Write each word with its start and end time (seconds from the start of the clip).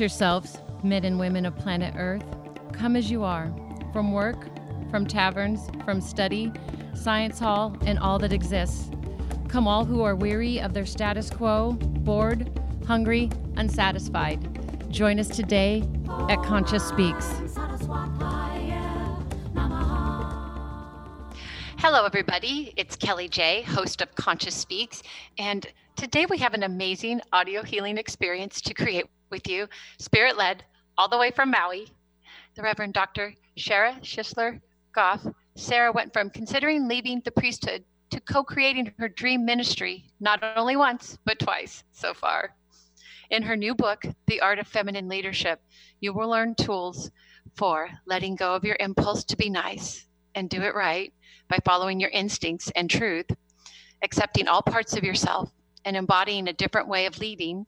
Yourselves, 0.00 0.58
men 0.82 1.04
and 1.04 1.18
women 1.18 1.46
of 1.46 1.56
planet 1.56 1.94
Earth. 1.96 2.24
Come 2.72 2.96
as 2.96 3.10
you 3.10 3.24
are, 3.24 3.52
from 3.92 4.12
work, 4.12 4.48
from 4.90 5.06
taverns, 5.06 5.60
from 5.84 6.00
study, 6.00 6.52
science 6.94 7.38
hall, 7.38 7.76
and 7.86 7.98
all 7.98 8.18
that 8.18 8.32
exists. 8.32 8.90
Come 9.48 9.66
all 9.66 9.84
who 9.84 10.02
are 10.02 10.14
weary 10.14 10.60
of 10.60 10.74
their 10.74 10.86
status 10.86 11.30
quo, 11.30 11.72
bored, 11.72 12.50
hungry, 12.86 13.30
unsatisfied. 13.56 14.92
Join 14.92 15.18
us 15.18 15.28
today 15.28 15.82
at 16.28 16.42
Conscious 16.42 16.86
Speaks. 16.86 17.26
Hello, 21.78 22.04
everybody. 22.04 22.72
It's 22.76 22.96
Kellie 22.96 23.28
J, 23.28 23.62
host 23.62 24.00
of 24.00 24.14
Conscious 24.14 24.54
Speaks. 24.54 25.02
And 25.38 25.66
today 25.94 26.26
we 26.26 26.38
have 26.38 26.54
an 26.54 26.62
amazing 26.62 27.20
audio 27.32 27.62
healing 27.62 27.98
experience 27.98 28.60
to 28.62 28.74
create 28.74 29.06
with 29.30 29.48
you, 29.48 29.68
spirit 29.98 30.36
led, 30.36 30.64
all 30.98 31.08
the 31.08 31.18
way 31.18 31.30
from 31.30 31.50
Maui. 31.50 31.88
The 32.54 32.62
Reverend 32.62 32.94
Dr. 32.94 33.34
Sara 33.56 33.96
Shisler 34.02 34.60
Goff. 34.92 35.26
Sara 35.56 35.92
went 35.92 36.12
from 36.12 36.30
considering 36.30 36.88
leaving 36.88 37.20
the 37.24 37.30
priesthood 37.30 37.84
to 38.10 38.20
co 38.20 38.44
creating 38.44 38.92
her 38.98 39.08
dream 39.08 39.44
ministry, 39.44 40.04
not 40.20 40.42
only 40.56 40.76
once, 40.76 41.18
but 41.24 41.38
twice 41.38 41.84
so 41.92 42.14
far. 42.14 42.54
In 43.30 43.42
her 43.42 43.56
new 43.56 43.74
book, 43.74 44.04
The 44.26 44.40
Art 44.40 44.58
of 44.58 44.68
Feminine 44.68 45.08
Leadership, 45.08 45.60
you 46.00 46.12
will 46.12 46.28
learn 46.28 46.54
tools 46.54 47.10
for 47.54 47.90
letting 48.06 48.36
go 48.36 48.54
of 48.54 48.64
your 48.64 48.76
impulse 48.78 49.24
to 49.24 49.36
be 49.36 49.50
nice 49.50 50.06
and 50.34 50.48
do 50.48 50.62
it 50.62 50.74
right 50.74 51.12
by 51.48 51.58
following 51.64 51.98
your 51.98 52.10
instincts 52.10 52.70
and 52.76 52.88
truth, 52.88 53.26
accepting 54.02 54.46
all 54.46 54.62
parts 54.62 54.96
of 54.96 55.04
yourself 55.04 55.50
and 55.84 55.96
embodying 55.96 56.48
a 56.48 56.52
different 56.52 56.88
way 56.88 57.06
of 57.06 57.18
leading, 57.18 57.66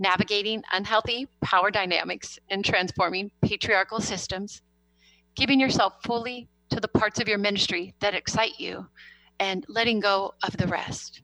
navigating 0.00 0.64
unhealthy 0.72 1.28
power 1.42 1.70
dynamics 1.70 2.38
and 2.48 2.64
transforming 2.64 3.30
patriarchal 3.42 4.00
systems, 4.00 4.62
giving 5.36 5.60
yourself 5.60 6.02
fully 6.02 6.48
to 6.70 6.80
the 6.80 6.88
parts 6.88 7.20
of 7.20 7.28
your 7.28 7.38
ministry 7.38 7.94
that 8.00 8.14
excite 8.14 8.58
you, 8.58 8.86
and 9.38 9.64
letting 9.68 10.00
go 10.00 10.34
of 10.42 10.56
the 10.56 10.66
rest. 10.66 11.22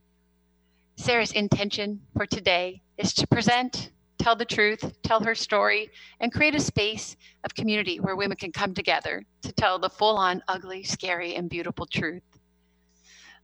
Sara's 0.96 1.32
intention 1.32 2.00
for 2.16 2.26
today 2.26 2.82
is 2.98 3.12
to 3.14 3.26
present, 3.26 3.90
tell 4.18 4.36
the 4.36 4.44
truth, 4.44 4.80
tell 5.02 5.20
her 5.20 5.34
story, 5.34 5.90
and 6.20 6.32
create 6.32 6.54
a 6.54 6.60
space 6.60 7.16
of 7.44 7.54
community 7.54 7.98
where 8.00 8.16
women 8.16 8.36
can 8.36 8.52
come 8.52 8.74
together 8.74 9.24
to 9.42 9.52
tell 9.52 9.78
the 9.78 9.90
full 9.90 10.16
on, 10.16 10.42
ugly, 10.48 10.82
scary, 10.82 11.34
and 11.34 11.48
beautiful 11.48 11.86
truth. 11.86 12.22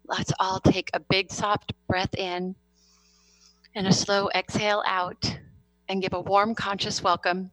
Let's 0.06 0.32
all 0.40 0.60
take 0.60 0.90
a 0.92 1.00
big, 1.00 1.30
soft 1.30 1.72
breath 1.86 2.14
in 2.16 2.54
and 3.74 3.86
a 3.86 3.92
slow 3.92 4.28
exhale 4.34 4.82
out 4.86 5.38
and 5.88 6.02
give 6.02 6.12
a 6.12 6.20
warm, 6.20 6.54
conscious 6.54 7.02
welcome 7.02 7.50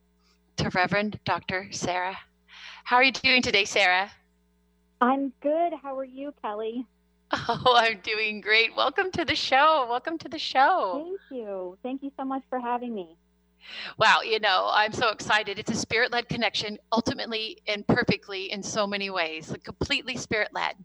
to 0.57 0.69
Reverend 0.69 1.19
Dr. 1.23 1.67
Sara. 1.71 2.17
How 2.83 2.97
are 2.97 3.03
you 3.03 3.11
doing 3.11 3.41
today, 3.41 3.63
Sara? 3.63 4.11
I'm 4.99 5.31
good. 5.41 5.73
How 5.81 5.97
are 5.97 6.03
you, 6.03 6.33
Kellie? 6.41 6.85
Oh, 7.31 7.75
I'm 7.77 7.99
doing 8.01 8.41
great. 8.41 8.75
Welcome 8.75 9.11
to 9.11 9.23
the 9.23 9.35
show. 9.35 9.85
Welcome 9.89 10.17
to 10.17 10.27
the 10.27 10.39
show. 10.39 11.05
Thank 11.05 11.39
you. 11.39 11.77
Thank 11.83 12.03
you 12.03 12.11
so 12.17 12.25
much 12.25 12.41
for 12.49 12.59
having 12.59 12.93
me. 12.93 13.15
Wow, 13.97 14.21
you 14.21 14.39
know, 14.39 14.69
I'm 14.71 14.91
so 14.91 15.09
excited. 15.09 15.59
It's 15.59 15.71
a 15.71 15.75
spirit 15.75 16.11
led 16.11 16.27
connection, 16.27 16.79
ultimately 16.91 17.59
and 17.67 17.85
perfectly 17.87 18.51
in 18.51 18.63
so 18.63 18.87
many 18.87 19.09
ways, 19.09 19.51
like 19.51 19.63
completely 19.63 20.17
spirit 20.17 20.49
led. 20.53 20.75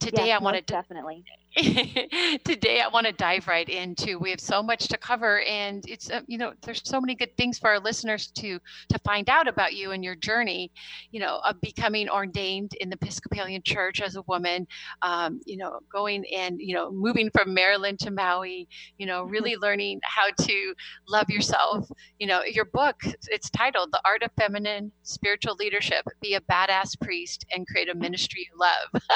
Today, 0.00 0.26
yes, 0.26 0.40
I 0.40 0.44
want 0.44 0.56
to 0.56 0.62
definitely. 0.62 1.24
today 2.44 2.80
i 2.80 2.88
want 2.92 3.06
to 3.06 3.12
dive 3.12 3.46
right 3.46 3.68
into 3.68 4.18
we 4.18 4.30
have 4.30 4.40
so 4.40 4.60
much 4.60 4.88
to 4.88 4.98
cover 4.98 5.40
and 5.42 5.84
it's 5.86 6.10
uh, 6.10 6.20
you 6.26 6.36
know 6.36 6.52
there's 6.62 6.82
so 6.84 7.00
many 7.00 7.14
good 7.14 7.34
things 7.36 7.58
for 7.60 7.70
our 7.70 7.78
listeners 7.78 8.26
to 8.26 8.58
to 8.88 8.98
find 9.04 9.30
out 9.30 9.46
about 9.46 9.72
you 9.72 9.92
and 9.92 10.02
your 10.02 10.16
journey 10.16 10.72
you 11.12 11.20
know 11.20 11.40
of 11.44 11.60
becoming 11.60 12.08
ordained 12.08 12.72
in 12.80 12.90
the 12.90 12.96
episcopalian 13.00 13.62
church 13.62 14.00
as 14.02 14.16
a 14.16 14.22
woman 14.22 14.66
um, 15.02 15.40
you 15.46 15.56
know 15.56 15.78
going 15.92 16.24
and 16.34 16.56
you 16.60 16.74
know 16.74 16.90
moving 16.90 17.30
from 17.30 17.54
maryland 17.54 18.00
to 18.00 18.10
maui 18.10 18.66
you 18.98 19.06
know 19.06 19.22
really 19.22 19.54
learning 19.56 20.00
how 20.02 20.28
to 20.44 20.74
love 21.08 21.28
yourself. 21.30 21.90
You 22.18 22.26
know 22.26 22.42
your 22.42 22.64
book 22.64 22.96
it's 23.28 23.50
titled 23.50 23.90
the 23.92 24.00
art 24.04 24.22
of 24.22 24.30
feminine 24.38 24.90
spiritual 25.02 25.54
leadership 25.54 26.04
be 26.20 26.34
a 26.34 26.40
badass 26.40 27.00
priest 27.00 27.44
and 27.54 27.66
create 27.66 27.88
a 27.88 27.94
ministry 27.94 28.48
you 28.50 28.58
love. 28.58 29.02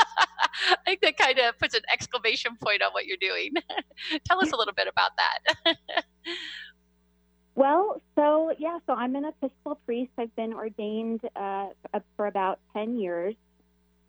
I 0.70 0.76
think 0.84 1.00
that 1.02 1.16
kind 1.16 1.38
of 1.38 1.58
puts 1.58 1.74
an 1.74 1.82
exclamation 1.92 2.27
point 2.60 2.82
on 2.82 2.92
what 2.92 3.06
you're 3.06 3.16
doing. 3.20 3.54
Tell 4.28 4.40
us 4.42 4.52
a 4.52 4.56
little 4.56 4.74
bit 4.74 4.88
about 4.88 5.12
that. 5.16 5.76
well, 7.54 8.02
so 8.14 8.52
yeah, 8.58 8.78
so 8.86 8.94
I'm 8.94 9.16
an 9.16 9.24
Episcopal 9.24 9.80
priest. 9.86 10.10
I've 10.18 10.34
been 10.36 10.52
ordained 10.52 11.20
uh, 11.36 11.68
for 12.16 12.26
about 12.26 12.60
10 12.74 12.98
years. 12.98 13.34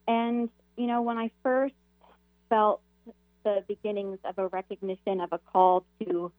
And, 0.07 0.49
you 0.75 0.87
know, 0.87 1.01
when 1.01 1.17
I 1.17 1.31
first 1.43 1.75
felt 2.49 2.81
the 3.43 3.63
beginnings 3.67 4.17
of 4.25 4.37
a 4.37 4.47
recognition 4.47 5.21
of 5.21 5.31
a 5.31 5.37
call 5.37 5.85
to 6.01 6.31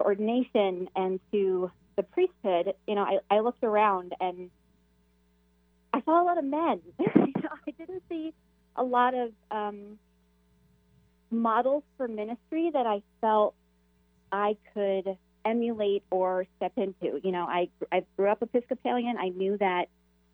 ordination 0.00 0.88
and 0.96 1.20
to 1.32 1.70
the 1.96 2.02
priesthood, 2.02 2.74
you 2.86 2.94
know, 2.94 3.02
I, 3.02 3.18
I 3.30 3.40
looked 3.40 3.64
around 3.64 4.14
and 4.20 4.50
I 5.92 6.00
saw 6.02 6.22
a 6.22 6.24
lot 6.24 6.38
of 6.38 6.44
men. 6.44 6.80
I 7.00 7.70
didn't 7.76 8.02
see 8.08 8.32
a 8.76 8.82
lot 8.82 9.14
of 9.14 9.32
um, 9.50 9.98
models 11.30 11.84
for 11.96 12.08
ministry 12.08 12.70
that 12.72 12.86
I 12.86 13.02
felt 13.20 13.54
I 14.32 14.56
could 14.74 15.16
emulate 15.44 16.02
or 16.10 16.46
step 16.56 16.72
into. 16.76 17.20
You 17.22 17.32
know, 17.32 17.44
I 17.44 17.68
I 17.92 18.04
grew 18.16 18.28
up 18.28 18.42
Episcopalian. 18.42 19.16
I 19.18 19.28
knew 19.28 19.56
that 19.58 19.86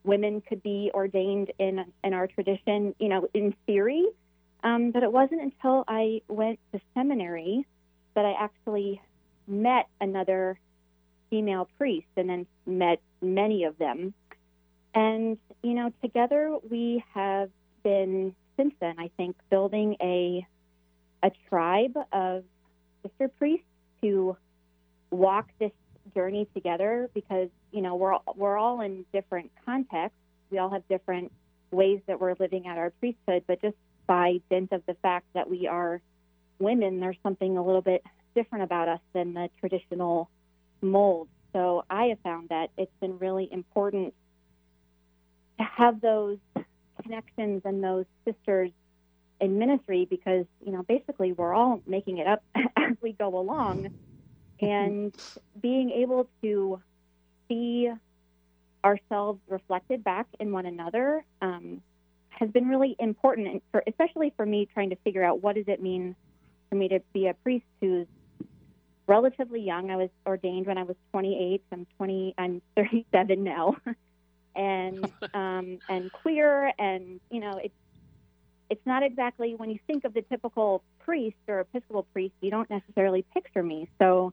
women 0.05 0.41
could 0.41 0.63
be 0.63 0.91
ordained 0.95 1.53
in 1.59 1.85
in 2.05 2.15
our 2.15 2.27
tradition. 2.27 2.95
You 2.99 3.09
know, 3.09 3.29
in 3.35 3.55
theory, 3.67 4.07
um, 4.63 4.91
but 4.91 5.03
it 5.03 5.13
wasn't 5.13 5.43
until 5.43 5.85
I 5.89 6.23
went 6.29 6.59
to 6.73 6.81
seminary 6.95 7.67
that 8.15 8.25
I 8.25 8.33
actually 8.33 9.01
met 9.47 9.87
another 10.01 10.59
female 11.31 11.69
priest, 11.77 12.07
and 12.17 12.29
then 12.29 12.47
met 12.67 13.01
many 13.21 13.65
of 13.65 13.79
them. 13.79 14.15
And 14.95 15.39
you 15.63 15.75
know, 15.75 15.93
together 16.03 16.57
we 16.69 17.05
have 17.15 17.51
been 17.83 18.35
since 18.57 18.75
then. 18.81 18.97
I 18.99 19.11
think 19.17 19.37
building 19.51 19.97
a 20.01 20.47
a 21.27 21.31
tribe 21.49 21.97
of 22.13 22.45
sister 23.03 23.29
priests 23.29 23.67
to 24.01 24.37
walk 25.11 25.49
this 25.59 25.73
journey 26.15 26.47
together 26.55 27.11
because 27.15 27.49
you 27.73 27.83
know 27.83 27.97
we're 27.97 28.17
we're 28.37 28.57
all 28.57 28.81
in 28.81 29.05
different 29.13 29.51
contexts. 29.65 30.19
We 30.51 30.59
all 30.59 30.71
have 30.71 30.87
different 30.89 31.33
ways 31.73 32.01
that 32.07 32.21
we're 32.21 32.37
living 32.39 32.69
out 32.69 32.79
our 32.79 32.91
priesthood, 32.91 33.43
but 33.49 33.61
just 33.61 33.77
by 34.07 34.41
dint 34.51 34.71
of 34.71 34.83
the 34.87 34.95
fact 35.03 35.27
that 35.35 35.51
we 35.51 35.67
are 35.67 36.01
women, 36.61 37.01
there's 37.01 37.17
something 37.25 37.57
a 37.59 37.65
little 37.65 37.83
bit 37.83 38.05
different 38.37 38.63
about 38.63 38.89
us 38.89 39.01
than 39.13 39.35
the 39.35 39.51
traditional 39.59 40.31
mold. 40.81 41.29
So 41.53 41.85
I 41.91 42.05
have 42.07 42.21
found 42.21 42.51
that 42.51 42.71
it's 42.79 42.93
been 43.01 43.19
really 43.19 43.49
important 43.51 44.15
to 45.59 45.65
have 45.65 46.01
those 46.01 46.39
connections 47.03 47.63
and 47.65 47.83
those 47.83 48.05
sisters 48.25 48.71
in 49.41 49.59
ministry 49.59 50.07
because 50.09 50.47
you 50.65 50.73
know 50.73 50.83
basically 50.83 51.33
we're 51.33 51.55
all 51.55 51.81
making 51.87 52.19
it 52.19 52.27
up 52.27 52.43
as 52.77 52.97
we 53.01 53.13
go 53.13 53.39
along. 53.39 53.91
And 54.61 55.15
being 55.61 55.91
able 55.91 56.29
to 56.43 56.81
see 57.49 57.91
ourselves 58.85 59.41
reflected 59.49 60.03
back 60.03 60.27
in 60.41 60.53
one 60.53 60.65
another 60.65 61.25
um, 61.43 61.83
has 62.31 62.49
been 62.51 62.69
really 62.69 62.97
important 62.99 63.49
and 63.49 63.61
for 63.73 63.83
especially 63.87 64.33
for 64.37 64.47
me 64.47 64.69
trying 64.73 64.91
to 64.91 64.97
figure 64.97 65.25
out 65.25 65.43
what 65.43 65.57
does 65.57 65.69
it 65.69 65.83
mean 65.83 66.15
for 66.71 66.77
me 66.77 66.89
to 66.89 67.01
be 67.13 67.27
a 67.27 67.35
priest 67.35 67.65
who's 67.81 68.07
relatively 69.07 69.61
young. 69.61 69.91
I 69.91 69.97
was 69.97 70.11
ordained 70.27 70.67
when 70.67 70.79
i 70.79 70.83
was 70.83 70.97
28 71.13 71.63
i'm 71.73 71.87
20 71.97 72.35
i'm 72.39 72.63
37 72.77 73.45
now. 73.45 73.77
And 74.55 75.05
um, 75.35 75.81
and 75.87 76.11
queer 76.11 76.73
and 76.79 77.21
you 77.31 77.41
know 77.41 77.61
it's 77.63 77.75
it's 78.71 78.85
not 78.87 79.03
exactly 79.03 79.55
when 79.55 79.71
you 79.71 79.79
think 79.87 80.05
of 80.05 80.15
the 80.15 80.23
typical 80.23 80.83
priest 81.01 81.37
or 81.49 81.61
Episcopal 81.61 82.05
priest, 82.13 82.35
you 82.41 82.51
don't 82.51 82.69
necessarily 82.69 83.25
picture 83.35 83.63
me. 83.63 83.89
So 83.99 84.33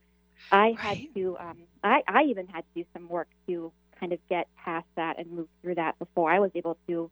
I 0.51 0.57
right. 0.57 0.77
had 0.77 1.15
to, 1.15 1.37
um, 1.39 1.57
I, 1.83 2.01
I 2.07 2.23
even 2.23 2.47
had 2.47 2.61
to 2.61 2.83
do 2.83 2.85
some 2.93 3.07
work 3.07 3.27
to 3.47 3.71
kind 3.99 4.13
of 4.13 4.19
get 4.29 4.47
past 4.57 4.87
that 4.95 5.19
and 5.19 5.31
move 5.31 5.47
through 5.61 5.75
that 5.75 5.97
before 5.99 6.31
I 6.31 6.39
was 6.39 6.51
able 6.55 6.77
to 6.87 7.09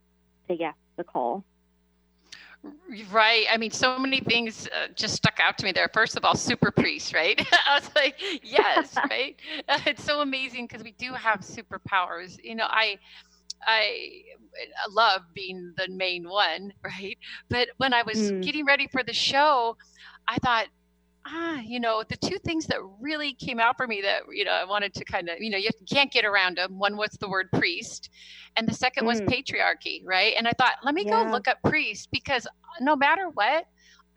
say 0.47 0.57
yes 0.59 0.73
to 0.73 0.97
the 0.97 1.03
call. 1.03 1.44
Right. 3.12 3.45
I 3.51 3.57
mean, 3.57 3.71
so 3.71 3.97
many 3.97 4.19
things 4.19 4.68
uh, 4.68 4.88
just 4.95 5.15
stuck 5.15 5.39
out 5.39 5.57
to 5.59 5.65
me 5.65 5.71
there. 5.71 5.89
First 5.94 6.15
of 6.15 6.23
all, 6.23 6.35
super 6.35 6.69
priest, 6.69 7.13
right? 7.13 7.39
I 7.68 7.79
was 7.79 7.89
like, 7.95 8.21
yes, 8.44 8.95
right? 9.09 9.39
it's 9.85 10.03
so 10.03 10.21
amazing 10.21 10.68
because 10.68 10.83
we 10.83 10.91
do 10.91 11.13
have 11.13 11.39
superpowers. 11.39 12.38
You 12.44 12.56
know, 12.56 12.68
I, 12.68 13.00
I, 13.66 14.24
I 14.56 14.92
love 14.92 15.22
being 15.34 15.74
the 15.78 15.88
main 15.90 16.28
one, 16.28 16.74
right? 16.84 17.18
But 17.50 17.69
when 17.78 17.94
I 17.94 18.04
was 18.04 18.31
mm. 18.31 18.44
getting 18.44 18.66
ready 18.66 18.88
for 18.88 19.04
the 19.04 19.13
show, 19.13 19.78
I 20.28 20.38
thought, 20.40 20.68
ah, 21.25 21.60
you 21.60 21.80
know, 21.80 22.04
the 22.08 22.18
two 22.18 22.38
things 22.40 22.66
that 22.68 22.80
really 23.00 23.34
came 23.34 23.60
out 23.60 23.78
for 23.78 23.88
me 23.88 24.02
that, 24.02 24.24
you 24.31 24.44
know, 24.44 24.52
I 24.52 24.66
wanted 24.66 24.94
to 24.96 25.06
kind 25.06 25.30
of, 25.30 25.40
you 25.40 25.50
know, 25.50 25.58
you 25.58 25.69
can't 25.90 26.12
get 26.12 26.25
around 26.25 26.58
them. 26.58 26.80
One 26.80 26.98
was 26.98 27.12
the 27.19 27.30
word 27.30 27.52
priest, 27.52 28.10
and 28.56 28.68
the 28.68 28.74
second 28.74 29.04
mm. 29.04 29.08
was 29.08 29.22
patriarchy, 29.22 30.02
right? 30.06 30.34
And 30.38 30.48
I 30.48 30.52
thought, 30.57 30.74
let 30.84 30.96
me 30.96 31.04
yeah. 31.06 31.24
go 31.24 31.31
look 31.31 31.48
up 31.48 31.57
priest 31.64 32.10
because 32.12 32.48
no 32.80 32.96
matter 32.96 33.30
what, 33.30 33.68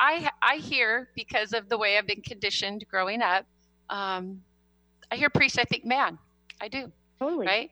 I 0.01 0.29
I 0.43 0.57
hear 0.57 1.11
because 1.15 1.53
of 1.53 1.69
the 1.69 1.79
way 1.79 1.99
I've 1.99 2.07
been 2.07 2.23
conditioned 2.23 2.85
growing 2.91 3.23
up, 3.23 3.47
um, 3.91 4.43
I 5.11 5.17
hear 5.17 5.31
priest, 5.31 5.59
I 5.59 5.65
think 5.65 5.85
man, 5.85 6.19
I 6.61 6.69
do, 6.69 6.91
totally, 7.19 7.47
right? 7.47 7.71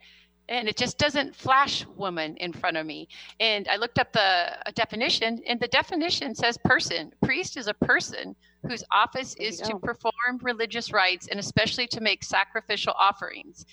And 0.53 0.69
it 0.69 0.77
just 0.77 0.99
doesn't 0.99 1.35
flash 1.35 1.87
woman 1.97 2.37
in 2.37 2.53
front 2.53 2.77
of 2.77 2.85
me. 2.85 3.09
And 3.41 3.67
I 3.69 3.77
looked 3.77 3.99
up 3.99 4.13
the 4.13 4.55
definition, 4.75 5.43
and 5.47 5.59
the 5.59 5.69
definition 5.69 6.35
says 6.35 6.59
person. 6.65 7.13
Priest 7.23 7.57
is 7.57 7.69
a 7.69 7.75
person 7.75 8.37
whose 8.69 8.85
office 8.93 9.35
is 9.37 9.59
to 9.61 9.79
perform 9.79 10.39
religious 10.43 10.93
rites 10.93 11.29
and 11.29 11.41
especially 11.41 11.87
to 11.89 12.01
make 12.01 12.23
sacrificial 12.23 12.93
offerings. 12.99 13.65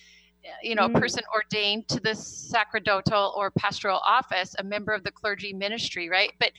You 0.63 0.73
know, 0.75 0.87
mm. 0.87 0.95
a 0.95 0.99
person 0.99 1.21
ordained 1.35 1.89
to 1.89 1.99
the 1.99 2.15
sacerdotal 2.15 3.33
or 3.35 3.51
pastoral 3.51 3.99
office, 3.99 4.55
a 4.57 4.63
member 4.63 4.93
of 4.93 5.03
the 5.03 5.11
clergy 5.11 5.51
ministry, 5.51 6.07
right? 6.09 6.31
But 6.39 6.53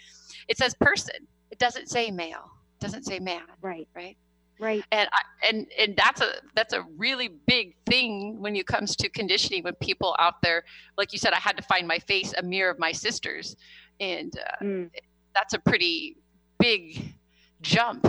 it 0.49 0.59
says 0.59 0.75
person. 0.75 1.27
It 1.51 1.59
doesn't 1.59 1.89
say 1.89 2.11
male. 2.11 2.51
It 2.79 2.85
doesn't 2.85 3.05
say 3.05 3.21
man. 3.21 3.43
Right. 3.63 3.89
Right. 3.97 4.19
Right. 4.61 4.85
And 4.93 5.09
I, 5.11 5.49
and 5.49 5.67
and 5.79 5.97
that's 5.97 6.21
a 6.21 6.33
that's 6.55 6.75
a 6.75 6.83
really 6.99 7.29
big 7.47 7.75
thing 7.87 8.41
when 8.41 8.55
it 8.57 8.67
comes 8.67 8.95
to 8.97 9.09
conditioning. 9.09 9.65
When 9.65 9.75
people 9.77 10.15
out 10.19 10.43
there, 10.43 10.65
like 10.99 11.15
you 11.15 11.19
said, 11.19 11.33
I 11.33 11.39
had 11.39 11.57
to 11.57 11.63
find 11.63 11.89
my 11.89 11.99
face, 11.99 12.35
a 12.37 12.43
mirror 12.43 12.71
of 12.71 12.79
my 12.79 12.93
sisters, 12.93 13.57
and 14.01 14.39
uh, 14.39 14.65
mm. 14.65 14.91
that's 15.35 15.55
a 15.55 15.59
pretty 15.59 16.19
big 16.59 17.15
jump 17.63 18.07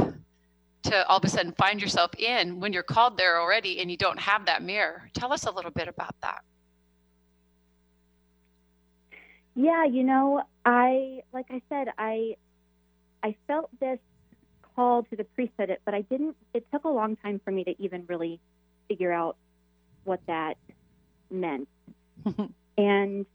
to 0.83 1.07
all 1.07 1.19
of 1.19 1.23
a 1.23 1.29
sudden 1.29 1.53
find 1.53 1.81
yourself 1.81 2.11
in 2.17 2.59
when 2.59 2.73
you're 2.73 2.83
called 2.83 3.17
there 3.17 3.39
already 3.39 3.79
and 3.79 3.89
you 3.89 3.95
don't 3.95 4.19
have 4.19 4.45
that 4.45 4.61
mirror. 4.61 5.09
Tell 5.13 5.31
us 5.31 5.45
a 5.45 5.51
little 5.51 5.71
bit 5.71 5.87
about 5.87 6.15
that. 6.21 6.41
Yeah, 9.55 9.85
you 9.85 10.03
know, 10.03 10.43
I 10.65 11.23
like 11.31 11.45
I 11.49 11.61
said, 11.69 11.93
I 11.97 12.35
I 13.23 13.35
felt 13.47 13.69
this 13.79 13.99
call 14.75 15.03
to 15.03 15.15
the 15.15 15.23
priesthood, 15.23 15.75
but 15.85 15.93
I 15.93 16.01
didn't. 16.01 16.35
It 16.53 16.65
took 16.71 16.83
a 16.83 16.89
long 16.89 17.15
time 17.17 17.41
for 17.43 17.51
me 17.51 17.63
to 17.63 17.81
even 17.81 18.05
really 18.07 18.39
figure 18.87 19.11
out 19.11 19.35
what 20.03 20.19
that 20.27 20.57
meant. 21.29 21.67
and 22.77 23.25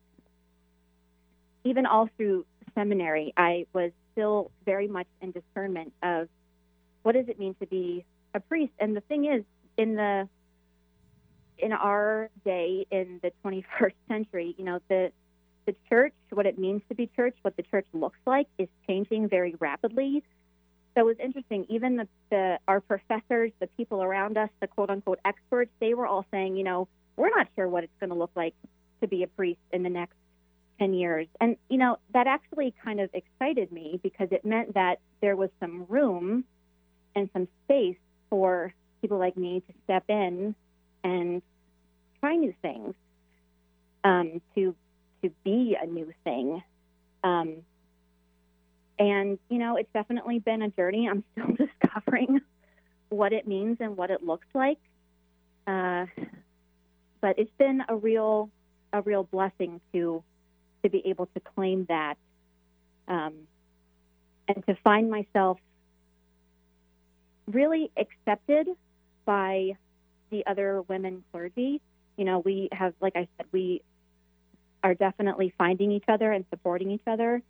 even 1.64 1.86
all 1.86 2.08
through 2.16 2.46
seminary, 2.74 3.32
I 3.36 3.66
was 3.72 3.90
still 4.12 4.50
very 4.64 4.88
much 4.88 5.06
in 5.20 5.32
discernment 5.32 5.92
of 6.02 6.28
what 7.02 7.12
does 7.12 7.28
it 7.28 7.38
mean 7.38 7.54
to 7.60 7.66
be 7.66 8.04
a 8.34 8.40
priest. 8.40 8.72
And 8.78 8.96
the 8.96 9.00
thing 9.02 9.26
is, 9.26 9.44
in 9.76 9.94
the 9.94 10.28
in 11.58 11.72
our 11.72 12.28
day, 12.44 12.86
in 12.90 13.20
the 13.22 13.32
21st 13.44 13.94
century, 14.08 14.54
you 14.58 14.64
know, 14.64 14.80
the 14.88 15.10
the 15.66 15.74
church, 15.88 16.14
what 16.30 16.46
it 16.46 16.58
means 16.58 16.80
to 16.88 16.94
be 16.94 17.10
church, 17.16 17.36
what 17.42 17.56
the 17.56 17.62
church 17.64 17.86
looks 17.92 18.18
like, 18.24 18.46
is 18.56 18.68
changing 18.86 19.28
very 19.28 19.56
rapidly. 19.58 20.22
So 20.96 21.02
it 21.02 21.04
was 21.04 21.16
interesting. 21.22 21.66
Even 21.68 21.96
the, 21.96 22.08
the 22.30 22.58
our 22.66 22.80
professors, 22.80 23.52
the 23.60 23.66
people 23.76 24.02
around 24.02 24.38
us, 24.38 24.48
the 24.60 24.66
quote 24.66 24.88
unquote 24.88 25.18
experts, 25.24 25.70
they 25.78 25.92
were 25.92 26.06
all 26.06 26.24
saying, 26.30 26.56
you 26.56 26.64
know, 26.64 26.88
we're 27.16 27.28
not 27.28 27.48
sure 27.54 27.68
what 27.68 27.84
it's 27.84 27.92
going 28.00 28.10
to 28.10 28.16
look 28.16 28.30
like 28.34 28.54
to 29.02 29.06
be 29.06 29.22
a 29.22 29.26
priest 29.26 29.60
in 29.72 29.82
the 29.82 29.90
next 29.90 30.14
10 30.78 30.94
years. 30.94 31.26
And, 31.40 31.56
you 31.68 31.76
know, 31.76 31.98
that 32.14 32.26
actually 32.26 32.74
kind 32.82 33.00
of 33.00 33.10
excited 33.12 33.70
me 33.72 34.00
because 34.02 34.28
it 34.30 34.44
meant 34.44 34.74
that 34.74 35.00
there 35.20 35.36
was 35.36 35.50
some 35.60 35.84
room 35.88 36.44
and 37.14 37.28
some 37.32 37.46
space 37.64 37.96
for 38.30 38.72
people 39.02 39.18
like 39.18 39.36
me 39.36 39.62
to 39.66 39.74
step 39.84 40.04
in 40.08 40.54
and 41.04 41.42
try 42.20 42.36
new 42.36 42.54
things, 42.62 42.94
um, 44.04 44.40
to 44.54 44.74
to 45.22 45.30
be 45.44 45.76
a 45.80 45.86
new 45.86 46.12
thing. 46.24 46.62
Um, 47.22 47.56
and, 48.98 49.38
you 49.48 49.58
know, 49.58 49.76
it's 49.76 49.92
definitely 49.92 50.38
been 50.38 50.62
a 50.62 50.68
journey. 50.68 51.08
I'm 51.08 51.24
still 51.32 51.54
discovering 51.66 52.40
what 53.08 53.32
it 53.32 53.46
means 53.46 53.78
and 53.80 53.96
what 53.96 54.10
it 54.10 54.22
looks 54.22 54.46
like. 54.54 54.78
Uh, 55.66 56.06
but 57.20 57.38
it's 57.38 57.50
been 57.58 57.82
a 57.88 57.96
real, 57.96 58.50
a 58.92 59.02
real 59.02 59.24
blessing 59.24 59.80
to, 59.92 60.22
to 60.82 60.90
be 60.90 61.02
able 61.06 61.26
to 61.26 61.40
claim 61.40 61.86
that, 61.88 62.16
um, 63.08 63.34
and 64.48 64.64
to 64.66 64.76
find 64.84 65.10
myself 65.10 65.58
really 67.46 67.90
accepted 67.96 68.68
by 69.24 69.76
the 70.30 70.46
other 70.46 70.82
women 70.82 71.24
clergy. 71.32 71.80
You 72.16 72.24
know, 72.24 72.38
we 72.38 72.68
have, 72.72 72.94
like 73.00 73.16
I 73.16 73.28
said, 73.36 73.46
we 73.52 73.82
are 74.82 74.94
definitely 74.94 75.52
finding 75.58 75.90
each 75.90 76.04
other 76.08 76.32
and 76.32 76.44
supporting 76.50 76.90
each 76.90 77.06
other. 77.06 77.42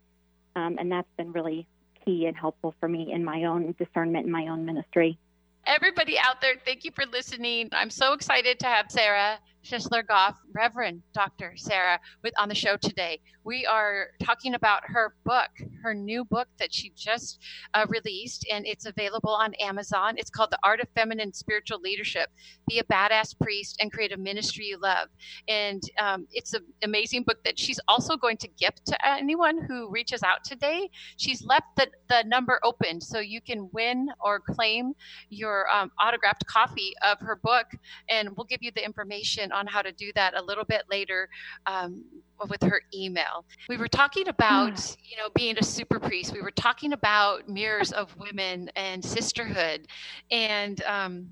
Um, 0.57 0.77
and 0.79 0.91
that's 0.91 1.07
been 1.17 1.31
really 1.31 1.67
key 2.03 2.25
and 2.25 2.35
helpful 2.35 2.73
for 2.79 2.89
me 2.89 3.13
in 3.13 3.23
my 3.23 3.43
own 3.43 3.75
discernment 3.77 4.25
in 4.25 4.31
my 4.31 4.47
own 4.47 4.65
ministry. 4.65 5.19
Everybody 5.67 6.17
out 6.17 6.41
there, 6.41 6.55
thank 6.65 6.83
you 6.83 6.91
for 6.95 7.05
listening. 7.05 7.69
I'm 7.73 7.91
so 7.91 8.13
excited 8.13 8.57
to 8.59 8.65
have 8.65 8.89
Sara 8.89 9.37
Shisler 9.63 10.05
Goff, 10.05 10.37
Reverend 10.53 11.03
Dr. 11.13 11.53
Sara, 11.55 11.99
with 12.23 12.33
on 12.37 12.49
the 12.49 12.55
show 12.55 12.77
today. 12.77 13.19
We 13.43 13.65
are 13.65 14.07
talking 14.21 14.55
about 14.55 14.83
her 14.87 15.13
book, 15.23 15.49
her 15.81 15.93
new 15.93 16.25
book 16.25 16.49
that 16.59 16.73
she 16.73 16.91
just 16.95 17.39
uh, 17.73 17.85
released, 17.87 18.45
and 18.51 18.65
it's 18.67 18.85
available 18.85 19.31
on 19.31 19.53
Amazon. 19.55 20.15
It's 20.17 20.29
called 20.29 20.51
The 20.51 20.59
Art 20.63 20.81
of 20.81 20.87
Feminine 20.95 21.31
Spiritual 21.33 21.79
Leadership 21.79 22.29
Be 22.67 22.79
a 22.79 22.83
Badass 22.83 23.39
Priest 23.39 23.77
and 23.79 23.91
Create 23.91 24.11
a 24.11 24.17
Ministry 24.17 24.65
You 24.65 24.77
Love. 24.81 25.07
And 25.47 25.81
um, 25.97 26.27
it's 26.31 26.53
an 26.53 26.63
amazing 26.83 27.23
book 27.23 27.37
that 27.45 27.57
she's 27.57 27.79
also 27.87 28.17
going 28.17 28.35
to 28.37 28.49
gift 28.49 28.85
to 28.87 29.07
anyone 29.07 29.61
who 29.65 29.89
reaches 29.89 30.23
out 30.23 30.43
today. 30.43 30.89
She's 31.15 31.45
left 31.45 31.67
the, 31.77 31.87
the 32.09 32.23
number 32.27 32.59
open 32.63 32.99
so 32.99 33.19
you 33.19 33.39
can 33.39 33.69
win 33.71 34.09
or 34.19 34.41
claim 34.41 34.93
your 35.29 35.69
um, 35.73 35.91
autographed 36.01 36.45
copy 36.47 36.93
of 37.09 37.19
her 37.21 37.37
book, 37.37 37.67
and 38.09 38.35
we'll 38.35 38.45
give 38.45 38.61
you 38.61 38.71
the 38.75 38.83
information 38.83 39.46
on 39.51 39.67
how 39.67 39.81
to 39.81 39.91
do 39.91 40.11
that 40.15 40.35
a 40.35 40.41
little 40.41 40.63
bit 40.63 40.83
later 40.89 41.29
um, 41.65 42.03
with 42.49 42.61
her 42.63 42.81
email. 42.93 43.45
We 43.69 43.77
were 43.77 43.87
talking 43.87 44.27
about, 44.27 44.79
hmm. 44.79 44.95
you 45.03 45.17
know, 45.17 45.29
being 45.35 45.57
a 45.57 45.63
super 45.63 45.99
priest. 45.99 46.33
We 46.33 46.41
were 46.41 46.51
talking 46.51 46.93
about 46.93 47.49
mirrors 47.49 47.91
of 47.91 48.15
women 48.17 48.69
and 48.75 49.03
sisterhood, 49.03 49.87
and 50.31 50.81
um, 50.83 51.29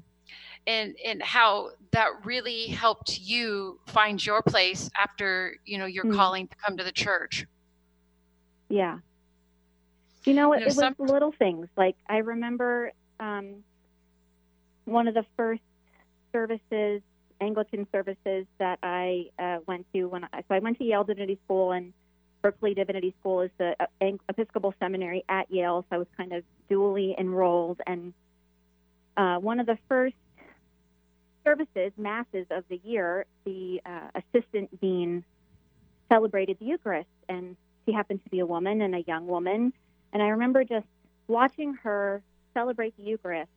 and 0.68 0.96
and 1.06 1.22
how 1.22 1.72
that 1.92 2.10
really 2.24 2.68
helped 2.68 3.20
you 3.20 3.80
find 3.88 4.24
your 4.26 4.42
place 4.42 4.90
after 4.98 5.56
you 5.66 5.78
know 5.78 5.86
your 5.86 6.06
mm. 6.06 6.16
calling 6.16 6.48
to 6.48 6.56
come 6.56 6.78
to 6.78 6.84
the 6.84 6.92
church. 6.92 7.46
Yeah. 8.70 9.00
You 10.26 10.34
know, 10.34 10.54
it, 10.54 10.64
it 10.64 10.66
was 10.66 10.76
some... 10.76 10.96
little 10.98 11.32
things. 11.32 11.68
Like 11.78 11.96
I 12.10 12.18
remember 12.18 12.92
um, 13.20 13.64
one 14.86 15.08
of 15.08 15.14
the 15.14 15.26
first 15.38 15.62
services 16.32 17.02
Anglican 17.42 17.88
services 17.92 18.46
that 18.60 18.80
I 18.82 19.26
uh, 19.38 19.58
went 19.68 19.86
to 19.94 20.06
when 20.06 20.24
I, 20.26 20.40
so 20.48 20.56
I 20.56 20.60
went 20.60 20.78
to 20.80 20.84
Yale 20.84 21.04
Divinity 21.04 21.40
School 21.46 21.72
and 21.72 21.94
Berkeley 22.42 22.74
Divinity 22.76 23.14
School 23.20 23.42
is 23.42 23.52
the 23.58 23.76
uh, 23.80 24.06
Episcopal 24.30 24.74
Seminary 24.80 25.24
at 25.28 25.50
Yale, 25.52 25.84
so 25.90 25.96
I 25.96 25.98
was 25.98 26.08
kind 26.16 26.32
of 26.32 26.44
dually 26.70 27.18
enrolled. 27.20 27.82
And 27.88 28.14
uh, 29.18 29.38
one 29.38 29.60
of 29.60 29.66
the 29.66 29.80
first 29.90 30.16
services, 31.44 31.92
masses 31.98 32.46
of 32.52 32.64
the 32.70 32.80
year, 32.84 33.26
the 33.46 33.82
uh, 33.86 34.22
assistant 34.22 34.80
dean 34.80 35.24
celebrated 36.12 36.58
the 36.60 36.66
Eucharist, 36.66 37.10
and 37.30 37.56
she 37.86 37.94
happened 37.94 38.24
to 38.24 38.30
be 38.30 38.40
a 38.40 38.46
woman 38.46 38.82
and 38.82 38.94
a 38.94 39.02
young 39.08 39.26
woman. 39.28 39.74
And 40.14 40.22
I 40.22 40.28
remember 40.28 40.64
just 40.64 40.86
watching 41.28 41.74
her 41.84 42.22
celebrate 42.54 42.96
the 42.98 43.04
Eucharist, 43.04 43.50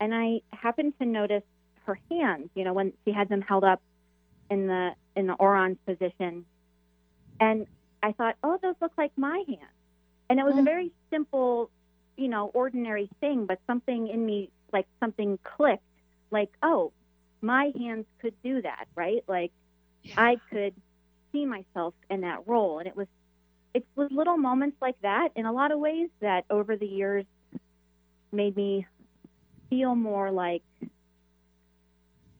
and 0.00 0.14
I 0.14 0.40
happened 0.52 0.94
to 1.00 1.06
notice 1.06 1.44
her 1.86 1.98
hands, 2.10 2.50
you 2.54 2.64
know, 2.64 2.72
when 2.72 2.92
she 3.04 3.12
had 3.12 3.28
them 3.28 3.40
held 3.40 3.64
up 3.64 3.80
in 4.50 4.66
the 4.66 4.90
in 5.14 5.26
the 5.26 5.34
orans 5.34 5.78
position. 5.86 6.44
And 7.40 7.66
I 8.02 8.12
thought, 8.12 8.36
oh, 8.42 8.58
those 8.62 8.74
look 8.80 8.92
like 8.96 9.12
my 9.16 9.42
hands. 9.46 9.72
And 10.28 10.38
it 10.38 10.44
was 10.44 10.52
mm-hmm. 10.52 10.60
a 10.60 10.62
mm. 10.62 10.66
very 10.66 10.92
simple, 11.10 11.70
you 12.16 12.28
know, 12.28 12.50
ordinary 12.52 13.08
thing, 13.20 13.46
but 13.46 13.58
something 13.66 14.08
in 14.08 14.24
me, 14.24 14.50
like 14.72 14.86
something 15.00 15.38
clicked, 15.44 15.82
like, 16.30 16.50
oh, 16.62 16.92
my 17.40 17.72
hands 17.78 18.06
could 18.20 18.34
do 18.42 18.62
that, 18.62 18.86
right? 18.94 19.22
Like, 19.28 19.52
yeah. 20.02 20.14
I 20.16 20.36
could 20.50 20.74
see 21.32 21.46
myself 21.46 21.94
in 22.10 22.22
that 22.22 22.46
role. 22.46 22.78
And 22.78 22.88
it 22.88 22.96
was, 22.96 23.06
it 23.74 23.86
was 23.94 24.10
little 24.10 24.36
moments 24.36 24.76
like 24.80 25.00
that 25.02 25.28
in 25.36 25.46
a 25.46 25.52
lot 25.52 25.70
of 25.70 25.78
ways 25.78 26.08
that 26.20 26.44
over 26.50 26.76
the 26.76 26.86
years 26.86 27.24
made 28.32 28.56
me 28.56 28.86
feel 29.68 29.94
more 29.94 30.30
like 30.30 30.62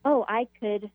oh, 0.07 0.25
I 0.27 0.47
could, 0.61 0.91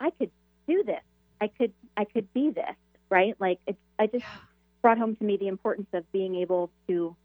I 0.00 0.10
could 0.10 0.30
do 0.68 0.84
this. 0.84 1.02
I 1.40 1.48
could, 1.48 1.72
I 1.96 2.04
could 2.04 2.32
be 2.32 2.50
this, 2.50 2.76
right? 3.10 3.34
Like 3.38 3.58
it, 3.66 3.76
I 3.98 4.06
just 4.06 4.24
yeah. 4.24 4.36
brought 4.80 4.98
home 4.98 5.16
to 5.16 5.24
me 5.24 5.36
the 5.36 5.48
importance 5.48 5.88
of 5.92 6.10
being 6.12 6.36
able 6.36 6.70
to 6.86 7.16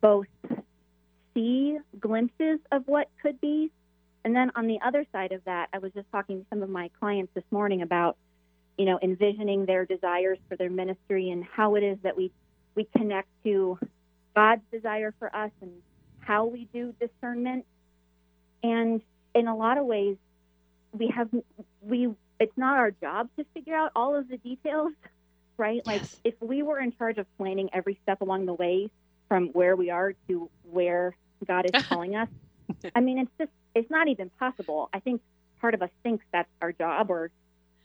both 0.00 0.26
see 1.32 1.78
glimpses 2.00 2.58
of 2.72 2.82
what 2.86 3.08
could 3.22 3.40
be. 3.40 3.70
And 4.24 4.34
then 4.34 4.50
on 4.56 4.66
the 4.66 4.80
other 4.84 5.06
side 5.12 5.30
of 5.30 5.44
that, 5.44 5.68
I 5.72 5.78
was 5.78 5.92
just 5.92 6.10
talking 6.10 6.40
to 6.40 6.46
some 6.50 6.62
of 6.62 6.68
my 6.68 6.90
clients 6.98 7.32
this 7.34 7.44
morning 7.52 7.80
about, 7.82 8.16
you 8.76 8.86
know, 8.86 8.98
envisioning 9.00 9.66
their 9.66 9.86
desires 9.86 10.38
for 10.48 10.56
their 10.56 10.68
ministry 10.68 11.30
and 11.30 11.44
how 11.44 11.76
it 11.76 11.84
is 11.84 11.96
that 12.02 12.16
we 12.16 12.32
we 12.74 12.88
connect 12.96 13.28
to 13.44 13.78
God's 14.34 14.62
desire 14.72 15.14
for 15.18 15.34
us 15.34 15.50
and 15.60 15.70
how 16.20 16.46
we 16.46 16.66
do 16.72 16.92
discernment. 17.00 17.64
And 18.62 19.00
in 19.34 19.46
a 19.46 19.56
lot 19.56 19.78
of 19.78 19.86
ways, 19.86 20.16
we 20.92 21.08
have 21.14 21.28
we 21.80 22.08
it's 22.40 22.56
not 22.56 22.78
our 22.78 22.90
job 22.90 23.28
to 23.38 23.44
figure 23.54 23.74
out 23.74 23.90
all 23.94 24.16
of 24.16 24.28
the 24.28 24.38
details, 24.38 24.92
right? 25.58 25.82
Like 25.86 26.04
if 26.24 26.34
we 26.40 26.62
were 26.62 26.78
in 26.80 26.92
charge 26.92 27.18
of 27.18 27.26
planning 27.38 27.70
every 27.72 27.98
step 28.02 28.20
along 28.20 28.46
the 28.46 28.54
way 28.54 28.90
from 29.28 29.48
where 29.48 29.76
we 29.76 29.90
are 29.90 30.12
to 30.28 30.50
where 30.62 31.14
God 31.46 31.66
is 31.66 31.74
calling 31.88 32.16
us, 32.16 32.28
I 32.94 33.00
mean, 33.00 33.18
it's 33.18 33.32
just 33.38 33.50
it's 33.74 33.90
not 33.90 34.08
even 34.08 34.30
possible. 34.38 34.88
I 34.92 35.00
think 35.00 35.20
part 35.60 35.74
of 35.74 35.82
us 35.82 35.90
thinks 36.02 36.24
that's 36.32 36.48
our 36.60 36.72
job 36.72 37.10
or 37.10 37.30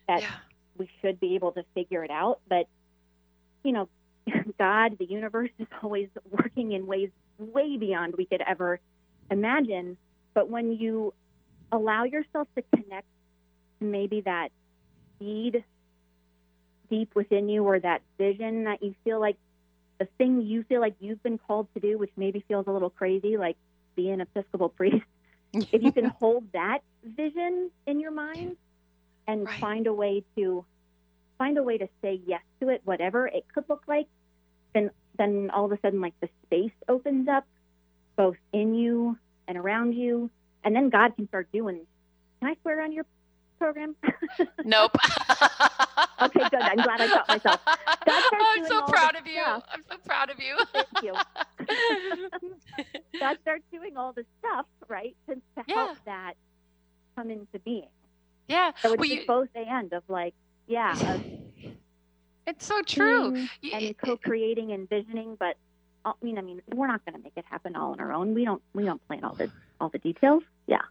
that 0.07 0.23
Yeah. 0.23 0.35
we 0.77 0.89
should 1.01 1.19
be 1.19 1.35
able 1.35 1.51
to 1.53 1.63
figure 1.75 2.03
it 2.03 2.11
out, 2.11 2.39
but 2.49 2.67
you 3.63 3.71
know, 3.71 3.89
God, 4.59 4.97
the 4.99 5.05
universe 5.05 5.49
is 5.59 5.67
always 5.81 6.09
working 6.29 6.71
in 6.71 6.85
ways 6.87 7.09
way 7.37 7.77
beyond 7.77 8.15
we 8.17 8.25
could 8.25 8.41
ever 8.45 8.79
imagine. 9.29 9.97
But 10.33 10.49
when 10.49 10.71
you 10.73 11.13
allow 11.75 12.03
yourself 12.03 12.47
to 12.55 12.63
connect 12.75 13.07
to 13.79 13.85
maybe 13.85 14.21
that 14.21 14.49
seed 15.19 15.63
deep 16.89 17.09
within 17.15 17.49
you 17.49 17.63
or 17.63 17.79
that 17.79 18.01
vision 18.17 18.65
that 18.65 18.81
you 18.83 18.95
feel 19.03 19.19
like 19.19 19.37
the 19.99 20.07
thing 20.17 20.41
you 20.41 20.63
feel 20.63 20.81
like 20.81 20.95
you've 20.99 21.21
been 21.23 21.37
called 21.37 21.67
to 21.73 21.79
do, 21.79 21.97
which 21.97 22.11
maybe 22.17 22.43
feels 22.47 22.67
a 22.67 22.71
little 22.71 22.89
crazy, 22.89 23.37
like 23.37 23.57
be 23.95 24.09
an 24.09 24.21
Episcopal 24.21 24.69
priest, 24.77 25.05
if 25.71 25.81
you 25.81 25.91
can 25.91 26.05
hold 26.19 26.43
that 26.53 26.79
vision 27.03 27.71
in 27.87 27.99
your 27.99 28.11
mind 28.11 28.57
and 29.27 29.47
Right. 29.47 29.59
find 29.59 29.87
a 29.87 29.93
way 29.93 30.23
to 30.37 30.65
find 31.37 31.57
a 31.57 31.63
way 31.63 31.77
to 31.77 31.87
say 32.01 32.19
yes 32.25 32.41
to 32.61 32.69
it, 32.69 32.81
whatever 32.85 33.27
it 33.27 33.45
could 33.53 33.65
look 33.69 33.83
like, 33.87 34.07
then 34.73 34.89
then 35.17 35.49
all 35.53 35.65
of 35.65 35.71
a 35.71 35.79
sudden 35.81 36.01
like 36.01 36.13
the 36.21 36.29
space 36.45 36.73
opens 36.87 37.27
up 37.27 37.45
both 38.17 38.37
in 38.53 38.73
you 38.75 39.17
and 39.47 39.57
around 39.57 39.93
you, 39.93 40.29
and 40.65 40.75
then 40.75 40.89
God 40.89 41.15
can 41.15 41.27
start 41.29 41.47
doing. 41.53 41.81
Can 42.41 42.49
I 42.49 42.55
swear 42.61 42.81
on 42.81 42.91
your 42.91 43.05
program? 43.59 43.95
Nope. 44.65 44.91
Okay, 46.21 46.39
good. 46.49 46.61
I'm 46.61 46.77
glad 46.77 47.01
I 47.01 47.07
caught 47.09 47.27
myself. 47.27 47.59
starts 47.61 48.25
I'm 48.57 48.65
so 48.65 48.81
proud 48.83 49.15
of 49.15 49.27
you. 49.27 49.33
stuff. 49.41 49.63
I'm 49.71 49.83
so 49.91 49.97
proud 50.05 50.29
of 50.29 50.39
you. 50.39 50.57
Thank 50.73 50.87
you. 51.03 51.13
God 53.19 53.37
starts 53.41 53.63
doing 53.71 53.97
all 53.97 54.13
the 54.13 54.25
stuff, 54.39 54.65
right, 54.87 55.15
to, 55.27 55.35
to 55.35 55.41
Yeah. 55.67 55.75
help 55.75 55.97
that 56.05 56.33
come 57.15 57.29
into 57.31 57.59
being. 57.65 57.87
yeah. 58.47 58.71
So 58.81 58.93
it's 58.93 58.99
Well, 58.99 59.09
you- 59.09 59.25
both 59.27 59.49
and 59.55 59.91
of 59.93 60.03
like, 60.07 60.33
yeah, 60.67 60.91
of 61.15 61.23
It's 62.47 62.65
so 62.65 62.81
true. 62.81 63.45
and 63.73 63.97
co-creating 63.97 64.71
and 64.71 64.87
visioning. 64.89 65.35
But 65.39 65.57
uh, 66.05 66.13
I 66.21 66.25
mean, 66.25 66.37
I 66.37 66.41
mean, 66.41 66.61
we're 66.73 66.87
not 66.87 67.03
going 67.05 67.15
to 67.17 67.21
make 67.23 67.33
it 67.35 67.45
happen 67.49 67.75
all 67.75 67.91
on 67.91 67.99
our 67.99 68.13
own. 68.13 68.33
We 68.33 68.45
don't, 68.45 68.61
we 68.73 68.83
don't 68.85 69.05
plan 69.07 69.23
all 69.23 69.35
the 69.35 69.51
all 69.79 69.89
the 69.89 69.99
details. 69.99 70.43
Yeah. 70.67 70.81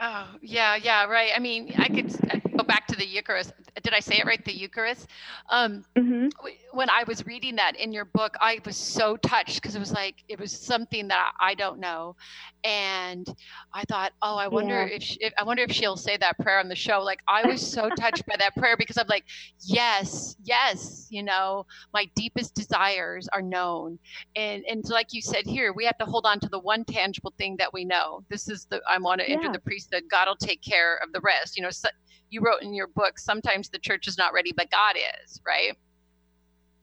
Oh, 0.00 0.26
yeah, 0.42 0.76
yeah, 0.76 1.04
right. 1.04 1.30
I 1.34 1.38
mean, 1.38 1.72
I 1.76 1.88
could 1.88 2.14
uh, 2.30 2.53
go 2.56 2.64
back 2.64 2.86
to 2.88 2.96
the 2.96 3.06
Eucharist. 3.06 3.52
Did 3.82 3.94
I 3.94 4.00
say 4.00 4.18
it 4.18 4.26
right? 4.26 4.44
The 4.44 4.56
Eucharist. 4.56 5.08
Um, 5.50 5.84
Mm-hmm. 5.96 6.28
when 6.72 6.90
I 6.90 7.04
was 7.06 7.24
reading 7.26 7.56
that 7.56 7.76
in 7.76 7.92
your 7.92 8.04
book, 8.04 8.34
I 8.40 8.60
was 8.64 8.76
so 8.76 9.16
touched 9.16 9.60
because 9.60 9.74
it 9.76 9.80
was 9.80 9.92
like 9.92 10.16
it 10.28 10.38
was 10.40 10.52
something 10.52 11.08
that 11.08 11.32
I 11.40 11.54
don't 11.54 11.78
know, 11.80 12.16
and 12.64 13.26
I 13.72 13.84
thought, 13.84 14.12
oh, 14.22 14.36
I 14.36 14.48
wonder 14.48 14.80
Yeah. 14.80 14.86
if, 14.86 15.02
she, 15.02 15.16
if 15.20 15.32
I 15.38 15.44
wonder 15.44 15.62
if 15.62 15.72
she'll 15.72 15.96
say 15.96 16.16
that 16.16 16.38
prayer 16.38 16.58
on 16.58 16.68
the 16.68 16.74
show. 16.74 17.00
Like 17.02 17.20
I 17.28 17.44
was 17.44 17.60
so 17.60 17.90
touched 17.90 18.26
by 18.26 18.36
that 18.38 18.54
prayer 18.56 18.76
because 18.76 18.96
I'm 18.98 19.06
like, 19.08 19.24
yes, 19.62 20.36
yes, 20.42 21.06
you 21.10 21.22
know, 21.22 21.66
my 21.92 22.06
deepest 22.16 22.54
desires 22.54 23.28
are 23.32 23.42
known, 23.42 23.98
and 24.36 24.64
and 24.68 24.82
like 24.88 25.08
you 25.12 25.22
said 25.22 25.46
here, 25.46 25.72
we 25.72 25.84
have 25.84 25.98
to 25.98 26.06
hold 26.06 26.26
on 26.26 26.40
to 26.40 26.48
the 26.48 26.60
one 26.60 26.84
tangible 26.84 27.32
thing 27.38 27.56
that 27.58 27.72
we 27.72 27.84
know. 27.84 28.24
This 28.30 28.48
is 28.48 28.66
the 28.70 28.80
I 28.88 28.98
want 28.98 29.20
to 29.20 29.30
enter 29.30 29.48
Yeah. 29.48 29.52
the 29.52 29.60
priesthood. 29.60 30.04
God 30.10 30.26
will 30.28 30.36
take 30.36 30.62
care 30.62 30.98
of 31.02 31.12
the 31.12 31.20
rest. 31.20 31.56
You 31.56 31.62
know, 31.62 31.70
so, 31.70 31.88
you 32.34 32.40
wrote 32.42 32.62
in 32.62 32.74
your 32.74 32.88
book 32.88 33.18
sometimes 33.18 33.68
the 33.70 33.78
church 33.78 34.06
is 34.08 34.18
not 34.18 34.32
ready, 34.34 34.52
but 34.54 34.70
God 34.70 34.96
is, 35.24 35.40
right? 35.46 35.72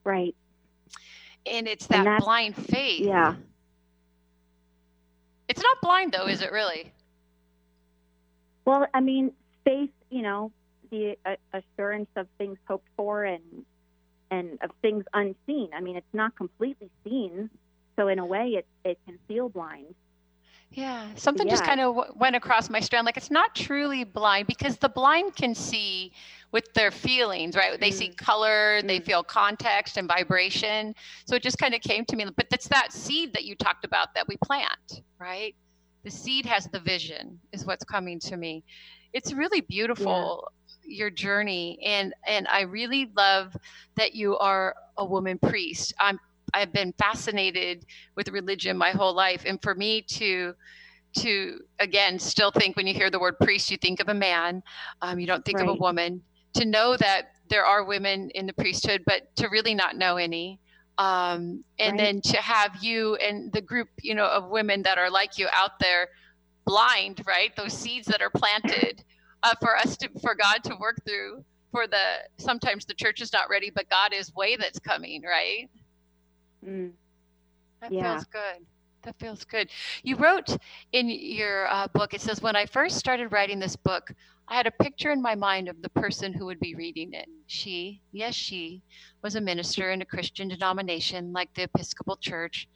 Right. 0.03 0.35
and 1.45 1.67
it's 1.67 1.85
that 1.87 2.03
that's- 2.05 2.23
blind 2.23 2.55
faith. 2.55 3.05
Yeah. 3.05 3.35
It's 5.47 5.61
not 5.61 5.77
blind 5.81 6.11
though, 6.13 6.27
is 6.27 6.41
it 6.41 6.51
really? 6.51 6.93
Well, 8.65 8.87
I 8.93 9.01
mean, 9.01 9.33
faith. 9.65 9.89
You 10.09 10.21
know, 10.23 10.51
the 10.91 11.17
uh, 11.25 11.35
assurance 11.53 12.09
of 12.15 12.27
things 12.37 12.57
hoped 12.67 12.87
for 12.95 13.23
and 13.23 13.41
and 14.29 14.57
of 14.61 14.71
things 14.81 15.03
unseen. 15.13 15.69
I 15.75 15.81
mean, 15.81 15.97
it's 15.97 16.13
not 16.13 16.35
completely 16.35 16.89
seen. 17.03 17.49
So 17.97 18.07
in 18.07 18.19
a 18.19 18.25
way, 18.25 18.49
it 18.59 18.65
it 18.85 18.97
can 19.05 19.17
feel 19.27 19.49
blind. 19.49 19.93
Yeah. 20.71 21.13
Something 21.15 21.47
just 21.49 21.63
kind 21.63 21.79
of 21.81 21.95
w- 21.95 22.13
went 22.15 22.35
across 22.35 22.69
my 22.69 22.79
strand. 22.79 23.05
Like 23.05 23.17
it's 23.17 23.31
not 23.31 23.55
truly 23.55 24.03
blind 24.03 24.47
because 24.47 24.77
the 24.77 24.89
blind 24.89 25.35
can 25.35 25.53
see 25.55 26.11
with 26.51 26.73
their 26.73 26.91
feelings, 26.91 27.55
right? 27.55 27.79
They 27.79 27.91
see 27.91 28.09
color, 28.09 28.75
and 28.77 28.89
they 28.89 28.99
Mm. 28.99 29.05
feel 29.05 29.23
context 29.23 29.97
and 29.97 30.07
vibration. 30.07 30.93
So 31.25 31.35
it 31.35 31.43
just 31.43 31.57
kind 31.57 31.73
of 31.73 31.81
came 31.81 32.05
to 32.05 32.15
me. 32.15 32.25
But 32.35 32.47
it's 32.51 32.67
that 32.69 32.91
seed 32.93 33.33
that 33.33 33.43
you 33.45 33.55
talked 33.55 33.85
about 33.85 34.13
that 34.15 34.27
we 34.27 34.37
plant, 34.37 35.01
right? 35.19 35.55
The 36.03 36.11
seed 36.11 36.45
has 36.45 36.67
the 36.67 36.79
vision, 36.79 37.39
is 37.51 37.65
what's 37.65 37.83
coming 37.83 38.19
to 38.21 38.37
me. 38.37 38.63
It's 39.13 39.33
really 39.33 39.61
beautiful 39.61 40.49
your 40.83 41.09
journey 41.09 41.79
and 41.85 42.13
and 42.27 42.47
I 42.47 42.61
really 42.61 43.11
love 43.15 43.55
that 43.95 44.13
you 44.15 44.37
are 44.37 44.75
a 44.97 45.05
woman 45.05 45.37
priest. 45.39 45.93
I'm 45.99 46.19
I've 46.53 46.73
been 46.73 46.93
fascinated 46.97 47.85
with 48.15 48.29
religion 48.29 48.77
my 48.77 48.91
whole 48.91 49.13
life 49.15 49.43
and 49.45 49.61
for 49.61 49.75
me 49.75 50.01
to 50.03 50.53
to 51.17 51.59
again 51.79 52.17
still 52.19 52.51
think 52.51 52.75
when 52.77 52.87
you 52.87 52.93
hear 52.93 53.09
the 53.09 53.19
word 53.19 53.35
priest 53.41 53.69
you 53.69 53.77
think 53.77 53.99
of 53.99 54.07
a 54.09 54.13
man 54.13 54.63
um, 55.01 55.19
you 55.19 55.27
don't 55.27 55.43
think 55.45 55.59
of 55.61 55.67
a 55.67 55.73
woman. 55.73 56.21
To 56.55 56.65
know 56.65 56.97
that 56.97 57.31
there 57.49 57.65
are 57.65 57.83
women 57.83 58.29
in 58.31 58.45
the 58.45 58.53
priesthood 58.53 59.03
but 59.05 59.33
to 59.37 59.47
really 59.49 59.73
not 59.73 59.95
know 59.97 60.17
any 60.17 60.59
um, 60.97 61.63
and 61.79 61.97
Right. 61.97 61.99
then 61.99 62.21
to 62.21 62.37
have 62.37 62.77
you 62.83 63.15
and 63.15 63.51
the 63.53 63.61
group 63.61 63.89
you 64.01 64.15
know 64.15 64.25
of 64.27 64.49
women 64.49 64.81
that 64.83 64.97
are 64.97 65.09
like 65.09 65.37
you 65.37 65.47
out 65.53 65.79
there 65.79 66.07
blind 66.65 67.21
right? 67.27 67.55
Those 67.55 67.73
seeds 67.73 68.07
that 68.07 68.21
are 68.21 68.29
planted 68.29 69.03
uh, 69.43 69.55
for 69.61 69.75
us 69.77 69.97
to 69.97 70.09
for 70.21 70.35
god 70.35 70.63
to 70.65 70.75
work 70.79 70.97
through 71.05 71.43
for 71.71 71.87
the 71.87 72.03
sometimes 72.37 72.85
the 72.85 72.93
church 72.93 73.21
is 73.21 73.33
not 73.33 73.49
ready 73.49 73.71
but 73.73 73.89
god 73.89 74.13
is 74.13 74.33
way 74.35 74.55
that's 74.55 74.79
coming 74.79 75.23
right 75.23 75.69
Mm. 76.65 76.93
that 77.81 77.91
Yeah. 77.91 78.13
feels 78.13 78.25
good. 78.25 78.65
That 79.03 79.17
feels 79.17 79.43
good. 79.45 79.69
You 80.03 80.15
wrote 80.15 80.55
in 80.91 81.09
your 81.09 81.67
uh, 81.67 81.87
book, 81.87 82.13
it 82.13 82.21
says, 82.21 82.41
When 82.41 82.55
I 82.55 82.67
first 82.67 82.97
started 82.97 83.31
writing 83.31 83.59
this 83.59 83.75
book, 83.75 84.13
I 84.47 84.55
had 84.55 84.67
a 84.67 84.83
picture 84.83 85.11
in 85.11 85.21
my 85.21 85.33
mind 85.33 85.69
of 85.69 85.81
the 85.81 85.89
person 85.89 86.33
who 86.33 86.45
would 86.45 86.59
be 86.59 86.75
reading 86.75 87.13
it. 87.13 87.27
She, 87.47 88.01
yes, 88.11 88.35
she, 88.35 88.83
was 89.23 89.35
a 89.35 89.41
minister 89.41 89.91
in 89.91 90.01
a 90.01 90.05
Christian 90.05 90.49
denomination 90.49 91.33
like 91.33 91.53
the 91.53 91.63
Episcopal 91.63 92.17
Church. 92.17 92.67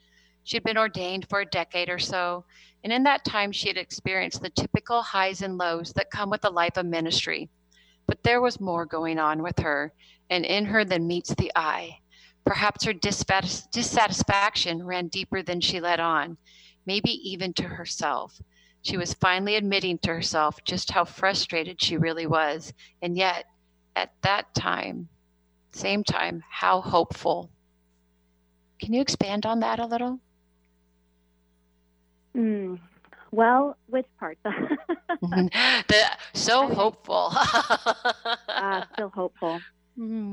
She 0.42 0.56
had 0.56 0.64
been 0.64 0.78
ordained 0.78 1.28
for 1.28 1.40
a 1.40 1.46
decade 1.46 1.88
or 1.88 1.98
so, 1.98 2.44
and 2.82 2.92
in 2.92 3.02
that 3.02 3.24
time, 3.24 3.52
she 3.52 3.68
had 3.68 3.76
experienced 3.76 4.42
the 4.42 4.50
typical 4.50 5.02
highs 5.02 5.42
and 5.42 5.58
lows 5.58 5.92
that 5.92 6.10
come 6.10 6.30
with 6.30 6.40
the 6.40 6.50
life 6.50 6.76
of 6.76 6.86
ministry. 6.86 7.50
But 8.06 8.22
there 8.22 8.40
was 8.40 8.60
more 8.60 8.86
going 8.86 9.18
on 9.18 9.42
with 9.42 9.58
her, 9.58 9.92
and 10.30 10.44
in 10.44 10.64
her 10.64 10.84
than 10.84 11.06
meets 11.06 11.34
the 11.34 11.52
eye. 11.54 11.98
Perhaps 12.46 12.84
her 12.84 12.92
dissatisfaction 12.92 14.86
ran 14.86 15.08
deeper 15.08 15.42
than 15.42 15.60
she 15.60 15.80
let 15.80 15.98
on, 15.98 16.38
maybe 16.86 17.10
even 17.28 17.52
to 17.54 17.64
herself. 17.64 18.40
She 18.82 18.96
was 18.96 19.14
finally 19.14 19.56
admitting 19.56 19.98
to 19.98 20.10
herself 20.10 20.62
just 20.64 20.92
how 20.92 21.04
frustrated 21.04 21.82
she 21.82 21.96
really 21.96 22.26
was, 22.26 22.72
and 23.02 23.16
yet, 23.16 23.46
at 23.96 24.12
that 24.22 24.54
time, 24.54 25.08
same 25.72 26.04
time, 26.04 26.44
how 26.48 26.80
hopeful. 26.80 27.50
Can 28.80 28.92
you 28.92 29.00
expand 29.00 29.44
on 29.44 29.58
that 29.60 29.80
a 29.80 29.86
little? 29.86 30.20
Mm. 32.36 32.78
Well, 33.32 33.76
which 33.86 34.06
part? 34.20 34.38
the, 34.44 36.10
so 36.32 36.68
hopeful. 36.68 37.32
uh, 38.48 38.84
still 38.92 39.08
hopeful. 39.08 39.60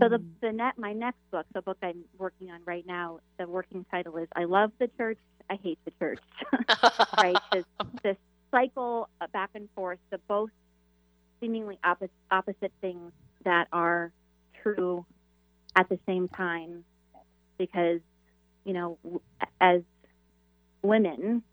So 0.01 0.09
the 0.09 0.19
Mm. 0.19 0.35
the 0.41 0.51
net 0.51 0.77
my 0.77 0.93
next 0.93 1.19
book, 1.31 1.45
the 1.53 1.61
book 1.61 1.77
I'm 1.81 2.03
working 2.17 2.51
on 2.51 2.61
right 2.65 2.85
now, 2.85 3.19
the 3.39 3.47
working 3.47 3.85
title 3.91 4.17
is 4.17 4.27
"I 4.35 4.45
Love 4.45 4.71
the 4.79 4.89
Church, 4.97 5.19
I 5.49 5.55
Hate 5.63 5.79
the 5.85 5.91
Church." 5.99 6.21
right? 7.17 7.41
This 7.51 7.65
this 8.03 8.17
cycle 8.51 9.09
uh, 9.21 9.27
back 9.33 9.51
and 9.55 9.69
forth, 9.75 9.99
the 10.11 10.19
both 10.27 10.49
seemingly 11.39 11.79
opposite 11.83 12.11
opposite 12.31 12.73
things 12.81 13.11
that 13.45 13.67
are 13.71 14.11
true 14.61 15.05
at 15.75 15.89
the 15.89 15.99
same 16.07 16.27
time, 16.29 16.83
because 17.57 18.01
you 18.65 18.73
know, 18.73 18.97
as 19.61 19.81
women, 20.83 21.43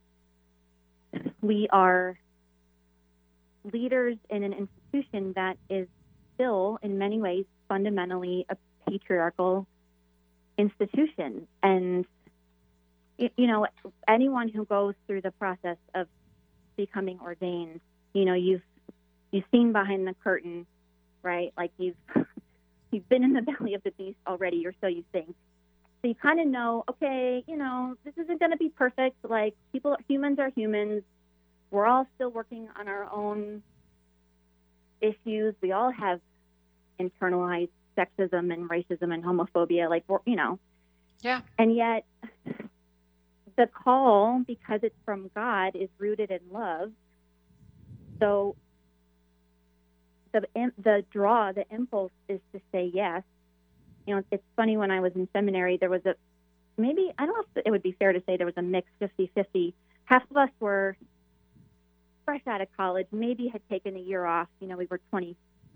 we 1.43 1.69
are 1.71 2.19
leaders 3.73 4.17
in 4.31 4.43
an 4.45 4.53
institution 4.53 5.33
that 5.37 5.57
is 5.69 5.89
still, 6.41 6.79
in 6.83 6.97
many 6.97 7.21
ways, 7.21 7.45
fundamentally 7.69 8.47
a 8.49 8.57
patriarchal 8.89 9.67
institution. 10.57 11.47
And, 11.63 12.07
you 13.19 13.47
know, 13.47 13.67
anyone 14.09 14.49
who 14.49 14.65
goes 14.65 14.95
through 15.07 15.21
the 15.21 15.33
process 15.33 15.77
of 15.95 16.07
becoming 16.77 17.19
ordained, 17.21 17.81
you 18.15 18.25
know, 18.25 18.35
you've 18.35 18.63
you've 19.33 19.45
seen 19.53 19.73
behind 19.73 20.07
the 20.07 20.15
curtain, 20.25 20.67
right? 21.23 21.53
Like 21.57 21.73
you've 21.77 21.97
you've 22.91 23.09
been 23.09 23.23
in 23.23 23.35
the 23.35 23.43
belly 23.43 23.75
of 23.75 23.83
the 23.83 23.91
beast 23.93 24.19
already, 24.27 24.67
or 24.67 24.75
so 24.81 24.87
you 24.87 25.05
think. 25.13 25.35
So 26.01 26.09
you 26.09 26.15
kind 26.15 26.41
of 26.41 26.47
know, 26.47 26.85
okay, 26.89 27.45
you 27.47 27.59
know, 27.59 27.95
this 28.05 28.15
isn't 28.17 28.41
going 28.41 28.53
to 28.53 28.57
be 28.57 28.71
perfect. 28.71 29.17
Like 29.23 29.55
people, 29.73 29.95
humans 30.09 30.39
are 30.39 30.51
humans. 30.57 31.03
We're 31.71 31.87
all 31.87 32.07
still 32.15 32.31
working 32.31 32.69
on 32.79 32.89
our 32.89 33.05
own 33.13 33.63
issues. 35.03 35.55
We 35.61 35.73
all 35.73 35.93
have 35.93 36.21
internalized 37.01 37.71
sexism 37.97 38.53
and 38.53 38.69
racism 38.69 39.13
and 39.13 39.25
homophobia. 39.25 39.89
Like 39.89 40.05
you 40.27 40.37
know, 40.37 40.59
yeah. 41.23 41.41
And 41.59 41.75
yet, 41.75 42.05
the 43.57 43.67
call, 43.67 44.43
because 44.47 44.81
it's 44.83 44.97
from 45.05 45.31
God, 45.35 45.77
is 45.77 45.89
rooted 45.99 46.31
in 46.31 46.41
love. 46.53 46.93
So 48.19 48.57
the 50.33 50.43
the 50.79 51.05
draw, 51.11 51.53
the 51.53 51.65
impulse 51.71 52.13
is 52.29 52.41
to 52.53 52.61
say 52.73 52.91
yes. 52.93 53.23
You 54.07 54.17
know, 54.17 54.23
it's 54.31 54.43
funny 54.57 54.77
when 54.77 54.91
I 54.91 55.01
was 55.01 55.13
in 55.15 55.29
seminary, 55.33 55.77
there 55.77 55.91
was 55.91 56.05
a 56.07 56.15
maybe 56.77 57.13
I 57.19 57.27
don't 57.27 57.35
know 57.35 57.45
if 57.57 57.67
it 57.67 57.71
would 57.71 57.83
be 57.83 57.93
fair 57.93 58.13
to 58.13 58.23
say 58.27 58.37
there 58.37 58.47
was 58.47 58.57
a 58.57 58.63
mix 58.63 58.89
50-50. 59.01 59.73
Half 60.05 60.23
of 60.31 60.37
us 60.37 60.51
were 60.59 60.97
fresh 62.25 62.41
out 62.47 62.61
of 62.61 62.69
college, 62.77 63.07
maybe 63.13 63.49
had 63.49 63.61
taken 63.69 63.97
a 63.97 64.01
year 64.01 64.25
off. 64.25 64.49
You 64.61 64.69
know, 64.69 64.77
we 64.77 64.87
were 64.87 65.01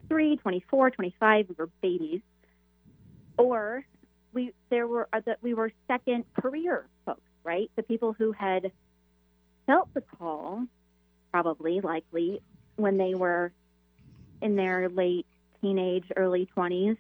23, 0.09 0.37
24, 0.39 0.91
25, 0.91 1.47
we 1.49 1.55
were 1.59 1.69
babies. 1.83 2.21
Or 3.37 3.85
we 4.33 4.53
there 4.71 4.87
were 4.87 5.09
that 5.13 5.39
we 5.43 5.55
were 5.55 5.73
second 5.89 6.25
career 6.41 6.87
folks, 7.05 7.23
right? 7.43 7.71
The 7.77 7.83
people 7.83 8.15
who 8.17 8.33
had 8.33 8.71
felt 9.67 9.89
the 9.95 10.03
call, 10.03 10.67
probably 11.33 11.81
likely 11.81 12.41
when 12.77 12.97
they 12.97 13.15
were 13.15 13.53
in 14.43 14.57
their 14.57 14.89
late 14.89 15.27
teenage, 15.61 16.05
early 16.17 16.49
20s. 16.57 16.97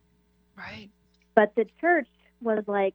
Right. 0.57 0.89
But 1.35 1.55
the 1.57 1.67
church 1.81 2.09
was 2.41 2.65
like, 2.67 2.95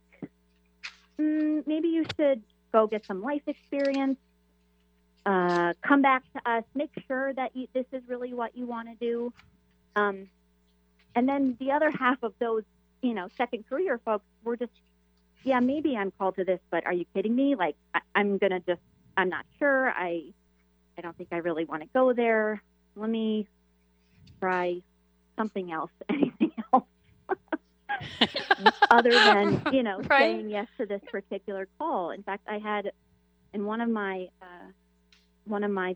mm, 1.19 1.65
maybe 1.67 1.89
you 1.89 2.05
should 2.17 2.41
go 2.71 2.87
get 2.87 3.03
some 3.07 3.21
life 3.21 3.41
experience, 3.47 4.17
uh, 5.25 5.73
come 5.85 6.01
back 6.01 6.23
to 6.33 6.49
us, 6.49 6.63
make 6.73 6.91
sure 7.07 7.33
that 7.33 7.55
you, 7.55 7.67
this 7.73 7.85
is 7.91 8.01
really 8.07 8.33
what 8.33 8.55
you 8.55 8.65
want 8.65 8.87
to 8.87 8.95
do. 8.95 9.33
Um, 9.95 10.29
and 11.15 11.27
then 11.27 11.57
the 11.59 11.71
other 11.71 11.91
half 11.91 12.21
of 12.23 12.33
those, 12.39 12.63
you 13.01 13.13
know, 13.13 13.27
second 13.37 13.67
career 13.67 13.99
folks 14.03 14.25
were 14.43 14.57
just, 14.57 14.71
yeah, 15.43 15.59
maybe 15.59 15.95
I'm 15.97 16.11
called 16.11 16.35
to 16.35 16.43
this, 16.43 16.59
but 16.69 16.85
are 16.85 16.93
you 16.93 17.05
kidding 17.13 17.35
me? 17.35 17.55
Like, 17.55 17.75
I, 17.93 18.01
I'm 18.15 18.37
gonna 18.37 18.59
just, 18.59 18.81
I'm 19.17 19.29
not 19.29 19.45
sure. 19.57 19.89
I, 19.89 20.23
I 20.97 21.01
don't 21.01 21.17
think 21.17 21.29
I 21.31 21.37
really 21.37 21.65
want 21.65 21.81
to 21.81 21.89
go 21.93 22.13
there. 22.13 22.61
Let 22.95 23.09
me 23.09 23.47
try 24.39 24.81
something 25.37 25.71
else, 25.71 25.91
anything 26.09 26.51
else, 26.73 26.83
other 28.91 29.11
than 29.11 29.61
you 29.71 29.83
know 29.83 29.97
right. 30.09 30.19
saying 30.19 30.49
yes 30.49 30.67
to 30.77 30.85
this 30.85 31.01
particular 31.09 31.67
call. 31.77 32.11
In 32.11 32.23
fact, 32.23 32.43
I 32.47 32.57
had 32.59 32.91
in 33.53 33.65
one 33.65 33.81
of 33.81 33.89
my 33.89 34.27
uh, 34.41 34.71
one 35.45 35.63
of 35.63 35.71
my 35.71 35.95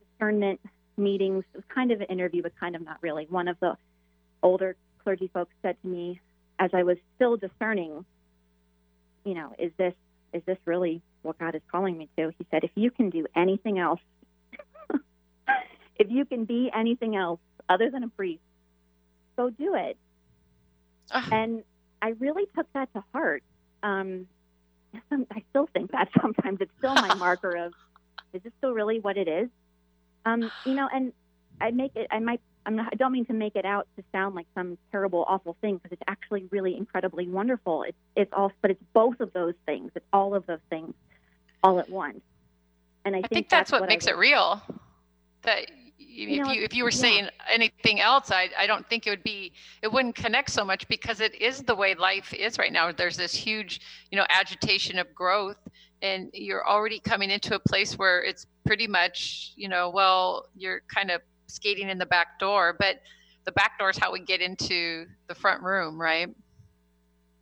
discernment 0.00 0.60
meetings, 1.00 1.44
it 1.52 1.56
was 1.56 1.64
kind 1.74 1.90
of 1.90 2.00
an 2.00 2.06
interview, 2.06 2.42
but 2.42 2.52
kind 2.58 2.76
of 2.76 2.82
not 2.82 2.98
really. 3.00 3.26
One 3.28 3.48
of 3.48 3.58
the 3.60 3.76
older 4.42 4.76
clergy 5.02 5.30
folks 5.32 5.52
said 5.62 5.76
to 5.82 5.88
me, 5.88 6.20
as 6.58 6.70
I 6.72 6.82
was 6.82 6.98
still 7.16 7.36
discerning, 7.36 8.04
you 9.24 9.34
know, 9.34 9.54
is 9.58 9.72
this 9.76 9.94
is 10.32 10.42
this 10.46 10.58
really 10.64 11.02
what 11.22 11.38
God 11.38 11.54
is 11.56 11.62
calling 11.70 11.98
me 11.98 12.08
to? 12.16 12.32
He 12.38 12.46
said, 12.50 12.62
if 12.62 12.70
you 12.76 12.90
can 12.90 13.10
do 13.10 13.26
anything 13.34 13.78
else 13.78 14.00
if 15.98 16.10
you 16.10 16.24
can 16.24 16.44
be 16.44 16.70
anything 16.74 17.16
else 17.16 17.40
other 17.68 17.90
than 17.90 18.02
a 18.02 18.08
priest, 18.08 18.42
go 19.36 19.50
do 19.50 19.74
it. 19.74 19.96
Uh. 21.10 21.22
And 21.32 21.62
I 22.02 22.10
really 22.18 22.44
took 22.56 22.72
that 22.72 22.92
to 22.94 23.04
heart. 23.12 23.42
Um, 23.82 24.26
I 25.12 25.44
still 25.50 25.68
think 25.72 25.92
that 25.92 26.08
sometimes 26.20 26.58
it's 26.60 26.72
still 26.78 26.94
my 26.94 27.14
marker 27.18 27.56
of, 27.56 27.72
is 28.32 28.42
this 28.42 28.52
still 28.58 28.72
really 28.72 29.00
what 29.00 29.16
it 29.16 29.28
is? 29.28 29.48
Um, 30.24 30.50
you 30.64 30.74
know, 30.74 30.88
and 30.92 31.12
I 31.60 31.70
make 31.70 31.94
it, 31.96 32.06
I 32.10 32.18
might, 32.18 32.40
I'm 32.66 32.76
not, 32.76 32.88
I 32.92 32.96
don't 32.96 33.12
mean 33.12 33.24
to 33.26 33.32
make 33.32 33.56
it 33.56 33.64
out 33.64 33.86
to 33.96 34.04
sound 34.12 34.34
like 34.34 34.46
some 34.54 34.76
terrible, 34.90 35.24
awful 35.26 35.56
thing 35.60 35.76
because 35.76 35.92
it's 35.92 36.02
actually 36.08 36.46
really 36.50 36.76
incredibly 36.76 37.28
wonderful. 37.28 37.84
It's, 37.84 37.96
it's 38.16 38.32
all, 38.32 38.52
but 38.60 38.70
it's 38.70 38.82
both 38.92 39.20
of 39.20 39.32
those 39.32 39.54
things. 39.66 39.92
It's 39.94 40.06
all 40.12 40.34
of 40.34 40.46
those 40.46 40.60
things 40.68 40.94
all 41.62 41.78
at 41.78 41.88
once. 41.88 42.20
And 43.04 43.14
I, 43.14 43.18
I 43.18 43.22
think, 43.22 43.32
think, 43.32 43.48
that's, 43.48 43.70
that's 43.70 43.80
what, 43.80 43.88
makes 43.88 44.06
it 44.06 44.16
real. 44.16 44.62
That 45.42 45.70
if 45.98 46.46
know, 46.46 46.52
you 46.52 46.62
if 46.62 46.74
you 46.74 46.84
were 46.84 46.90
saying 46.90 47.24
yeah. 47.24 47.30
anything 47.48 48.00
else, 48.00 48.30
I 48.30 48.50
I 48.58 48.66
don't 48.66 48.88
think 48.88 49.06
it 49.06 49.10
would 49.10 49.22
be 49.22 49.52
it 49.82 49.90
wouldn't 49.90 50.14
connect 50.14 50.50
so 50.50 50.64
much 50.64 50.86
because 50.88 51.20
it 51.20 51.40
is 51.40 51.62
the 51.62 51.74
way 51.74 51.94
life 51.94 52.34
is 52.34 52.58
right 52.58 52.72
now. 52.72 52.92
There's 52.92 53.16
this 53.16 53.34
huge 53.34 53.80
you 54.10 54.18
know 54.18 54.26
agitation 54.28 54.98
of 54.98 55.14
growth, 55.14 55.56
and 56.02 56.30
you're 56.32 56.66
already 56.66 56.98
coming 56.98 57.30
into 57.30 57.54
a 57.54 57.58
place 57.58 57.98
where 57.98 58.22
it's 58.22 58.46
pretty 58.64 58.86
much 58.86 59.52
you 59.56 59.68
know 59.68 59.90
well 59.90 60.46
you're 60.56 60.82
kind 60.92 61.10
of 61.10 61.20
skating 61.46 61.88
in 61.88 61.98
the 61.98 62.06
back 62.06 62.38
door, 62.38 62.76
but 62.78 63.02
the 63.44 63.52
back 63.52 63.78
door 63.78 63.90
is 63.90 63.98
how 63.98 64.12
we 64.12 64.20
get 64.20 64.40
into 64.40 65.06
the 65.26 65.34
front 65.34 65.62
room, 65.62 66.00
right? 66.00 66.28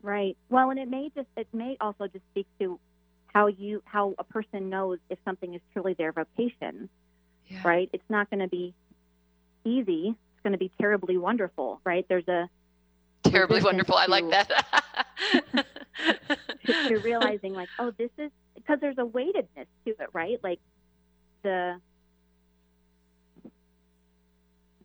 Right. 0.01 0.37
Well, 0.49 0.71
and 0.71 0.79
it 0.79 0.89
may 0.89 1.11
just 1.15 1.29
it 1.37 1.49
may 1.53 1.77
also 1.81 2.07
just 2.07 2.25
speak 2.31 2.47
to 2.61 2.79
how 3.27 3.49
you 3.49 3.83
how 3.85 4.15
a 4.19 4.25
person 4.25 4.71
knows 4.71 4.99
if 5.11 5.19
something 5.25 5.55
is 5.55 5.61
truly 5.75 5.95
their 5.95 6.13
vocation 6.13 6.89
yeah. 7.49 7.61
right? 7.65 7.89
It's 7.93 8.09
not 8.09 8.31
going 8.31 8.41
to 8.41 8.49
be 8.49 8.75
easy. 9.65 10.15
It's 10.35 10.43
going 10.43 10.53
to 10.53 10.59
be 10.59 10.71
terribly 10.81 11.17
wonderful, 11.17 11.81
right? 11.85 12.07
There's 12.09 12.29
a 12.29 12.49
terribly 13.25 13.63
wonderful. 13.63 13.95
To, 13.97 14.01
I 14.01 14.07
like 14.07 14.31
that. 14.31 14.51
to, 15.53 15.65
to 16.89 16.97
realizing 16.99 17.55
like, 17.55 17.69
oh, 17.79 17.93
this 17.97 18.11
is 18.19 18.31
because 18.69 18.81
there's 18.81 18.99
a 18.99 19.05
weightedness 19.05 19.67
to 19.87 19.91
it, 19.91 20.09
right? 20.13 20.39
Like 20.43 20.61
the 21.43 21.81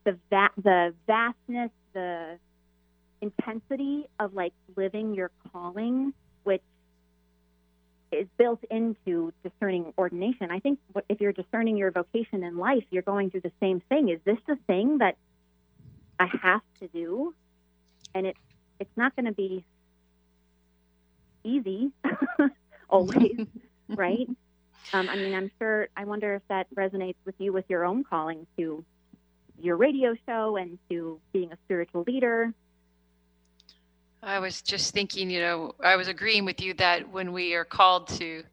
the 0.06 0.18
va- 0.30 0.52
the 0.62 0.94
vastness, 1.06 1.72
the 1.94 2.38
intensity 3.22 4.06
of 4.20 4.34
like 4.34 4.54
living 4.76 5.14
your 5.14 5.32
calling, 5.52 6.14
which 6.44 6.62
is 8.12 8.28
built 8.38 8.64
into 8.70 9.34
discerning 9.44 9.94
ordination. 9.98 10.50
I 10.52 10.60
think 10.60 10.80
if 11.10 11.20
you're 11.20 11.34
discerning 11.34 11.78
your 11.78 11.92
vocation 11.92 12.44
in 12.44 12.58
life, 12.58 12.84
you're 12.90 13.04
going 13.04 13.32
through 13.32 13.42
the 13.42 13.52
same 13.60 13.82
thing. 13.90 14.10
Is 14.10 14.20
this 14.24 14.38
the 14.48 14.58
thing 14.68 15.00
that 15.00 15.18
I 16.20 16.28
have 16.42 16.62
to 16.80 16.88
do? 16.88 17.34
And 18.16 18.28
it's 18.28 18.40
it's 18.80 18.96
not 18.96 19.16
going 19.16 19.26
to 19.26 19.34
be 19.34 19.66
easy 21.44 21.92
always, 22.94 23.48
right? 23.90 24.28
Um, 24.92 25.08
I 25.08 25.16
mean, 25.16 25.34
I'm 25.34 25.50
sure. 25.60 25.88
I 25.96 26.04
wonder 26.04 26.36
if 26.36 26.42
that 26.50 26.68
resonates 26.76 27.16
with 27.24 27.36
you 27.38 27.54
with 27.54 27.64
your 27.70 27.86
own 27.86 28.04
calling 28.04 28.46
to 28.58 28.84
your 29.58 29.78
radio 29.78 30.14
show 30.28 30.58
and 30.58 30.78
to 30.90 31.20
being 31.32 31.54
a 31.54 31.58
spiritual 31.66 32.04
leader. 32.06 32.54
I 34.22 34.40
was 34.40 34.62
just 34.62 34.94
thinking, 34.94 35.30
you 35.30 35.40
know, 35.40 35.74
I 35.84 35.96
was 35.96 36.08
agreeing 36.08 36.46
with 36.46 36.62
you 36.62 36.74
that 36.76 37.10
when 37.10 37.34
we 37.34 37.54
are 37.56 37.66
called 37.66 38.08
to 38.20 38.44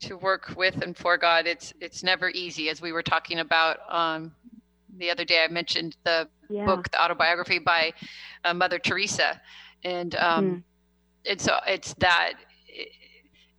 to 0.00 0.16
work 0.16 0.54
with 0.56 0.82
and 0.82 0.96
for 0.96 1.16
God, 1.16 1.46
it's 1.46 1.72
it's 1.80 2.02
never 2.02 2.30
easy. 2.30 2.68
As 2.68 2.80
we 2.80 2.92
were 2.92 3.02
talking 3.02 3.38
about 3.40 3.78
um, 3.88 4.34
the 4.98 5.10
other 5.10 5.24
day, 5.24 5.44
I 5.44 5.52
mentioned 5.52 5.96
the 6.04 6.28
yeah. 6.48 6.64
book, 6.64 6.90
the 6.90 7.02
autobiography 7.02 7.58
by 7.58 7.92
uh, 8.44 8.54
Mother 8.54 8.78
Teresa, 8.78 9.40
and 9.84 10.14
um, 10.16 10.44
mm. 10.44 11.30
and 11.30 11.40
so 11.40 11.58
it's 11.66 11.94
that. 11.94 12.34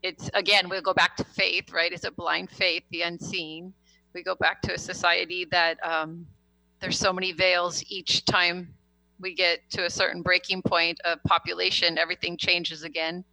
It's 0.04 0.30
again, 0.34 0.70
we'll 0.70 0.82
go 0.82 0.94
back 0.94 1.16
to 1.18 1.24
faith, 1.24 1.72
right? 1.72 1.92
It's 1.92 2.04
a 2.04 2.12
blind 2.12 2.52
faith, 2.52 2.84
the 2.92 3.02
unseen. 3.02 3.74
We 4.14 4.22
go 4.22 4.36
back 4.36 4.62
to 4.64 4.74
a 4.74 4.78
society 4.78 5.46
that 5.52 5.84
um, 5.84 6.28
there's 6.82 7.00
so 7.00 7.14
many 7.14 7.32
veils 7.32 7.84
each 7.88 8.26
time 8.26 8.74
we 9.20 9.34
get 9.34 9.60
to 9.72 9.86
a 9.86 9.90
certain 9.90 10.22
breaking 10.22 10.62
point 10.62 11.00
of 11.06 11.24
population, 11.24 11.98
everything 11.98 12.38
changes 12.38 12.84
again. 12.84 13.24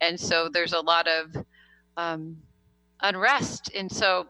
And 0.00 0.18
so 0.18 0.48
there's 0.52 0.72
a 0.72 0.80
lot 0.80 1.06
of 1.06 1.36
um, 1.96 2.38
unrest. 3.02 3.70
And 3.74 3.90
so 3.90 4.26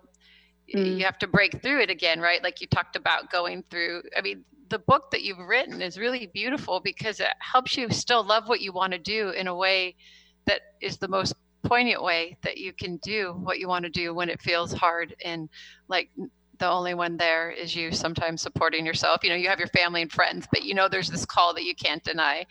mm. 0.75 0.99
you 0.99 1.05
have 1.05 1.19
to 1.19 1.27
break 1.27 1.63
through 1.63 1.81
it 1.81 1.91
again, 1.91 2.21
right? 2.21 2.43
Like 2.43 2.61
you 2.61 2.67
talked 2.67 2.97
about 2.97 3.31
going 3.31 3.65
through. 3.71 4.03
I 4.17 4.21
mean, 4.21 4.45
the 4.69 4.81
book 4.81 5.11
that 5.13 5.23
you've 5.23 5.39
written 5.39 5.81
is 5.81 5.99
really 5.99 6.27
beautiful 6.27 6.81
because 6.81 7.21
it 7.21 7.29
helps 7.39 7.77
you 7.77 7.89
still 7.91 8.25
love 8.25 8.49
what 8.49 8.61
you 8.61 8.73
want 8.73 8.93
to 8.93 8.99
do 8.99 9.31
in 9.31 9.47
a 9.47 9.55
way 9.55 9.95
that 10.47 10.61
is 10.81 10.97
the 10.99 11.09
most 11.09 11.35
poignant 11.69 12.03
way 12.03 12.37
that 12.43 12.59
you 12.59 12.73
can 12.73 12.97
do 12.99 13.33
what 13.43 13.59
you 13.59 13.69
want 13.69 13.85
to 13.85 13.91
do 13.91 14.15
when 14.15 14.29
it 14.29 14.41
feels 14.43 14.73
hard 14.73 15.15
and 15.25 15.49
like 15.89 16.11
the 16.59 16.69
only 16.69 16.95
one 16.95 17.17
there 17.19 17.51
is 17.51 17.77
you 17.77 17.93
sometimes 17.93 18.41
supporting 18.43 18.87
yourself. 18.87 19.23
You 19.23 19.31
know 19.31 19.37
you 19.37 19.49
have 19.49 19.59
your 19.59 19.69
family 19.69 20.03
and 20.03 20.13
friends 20.13 20.47
but 20.53 20.65
you 20.65 20.75
know 20.75 20.89
there's 20.89 21.11
this 21.11 21.27
call 21.27 21.55
that 21.55 21.65
you 21.65 21.75
can't 21.75 22.03
deny. 22.05 22.47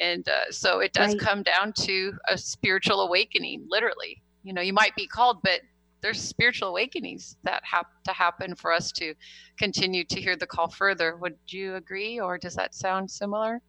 And 0.00 0.26
uh, 0.28 0.50
so 0.50 0.80
it 0.80 0.92
does 0.92 1.14
Right. 1.14 1.20
come 1.20 1.42
down 1.42 1.72
to 1.84 2.12
a 2.28 2.38
spiritual 2.38 3.00
awakening 3.02 3.66
literally. 3.68 4.22
You 4.42 4.52
know 4.54 4.62
you 4.62 4.72
might 4.72 4.94
be 4.96 5.06
called 5.06 5.38
but 5.42 5.60
there's 6.02 6.20
spiritual 6.20 6.68
awakenings 6.70 7.36
that 7.44 7.62
have 7.64 7.86
to 8.04 8.12
happen 8.12 8.54
for 8.56 8.72
us 8.72 8.90
to 8.92 9.14
continue 9.58 10.04
to 10.04 10.20
hear 10.20 10.36
the 10.36 10.46
call 10.46 10.68
further. 10.68 11.16
Would 11.16 11.38
you 11.48 11.76
agree 11.76 12.18
or 12.20 12.38
does 12.38 12.54
that 12.56 12.74
sound 12.74 13.10
similar? 13.10 13.60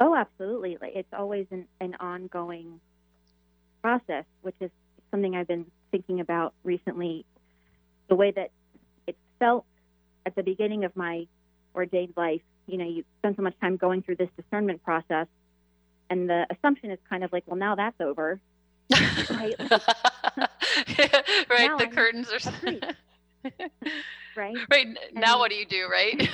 Oh, 0.00 0.14
absolutely. 0.14 0.90
It's 0.94 1.12
always 1.12 1.46
an, 1.50 1.66
an 1.80 1.94
ongoing 2.00 2.80
process, 3.88 4.24
which 4.42 4.54
is 4.60 4.70
something 5.10 5.34
I've 5.34 5.48
been 5.48 5.64
thinking 5.90 6.20
about 6.20 6.52
recently. 6.62 7.24
The 8.08 8.16
way 8.16 8.30
that 8.32 8.50
it 9.06 9.16
felt 9.38 9.64
at 10.26 10.34
the 10.34 10.42
beginning 10.42 10.84
of 10.84 10.94
my 10.94 11.26
ordained 11.74 12.12
life, 12.14 12.42
you 12.66 12.76
know, 12.76 12.84
you 12.84 13.02
spend 13.20 13.36
so 13.36 13.42
much 13.42 13.54
time 13.62 13.78
going 13.78 14.02
through 14.02 14.16
this 14.16 14.28
discernment 14.36 14.82
process, 14.84 15.26
and 16.10 16.28
the 16.28 16.46
assumption 16.50 16.90
is 16.90 16.98
kind 17.08 17.24
of 17.24 17.32
like, 17.32 17.44
well, 17.46 17.56
now 17.56 17.74
that's 17.76 17.98
over. 18.00 18.40
Right. 19.30 19.54
right 21.50 21.78
the 21.78 21.86
I'm 21.86 21.90
curtains 21.90 22.28
are. 22.30 22.38
Right? 24.36 24.56
right 24.70 24.86
n- 24.86 24.96
now 25.14 25.38
what 25.38 25.50
do 25.50 25.56
you 25.56 25.66
do 25.66 25.88
right 25.90 26.28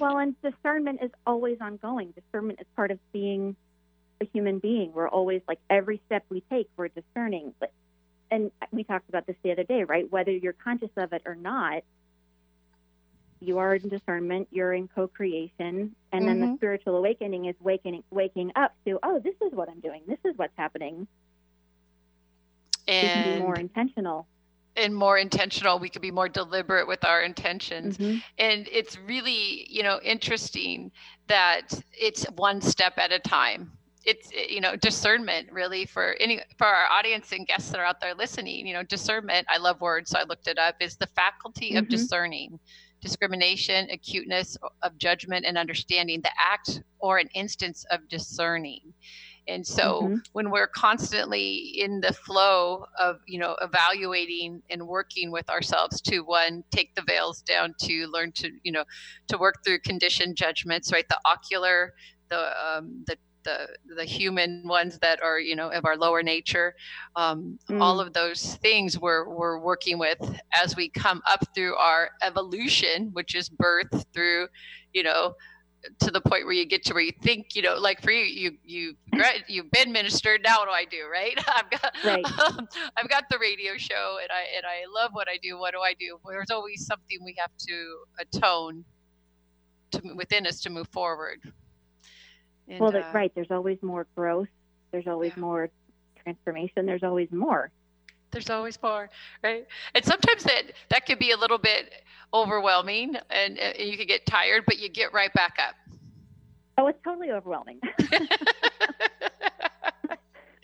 Well, 0.00 0.18
and 0.18 0.34
discernment 0.42 1.00
is 1.02 1.10
always 1.26 1.58
ongoing. 1.60 2.12
Discernment 2.12 2.60
is 2.60 2.66
part 2.76 2.90
of 2.90 2.98
being 3.12 3.56
a 4.22 4.30
human 4.32 4.58
being. 4.60 4.92
We're 4.94 5.08
always 5.08 5.42
like 5.48 5.60
every 5.70 6.00
step 6.06 6.24
we 6.30 6.42
take, 6.50 6.68
we're 6.76 6.88
discerning. 6.88 7.54
But 7.60 7.72
and 8.30 8.50
we 8.72 8.84
talked 8.84 9.08
about 9.10 9.26
this 9.26 9.36
the 9.44 9.52
other 9.52 9.64
day, 9.64 9.84
right? 9.84 10.10
Whether 10.10 10.32
you're 10.32 10.54
conscious 10.54 10.90
of 10.96 11.12
it 11.12 11.22
or 11.26 11.34
not, 11.36 11.82
you 13.40 13.58
are 13.58 13.74
in 13.74 13.88
discernment. 13.88 14.48
You're 14.52 14.72
in 14.72 14.88
co-creation, 14.88 15.94
and 16.12 16.28
then 16.28 16.40
the 16.40 16.48
Mhm. 16.48 16.56
spiritual 16.56 16.96
awakening 16.96 17.46
is 17.46 17.56
waking 17.60 18.02
waking 18.10 18.52
up 18.56 18.74
to, 18.86 18.98
oh, 19.02 19.18
this 19.20 19.34
is 19.42 19.52
what 19.52 19.68
I'm 19.68 19.80
doing. 19.80 20.02
This 20.06 20.20
is 20.24 20.36
what's 20.38 20.56
happening. 20.56 21.06
Can 23.00 23.22
be 23.22 23.32
and 23.32 23.38
more 23.38 23.58
intentional. 23.58 24.26
and 24.76 24.94
more 24.94 25.18
intentional 25.18 25.78
we 25.78 25.88
could 25.90 26.02
be 26.02 26.10
more 26.10 26.28
deliberate 26.28 26.86
with 26.88 27.04
our 27.04 27.22
intentions 27.22 27.98
Mhm. 27.98 28.22
and 28.38 28.68
it's 28.72 28.98
really 28.98 29.66
you 29.70 29.82
know 29.82 30.00
interesting 30.02 30.90
that 31.28 31.82
it's 31.92 32.24
one 32.36 32.60
step 32.60 32.94
at 32.98 33.12
a 33.12 33.18
time 33.18 33.72
it's 34.04 34.30
you 34.32 34.60
know 34.60 34.76
discernment 34.76 35.50
really 35.52 35.84
for 35.86 36.14
any 36.20 36.40
for 36.58 36.66
our 36.66 36.86
audience 36.90 37.32
and 37.32 37.46
guests 37.46 37.70
that 37.70 37.80
are 37.80 37.84
out 37.84 38.00
there 38.00 38.14
listening 38.14 38.66
you 38.66 38.72
know 38.74 38.82
discernment 38.82 39.46
i 39.50 39.58
love 39.58 39.80
words 39.80 40.10
so 40.10 40.18
i 40.18 40.24
looked 40.24 40.48
it 40.48 40.58
up 40.58 40.74
is 40.80 40.96
the 40.96 41.06
faculty 41.08 41.74
of 41.74 41.84
Mhm. 41.84 41.88
discerning 41.88 42.58
discrimination 43.00 43.88
acuteness 43.90 44.56
of 44.82 44.96
judgment 44.98 45.44
and 45.46 45.58
understanding 45.58 46.20
the 46.22 46.30
act 46.38 46.82
or 47.00 47.18
an 47.18 47.28
instance 47.34 47.84
of 47.90 48.08
discerning 48.08 48.92
and 49.48 49.66
so 49.66 50.12
Mhm. 50.12 50.22
when 50.32 50.50
we're 50.50 50.68
constantly 50.68 51.56
in 51.76 52.00
the 52.00 52.12
flow 52.12 52.84
of 53.00 53.16
you 53.26 53.38
know 53.38 53.56
evaluating 53.60 54.62
and 54.70 54.86
working 54.86 55.32
with 55.32 55.48
ourselves 55.50 56.00
to 56.00 56.20
one 56.20 56.62
take 56.70 56.94
the 56.94 57.02
veils 57.08 57.42
down 57.42 57.74
to 57.80 58.06
learn 58.12 58.30
to 58.32 58.50
you 58.62 58.72
know 58.72 58.84
to 59.28 59.36
work 59.38 59.56
through 59.64 59.78
conditioned 59.80 60.36
judgments 60.36 60.92
right 60.92 61.08
the 61.08 61.18
ocular 61.26 61.92
the 62.30 62.38
um, 62.66 63.04
the 63.06 63.16
the, 63.44 63.68
the 63.96 64.04
human 64.04 64.66
ones 64.66 64.98
that 65.00 65.22
are 65.22 65.38
you 65.40 65.56
know 65.56 65.68
of 65.70 65.84
our 65.84 65.96
lower 65.96 66.22
nature 66.22 66.74
um, 67.16 67.58
all 67.80 67.98
Mm. 67.98 68.06
of 68.06 68.12
those 68.12 68.56
things 68.56 68.98
we're, 68.98 69.28
we're 69.28 69.58
working 69.58 69.98
with 69.98 70.18
as 70.62 70.76
we 70.76 70.88
come 70.88 71.20
up 71.26 71.40
through 71.54 71.76
our 71.76 72.10
evolution 72.22 73.10
which 73.12 73.34
is 73.34 73.48
birth 73.48 74.04
through 74.12 74.48
you 74.92 75.02
know 75.02 75.34
to 75.98 76.12
the 76.12 76.20
point 76.20 76.44
where 76.44 76.52
you 76.52 76.64
get 76.64 76.84
to 76.84 76.94
where 76.94 77.02
you 77.02 77.10
think 77.22 77.56
you 77.56 77.62
know 77.62 77.74
like 77.76 78.00
for 78.02 78.12
you 78.12 78.24
you 78.24 78.56
you 78.64 78.94
you've 79.48 79.70
been 79.72 79.90
ministered 79.90 80.40
now 80.44 80.58
what 80.58 80.66
do 80.66 80.70
i 80.70 80.84
do 80.84 81.08
right 81.10 81.36
i've 81.56 81.70
got 81.70 81.92
Right. 82.04 82.24
i've 82.96 83.08
got 83.08 83.24
the 83.30 83.38
radio 83.38 83.76
show 83.76 84.18
and 84.22 84.30
i 84.30 84.44
and 84.56 84.64
i 84.64 84.84
love 84.94 85.10
what 85.12 85.28
i 85.28 85.38
do 85.42 85.58
what 85.58 85.72
do 85.72 85.80
i 85.80 85.92
do 85.98 86.18
there's 86.28 86.50
always 86.52 86.86
something 86.86 87.18
we 87.24 87.34
have 87.38 87.50
to 87.68 87.96
atone 88.20 88.84
to 89.90 90.00
within 90.14 90.46
us 90.46 90.60
to 90.60 90.70
move 90.70 90.88
forward 90.88 91.40
and, 92.72 92.80
well, 92.80 92.92
uh, 92.96 93.02
right. 93.12 93.32
There's 93.34 93.50
always 93.50 93.78
more 93.82 94.06
growth. 94.16 94.48
There's 94.92 95.06
always 95.06 95.32
Yeah. 95.36 95.40
more 95.40 95.70
transformation. 96.22 96.86
There's 96.86 97.02
always 97.04 97.30
more. 97.32 97.70
there's 98.32 98.50
always 98.50 98.80
more 98.82 99.10
right 99.42 99.66
and 99.94 100.04
sometimes 100.04 100.42
that 100.44 100.62
that 100.88 101.04
could 101.06 101.18
be 101.18 101.32
a 101.32 101.36
little 101.36 101.58
bit 101.58 101.92
overwhelming 102.32 103.16
and, 103.30 103.58
and 103.58 103.76
you 103.90 103.96
could 103.98 104.08
get 104.08 104.24
tired 104.26 104.64
but 104.66 104.78
you 104.78 104.88
get 104.88 105.12
right 105.12 105.32
back 105.34 105.54
up 105.58 105.74
Oh, 106.78 106.86
it's 106.88 106.98
totally 107.04 107.30
overwhelming. 107.30 107.80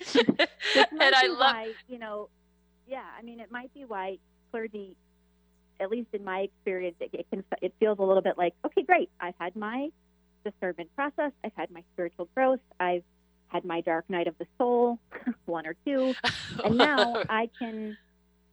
And 1.00 1.14
i 1.14 1.26
love 1.26 1.56
why, 1.56 1.74
you 1.88 1.98
know, 1.98 2.28
yeah, 2.86 3.04
I 3.18 3.22
mean, 3.22 3.40
it 3.40 3.50
might 3.50 3.72
be 3.74 3.84
why 3.84 4.18
clergy, 4.50 4.96
at 5.80 5.90
least 5.90 6.08
in 6.12 6.24
my 6.24 6.40
experience, 6.40 6.96
it, 7.00 7.10
it 7.12 7.26
can 7.30 7.44
it 7.62 7.74
feels 7.80 7.98
a 7.98 8.02
little 8.02 8.22
bit 8.22 8.38
like, 8.38 8.54
okay, 8.66 8.82
great, 8.82 9.10
I've 9.20 9.34
had 9.38 9.56
my 9.56 9.90
discernment 10.44 10.94
process, 10.94 11.32
I've 11.44 11.52
had 11.56 11.70
my 11.70 11.82
spiritual 11.92 12.28
growth, 12.34 12.60
I've 12.78 13.04
had 13.48 13.64
my 13.64 13.80
dark 13.80 14.08
night 14.10 14.26
of 14.26 14.36
the 14.38 14.46
soul, 14.58 14.98
one 15.46 15.66
or 15.66 15.74
two, 15.84 16.14
and 16.64 16.76
now 16.76 17.22
I 17.28 17.50
can, 17.58 17.96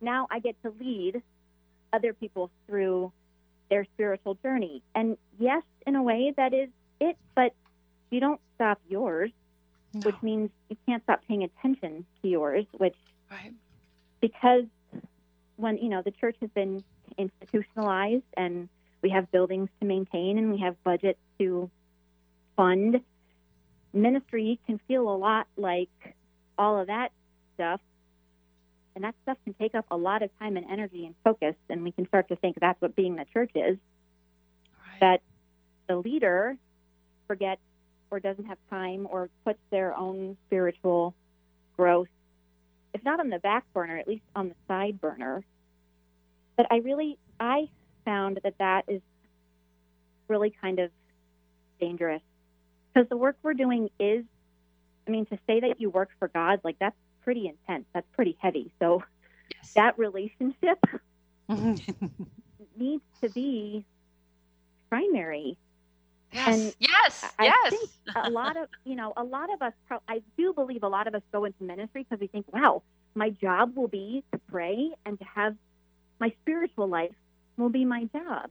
now 0.01 0.27
I 0.31 0.39
get 0.39 0.61
to 0.63 0.73
lead 0.79 1.21
other 1.93 2.13
people 2.13 2.49
through 2.67 3.11
their 3.69 3.85
spiritual 3.93 4.35
journey. 4.43 4.81
And 4.93 5.17
yes, 5.39 5.63
in 5.85 5.95
a 5.95 6.03
way, 6.03 6.33
that 6.37 6.53
is 6.53 6.69
it, 6.99 7.17
but 7.35 7.53
you 8.11 8.19
don't 8.19 8.39
stop 8.55 8.79
yours 8.87 9.31
No, 9.93 10.01
which 10.01 10.15
means 10.21 10.49
you 10.69 10.77
can't 10.85 11.03
stop 11.03 11.21
paying 11.27 11.43
attention 11.43 12.05
to 12.21 12.27
yours, 12.27 12.65
which 12.77 12.95
right. 13.31 13.53
because 14.21 14.65
when 15.57 15.77
you 15.77 15.89
know 15.89 16.01
the 16.01 16.11
church 16.11 16.35
has 16.41 16.49
been 16.51 16.83
institutionalized 17.17 18.23
and 18.35 18.69
we 19.05 19.11
have 19.11 19.31
buildings 19.31 19.69
to 19.79 19.85
maintain 19.85 20.39
and 20.39 20.51
we 20.51 20.57
have 20.57 20.83
budgets 20.83 21.19
to 21.37 21.69
fund. 22.55 23.01
Ministry 23.93 24.59
can 24.65 24.79
feel 24.87 25.07
a 25.07 25.15
lot 25.15 25.45
like 25.57 25.91
all 26.57 26.81
of 26.81 26.87
that 26.87 27.11
stuff 27.53 27.79
and 28.95 29.03
that 29.03 29.13
stuff 29.21 29.37
can 29.43 29.53
take 29.53 29.75
up 29.75 29.85
a 29.91 29.95
lot 29.95 30.23
of 30.23 30.31
time 30.39 30.57
and 30.57 30.65
energy 30.71 31.05
and 31.05 31.13
focus 31.23 31.53
and 31.69 31.83
we 31.83 31.91
can 31.91 32.07
start 32.07 32.29
to 32.29 32.35
think 32.37 32.57
that's 32.59 32.81
what 32.81 32.95
being 32.95 33.15
the 33.15 33.25
church 33.31 33.51
is. 33.53 33.77
Right. 33.77 34.99
That 35.01 35.21
the 35.87 35.97
leader 35.97 36.57
forgets 37.27 37.61
or 38.09 38.19
doesn't 38.19 38.45
have 38.45 38.57
time 38.71 39.07
or 39.11 39.29
puts 39.45 39.59
their 39.69 39.95
own 39.95 40.35
spiritual 40.47 41.13
growth, 41.77 42.07
if 42.95 43.03
not 43.03 43.19
on 43.19 43.29
the 43.29 43.37
back 43.37 43.71
burner, 43.71 43.99
at 43.99 44.07
least 44.07 44.23
on 44.35 44.49
the 44.49 44.55
side 44.67 44.99
burner. 44.99 45.43
But 46.57 46.65
I 46.71 46.77
really, 46.77 47.19
I 47.39 47.69
found 48.05 48.39
that 48.43 48.55
that 48.59 48.85
is 48.87 49.01
really 50.27 50.53
kind 50.61 50.79
of 50.79 50.91
dangerous 51.79 52.21
because 52.93 53.09
the 53.09 53.17
work 53.17 53.35
we're 53.43 53.53
doing 53.53 53.89
is, 53.99 54.23
I 55.07 55.11
mean, 55.11 55.25
to 55.27 55.37
say 55.45 55.59
that 55.59 55.81
you 55.81 55.89
work 55.89 56.09
for 56.17 56.29
God, 56.29 56.61
like 56.63 56.77
that's 56.79 56.95
pretty 57.23 57.47
intense. 57.47 57.85
That's 57.93 58.07
pretty 58.13 58.37
heavy. 58.39 58.71
So 58.79 59.03
yes. 59.53 59.73
that 59.73 59.99
relationship 59.99 60.79
needs 62.77 63.03
to 63.21 63.29
be 63.29 63.85
primary. 64.89 65.57
yes 66.31 66.47
and 66.47 66.75
yes 66.79 67.33
I 67.39 67.45
yes 67.45 67.69
think 67.71 67.89
a 68.15 68.29
lot 68.29 68.57
of 68.57 68.67
you 68.83 68.95
know 68.95 69.13
a 69.15 69.23
lot 69.23 69.53
of 69.53 69.61
us 69.61 69.73
pro- 69.87 70.01
i 70.07 70.21
do 70.37 70.53
believe 70.53 70.83
a 70.83 70.87
lot 70.87 71.07
of 71.07 71.15
us 71.15 71.21
go 71.31 71.45
into 71.45 71.63
ministry 71.63 72.03
because 72.03 72.19
we 72.19 72.27
think 72.27 72.45
wow 72.53 72.81
my 73.15 73.29
job 73.29 73.75
will 73.75 73.87
be 73.87 74.23
to 74.31 74.39
pray 74.51 74.91
and 75.05 75.17
to 75.19 75.25
have 75.25 75.55
my 76.19 76.33
spiritual 76.41 76.87
life 76.87 77.15
will 77.57 77.69
be 77.69 77.85
my 77.85 78.03
job 78.05 78.49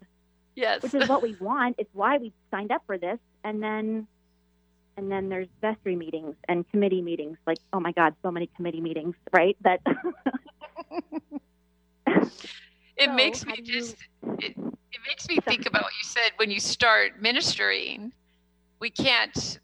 yes. 0.57 0.83
which 0.83 0.95
is 0.95 1.09
what 1.09 1.23
we 1.23 1.35
want. 1.41 1.75
It's 1.79 1.91
why 1.93 2.19
we 2.19 2.33
signed 2.51 2.71
up 2.73 2.83
for 2.87 2.97
this. 2.99 3.19
And 3.43 3.63
then 3.63 4.07
and 4.97 5.11
then 5.11 5.29
there's 5.29 5.49
vestry 5.61 5.97
meetings 5.97 6.37
and 6.49 6.69
committee 6.71 7.03
meetings. 7.03 7.37
Like 7.47 7.59
oh 7.73 7.81
my 7.81 7.93
god 7.93 8.15
so 8.23 8.31
many 8.31 8.49
committee 8.57 8.81
meetings 8.81 9.15
right? 9.33 9.57
That 9.63 9.81
it 12.07 12.31
So, 13.07 13.13
makes 13.15 13.45
me 13.45 13.53
have 13.57 13.67
you- 13.67 13.73
just 13.81 13.97
it, 14.39 14.57
it 14.57 15.01
makes 15.09 15.29
me 15.29 15.39
think 15.47 15.67
about 15.67 15.83
what 15.83 15.93
you 15.93 16.09
said 16.09 16.31
when 16.37 16.51
you 16.51 16.61
start 16.61 17.21
ministering. 17.21 18.13
We 18.81 18.91
can't 18.91 19.59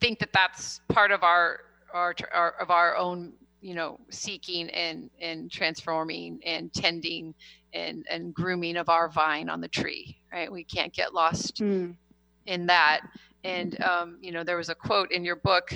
think 0.00 0.18
that 0.20 0.32
that's 0.32 0.80
part 0.88 1.10
of 1.10 1.22
our 1.22 1.60
our, 1.92 2.14
our 2.32 2.50
of 2.60 2.70
our 2.70 2.96
own 2.96 3.32
you 3.60 3.74
know 3.74 3.98
seeking 4.10 4.70
and 4.70 5.10
and 5.20 5.50
transforming 5.50 6.40
and 6.44 6.72
tending 6.72 7.34
and 7.74 8.06
and 8.10 8.34
grooming 8.34 8.76
of 8.76 8.88
our 8.88 9.08
vine 9.08 9.48
on 9.48 9.60
the 9.60 9.68
tree 9.68 10.16
right 10.32 10.50
we 10.50 10.64
can't 10.64 10.92
get 10.92 11.14
lost 11.14 11.58
Hmm. 11.58 11.92
in 12.46 12.66
that 12.66 13.00
and 13.44 13.80
um, 13.82 14.18
you 14.20 14.32
know 14.32 14.44
there 14.44 14.56
was 14.56 14.68
a 14.68 14.74
quote 14.74 15.10
in 15.12 15.24
your 15.24 15.36
book 15.36 15.72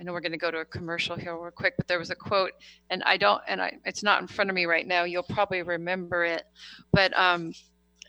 I 0.00 0.02
know 0.02 0.12
we're 0.12 0.20
going 0.20 0.32
to 0.32 0.38
go 0.38 0.50
to 0.50 0.60
a 0.60 0.64
commercial 0.64 1.14
here 1.14 1.36
real 1.38 1.50
quick, 1.50 1.74
but 1.76 1.86
there 1.86 1.98
was 1.98 2.08
a 2.08 2.14
quote, 2.14 2.52
and 2.88 3.02
I 3.02 3.18
don't, 3.18 3.42
and 3.46 3.60
I, 3.60 3.76
it's 3.84 4.02
not 4.02 4.22
in 4.22 4.28
front 4.28 4.48
of 4.48 4.54
me 4.56 4.64
right 4.64 4.86
now. 4.86 5.04
You'll 5.04 5.22
probably 5.22 5.60
remember 5.60 6.24
it, 6.24 6.44
but 6.90 7.12
um, 7.18 7.52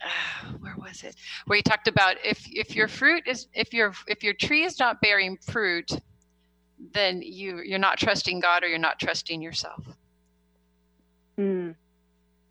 uh, 0.01 0.53
where 0.59 0.75
was 0.77 1.03
it? 1.03 1.15
Where 1.47 1.57
you 1.57 1.63
talked 1.63 1.89
about 1.89 2.15
if 2.23 2.47
if 2.49 2.77
your 2.77 2.87
fruit 2.87 3.23
is 3.27 3.47
if 3.53 3.73
your 3.73 3.93
if 4.07 4.23
your 4.23 4.33
tree 4.33 4.63
is 4.63 4.79
not 4.79 5.01
bearing 5.01 5.37
fruit, 5.41 5.91
then 6.93 7.21
you 7.21 7.61
you're 7.61 7.79
not 7.79 7.97
trusting 7.97 8.39
God 8.39 8.63
or 8.63 8.67
you're 8.67 8.77
not 8.77 8.99
trusting 8.99 9.41
yourself. 9.41 9.83
Mm. 11.39 11.75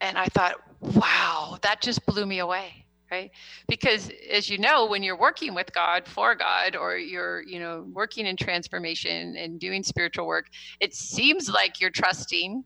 And 0.01 0.19
I 0.19 0.27
thought, 0.27 0.55
wow, 0.81 1.59
that 1.63 1.83
just 1.83 2.05
blew 2.07 2.27
me 2.27 2.39
away 2.39 2.85
right 3.11 3.31
because 3.69 4.11
as 4.31 4.49
you 4.49 4.59
know 4.59 4.87
when 4.87 5.03
you're 5.03 5.19
working 5.19 5.55
with 5.55 5.73
god 5.73 6.07
for 6.07 6.35
god 6.35 6.77
or 6.77 6.97
you're 6.97 7.43
you 7.43 7.59
know 7.59 7.85
working 7.93 8.27
in 8.27 8.37
transformation 8.37 9.37
and 9.37 9.59
doing 9.59 9.83
spiritual 9.83 10.27
work 10.27 10.47
it 10.79 10.95
seems 10.95 11.49
like 11.49 11.81
you're 11.81 11.91
trusting 11.91 12.63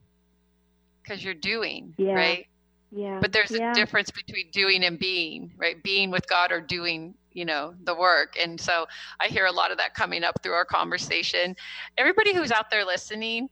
because 1.01 1.23
you're 1.23 1.33
doing 1.33 1.93
Yeah. 1.97 2.13
right 2.13 2.47
Yeah. 2.91 3.19
but 3.21 3.31
there's 3.31 3.51
yeah. 3.51 3.71
a 3.71 3.73
difference 3.73 4.11
between 4.11 4.51
doing 4.51 4.83
and 4.83 4.99
being 4.99 5.51
right 5.57 5.81
being 5.81 6.11
with 6.11 6.27
god 6.27 6.51
or 6.51 6.61
doing 6.61 7.15
you 7.35 7.45
know 7.45 7.75
the 7.83 7.93
work 7.93 8.33
and 8.41 8.59
so 8.59 8.85
i 9.19 9.27
hear 9.27 9.45
a 9.45 9.51
lot 9.51 9.71
of 9.71 9.77
that 9.77 9.93
coming 9.93 10.23
up 10.23 10.35
through 10.41 10.53
our 10.53 10.65
conversation 10.65 11.55
everybody 11.97 12.33
who's 12.33 12.51
out 12.51 12.71
there 12.71 12.85
listening 12.85 13.47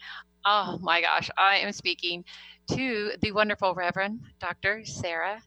oh 0.46 0.80
my 0.82 1.02
gosh 1.02 1.30
i 1.38 1.58
am 1.58 1.72
speaking 1.72 2.24
to 2.68 3.12
the 3.22 3.32
wonderful 3.32 3.76
reverend 3.76 4.20
dr 4.40 4.86
Sara 4.86 5.42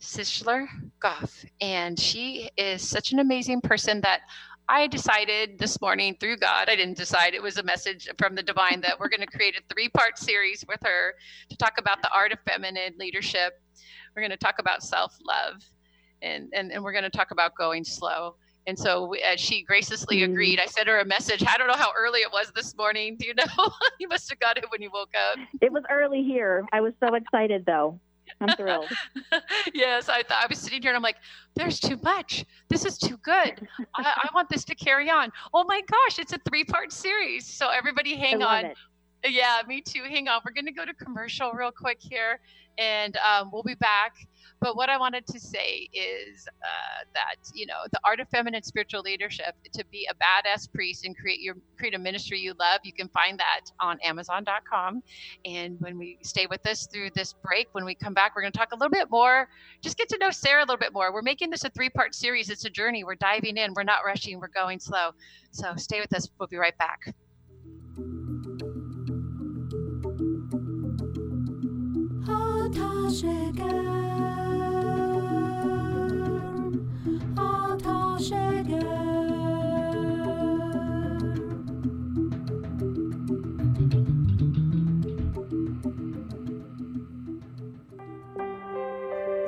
Shisler 0.00 0.66
Goff, 1.00 1.44
and 1.60 1.98
she 1.98 2.50
is 2.56 2.86
such 2.86 3.12
an 3.12 3.18
amazing 3.18 3.60
person 3.62 4.02
that 4.02 4.20
I 4.68 4.88
decided 4.88 5.58
this 5.58 5.80
morning 5.80 6.16
through 6.18 6.38
God, 6.38 6.68
I 6.68 6.74
didn't 6.74 6.96
decide, 6.96 7.34
it 7.34 7.42
was 7.42 7.56
a 7.56 7.62
message 7.62 8.08
from 8.18 8.34
the 8.34 8.42
divine 8.42 8.80
that 8.80 8.98
we're 8.98 9.08
going 9.08 9.20
to 9.20 9.26
create 9.26 9.56
a 9.56 9.62
three 9.72 9.88
part 9.88 10.18
series 10.18 10.64
with 10.68 10.80
her 10.84 11.14
to 11.50 11.56
talk 11.56 11.74
about 11.78 12.02
the 12.02 12.10
art 12.12 12.32
of 12.32 12.38
feminine 12.40 12.94
leadership. 12.98 13.60
We're 14.14 14.22
going 14.22 14.32
to 14.32 14.36
talk 14.36 14.58
about 14.58 14.82
self 14.82 15.16
love, 15.24 15.62
and, 16.22 16.48
and, 16.54 16.72
and 16.72 16.82
we're 16.82 16.92
going 16.92 17.04
to 17.04 17.10
talk 17.10 17.30
about 17.30 17.54
going 17.56 17.84
slow. 17.84 18.36
And 18.68 18.76
so, 18.76 19.06
we, 19.06 19.20
as 19.22 19.38
she 19.38 19.62
graciously 19.62 20.18
Mhm. 20.18 20.32
agreed, 20.32 20.58
I 20.58 20.66
sent 20.66 20.88
her 20.88 20.98
a 20.98 21.04
message. 21.04 21.44
I 21.46 21.56
don't 21.56 21.68
know 21.68 21.74
how 21.76 21.92
early 21.96 22.20
it 22.20 22.32
was 22.32 22.50
this 22.54 22.76
morning. 22.76 23.16
Do 23.16 23.26
you 23.26 23.34
know? 23.34 23.44
you 24.00 24.08
must 24.08 24.28
have 24.30 24.40
got 24.40 24.58
it 24.58 24.64
when 24.70 24.82
you 24.82 24.90
woke 24.92 25.12
up. 25.30 25.38
It 25.60 25.72
was 25.72 25.84
early 25.88 26.24
here. 26.24 26.64
I 26.72 26.80
was 26.80 26.92
so 26.98 27.14
excited 27.14 27.64
though. 27.64 28.00
I'm 28.40 28.48
thrilled. 28.56 28.90
yes, 29.72 30.08
I 30.08 30.24
thought 30.24 30.42
I 30.42 30.46
was 30.48 30.58
sitting 30.58 30.82
here 30.82 30.90
and 30.90 30.96
I'm 30.96 31.02
like, 31.02 31.16
there's 31.54 31.78
too 31.78 31.96
much. 32.02 32.44
This 32.68 32.84
is 32.84 32.98
too 32.98 33.16
good. 33.18 33.68
I, 33.94 34.02
I 34.24 34.28
want 34.34 34.48
this 34.48 34.64
to 34.64 34.74
carry 34.74 35.08
on. 35.08 35.30
Oh 35.54 35.62
my 35.62 35.80
gosh, 35.82 36.18
it's 36.18 36.32
a 36.32 36.38
three 36.38 36.64
part 36.64 36.92
series. 36.92 37.46
So 37.46 37.68
everybody 37.70 38.16
hang 38.16 38.42
on. 38.42 38.64
it. 38.66 38.76
Yeah, 39.28 39.62
me 39.66 39.80
too. 39.80 40.02
Hang 40.08 40.28
on. 40.28 40.40
We're 40.44 40.52
going 40.52 40.66
to 40.66 40.72
go 40.72 40.84
to 40.84 40.94
commercial 40.94 41.52
real 41.52 41.72
quick 41.72 41.98
here 42.00 42.40
and 42.78 43.16
um, 43.18 43.50
we'll 43.52 43.62
be 43.62 43.74
back. 43.74 44.14
But 44.60 44.76
what 44.76 44.88
I 44.88 44.96
wanted 44.96 45.26
to 45.26 45.40
say 45.40 45.88
is 45.92 46.48
uh, 46.62 47.04
that, 47.14 47.36
you 47.54 47.66
know, 47.66 47.80
the 47.92 48.00
art 48.04 48.20
of 48.20 48.28
feminine 48.30 48.62
spiritual 48.62 49.02
leadership, 49.02 49.54
to 49.74 49.84
be 49.90 50.08
a 50.10 50.14
badass 50.14 50.72
priest 50.72 51.04
and 51.04 51.16
create 51.16 51.40
your 51.40 51.56
create 51.76 51.94
a 51.94 51.98
ministry 51.98 52.38
you 52.40 52.54
love, 52.58 52.80
you 52.82 52.92
can 52.92 53.08
find 53.08 53.38
that 53.38 53.60
on 53.80 53.98
amazon.com. 54.02 55.02
And 55.44 55.76
when 55.80 55.98
we 55.98 56.18
stay 56.22 56.46
with 56.48 56.66
us 56.66 56.86
through 56.86 57.10
this 57.14 57.34
break, 57.44 57.68
when 57.72 57.84
we 57.84 57.94
come 57.94 58.14
back, 58.14 58.34
we're 58.34 58.42
going 58.42 58.52
to 58.52 58.58
talk 58.58 58.72
a 58.72 58.76
little 58.76 58.90
bit 58.90 59.10
more, 59.10 59.48
just 59.82 59.98
get 59.98 60.08
to 60.10 60.18
know 60.18 60.30
Sara 60.30 60.60
a 60.60 60.66
little 60.66 60.78
bit 60.78 60.94
more. 60.94 61.12
We're 61.12 61.22
making 61.22 61.50
this 61.50 61.64
a 61.64 61.70
three 61.70 61.90
part 61.90 62.14
series. 62.14 62.48
It's 62.48 62.64
a 62.64 62.70
journey. 62.70 63.04
We're 63.04 63.16
diving 63.16 63.58
in. 63.58 63.74
We're 63.74 63.84
not 63.84 64.00
rushing. 64.06 64.40
We're 64.40 64.48
going 64.48 64.80
slow. 64.80 65.10
So 65.50 65.74
stay 65.76 66.00
with 66.00 66.14
us. 66.14 66.28
We'll 66.38 66.48
be 66.48 66.56
right 66.56 66.76
back. 66.78 67.14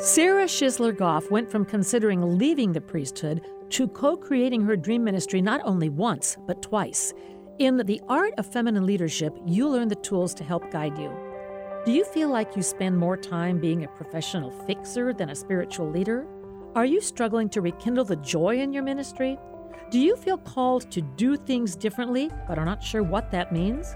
Sara 0.00 0.44
Shisler 0.44 0.96
Goff 0.96 1.28
went 1.30 1.50
from 1.50 1.64
considering 1.64 2.38
leaving 2.38 2.72
the 2.72 2.80
priesthood 2.80 3.40
to 3.70 3.88
co 3.88 4.16
creating 4.16 4.62
her 4.62 4.76
dream 4.76 5.02
ministry 5.02 5.42
not 5.42 5.60
only 5.64 5.88
once, 5.88 6.36
but 6.46 6.62
twice. 6.62 7.12
In 7.58 7.78
The 7.78 8.00
Art 8.08 8.34
of 8.38 8.46
Feminine 8.46 8.86
Leadership, 8.86 9.36
you 9.46 9.68
learn 9.68 9.88
the 9.88 9.96
tools 9.96 10.32
to 10.34 10.44
help 10.44 10.70
guide 10.70 10.96
you. 10.96 11.27
Do 11.84 11.92
you 11.92 12.04
feel 12.04 12.28
like 12.28 12.56
you 12.56 12.62
spend 12.62 12.98
more 12.98 13.16
time 13.16 13.60
being 13.60 13.84
a 13.84 13.88
professional 13.88 14.50
fixer 14.66 15.12
than 15.14 15.30
a 15.30 15.34
spiritual 15.34 15.88
leader? 15.88 16.26
Are 16.74 16.84
you 16.84 17.00
struggling 17.00 17.48
to 17.50 17.60
rekindle 17.60 18.04
the 18.04 18.16
joy 18.16 18.58
in 18.58 18.72
your 18.72 18.82
ministry? 18.82 19.38
Do 19.90 19.98
you 19.98 20.16
feel 20.16 20.38
called 20.38 20.90
to 20.90 21.00
do 21.00 21.36
things 21.36 21.76
differently 21.76 22.30
but 22.46 22.58
are 22.58 22.64
not 22.64 22.82
sure 22.82 23.02
what 23.02 23.30
that 23.30 23.52
means? 23.52 23.94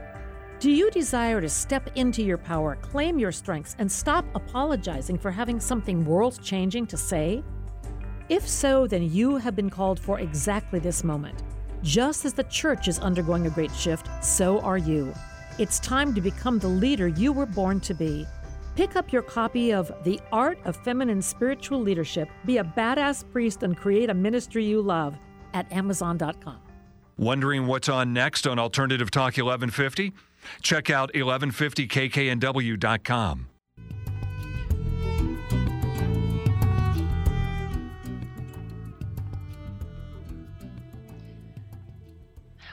Do 0.60 0.70
you 0.70 0.90
desire 0.92 1.40
to 1.40 1.48
step 1.48 1.90
into 1.96 2.22
your 2.22 2.38
power, 2.38 2.76
claim 2.76 3.18
your 3.18 3.32
strengths, 3.32 3.74
and 3.78 3.90
stop 3.90 4.24
apologizing 4.34 5.18
for 5.18 5.32
having 5.32 5.58
something 5.58 6.04
world 6.04 6.40
changing 6.40 6.86
to 6.86 6.96
say? 6.96 7.42
If 8.28 8.48
so, 8.48 8.86
then 8.86 9.10
you 9.10 9.36
have 9.36 9.56
been 9.56 9.68
called 9.68 9.98
for 9.98 10.20
exactly 10.20 10.78
this 10.78 11.02
moment. 11.02 11.42
Just 11.82 12.24
as 12.24 12.32
the 12.32 12.44
church 12.44 12.86
is 12.86 13.00
undergoing 13.00 13.48
a 13.48 13.50
great 13.50 13.74
shift, 13.74 14.08
so 14.24 14.60
are 14.60 14.78
you. 14.78 15.12
It's 15.58 15.78
time 15.80 16.14
to 16.14 16.22
become 16.22 16.58
the 16.58 16.68
leader 16.68 17.08
you 17.08 17.32
were 17.32 17.44
born 17.44 17.78
to 17.80 17.92
be. 17.92 18.26
Pick 18.74 18.96
up 18.96 19.12
your 19.12 19.20
copy 19.20 19.70
of 19.72 19.92
The 20.02 20.18
Art 20.32 20.58
of 20.64 20.76
Feminine 20.76 21.20
Spiritual 21.20 21.78
Leadership, 21.80 22.30
be 22.46 22.56
a 22.56 22.64
badass 22.64 23.30
priest, 23.30 23.62
and 23.62 23.76
create 23.76 24.08
a 24.08 24.14
ministry 24.14 24.64
you 24.64 24.80
love 24.80 25.14
at 25.52 25.70
Amazon.com. 25.70 26.56
Wondering 27.18 27.66
what's 27.66 27.90
on 27.90 28.14
next 28.14 28.46
on 28.46 28.58
Alternative 28.58 29.10
Talk 29.10 29.36
1150? 29.36 30.14
Check 30.62 30.88
out 30.88 31.12
1150kknw.com. 31.12 33.51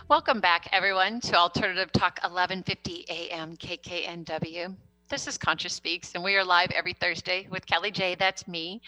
Welcome 0.10 0.41
back, 0.41 0.67
everyone, 0.72 1.22
to 1.22 1.36
Alternative 1.36 1.91
Talk 1.91 2.17
1150 2.24 3.06
AM 3.10 3.56
KKNW. 3.56 4.76
This 5.08 5.28
is 5.28 5.38
Conscious 5.38 5.74
Speaks, 5.74 6.15
and 6.15 6.24
we 6.24 6.36
are 6.36 6.43
live 6.43 6.72
every 6.72 6.93
Thursday 6.93 7.48
with 7.52 7.67
Kellie 7.67 7.91
J. 7.91 8.15
That's 8.15 8.48
me. 8.48 8.82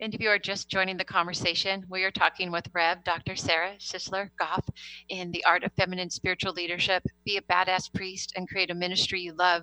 And 0.00 0.14
if 0.14 0.20
you 0.20 0.28
are 0.28 0.38
just 0.38 0.68
joining 0.68 0.98
the 0.98 1.04
conversation, 1.04 1.86
we 1.88 2.04
are 2.04 2.10
talking 2.10 2.52
with 2.52 2.68
Rev. 2.74 3.02
Dr. 3.04 3.36
Sara 3.36 3.76
Shisler 3.78 4.28
Goff 4.38 4.68
in 5.08 5.32
the 5.32 5.42
art 5.46 5.64
of 5.64 5.72
feminine 5.78 6.10
spiritual 6.10 6.52
leadership. 6.52 7.02
Be 7.24 7.38
a 7.38 7.42
badass 7.50 7.90
priest 7.94 8.34
and 8.36 8.46
create 8.46 8.70
a 8.70 8.74
ministry 8.74 9.22
you 9.22 9.32
love. 9.32 9.62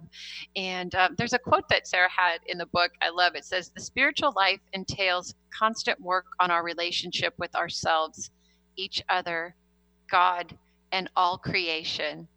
And 0.55 0.95
um, 0.95 1.13
there's 1.19 1.33
a 1.33 1.39
quote 1.39 1.69
that 1.69 1.87
Sarah 1.87 2.09
had 2.09 2.39
in 2.47 2.57
the 2.57 2.65
book. 2.65 2.91
I 3.03 3.09
love 3.09 3.35
it. 3.35 3.45
Says, 3.45 3.69
"The 3.69 3.81
spiritual 3.81 4.33
life 4.35 4.61
entails 4.73 5.35
constant 5.55 6.01
work 6.01 6.25
on 6.39 6.49
our 6.49 6.63
relationship 6.63 7.35
with 7.37 7.53
ourselves, 7.53 8.31
each 8.77 9.03
other, 9.09 9.53
God, 10.09 10.57
and 10.93 11.09
all 11.17 11.37
creation." 11.37 12.29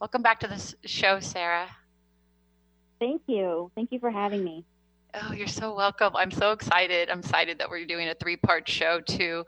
Welcome 0.00 0.22
back 0.22 0.40
to 0.40 0.48
the 0.48 0.74
show, 0.88 1.20
Sara. 1.20 1.68
Thank 2.98 3.22
you. 3.26 3.70
Thank 3.76 3.92
you 3.92 4.00
for 4.00 4.10
having 4.10 4.42
me. 4.42 4.64
Oh, 5.14 5.32
you're 5.32 5.46
so 5.46 5.74
welcome. 5.74 6.14
I'm 6.16 6.30
so 6.30 6.52
excited. 6.52 7.08
I'm 7.08 7.20
excited 7.20 7.58
that 7.58 7.70
we're 7.70 7.86
doing 7.86 8.08
a 8.08 8.14
three 8.14 8.36
part 8.36 8.68
show 8.68 9.00
too. 9.00 9.44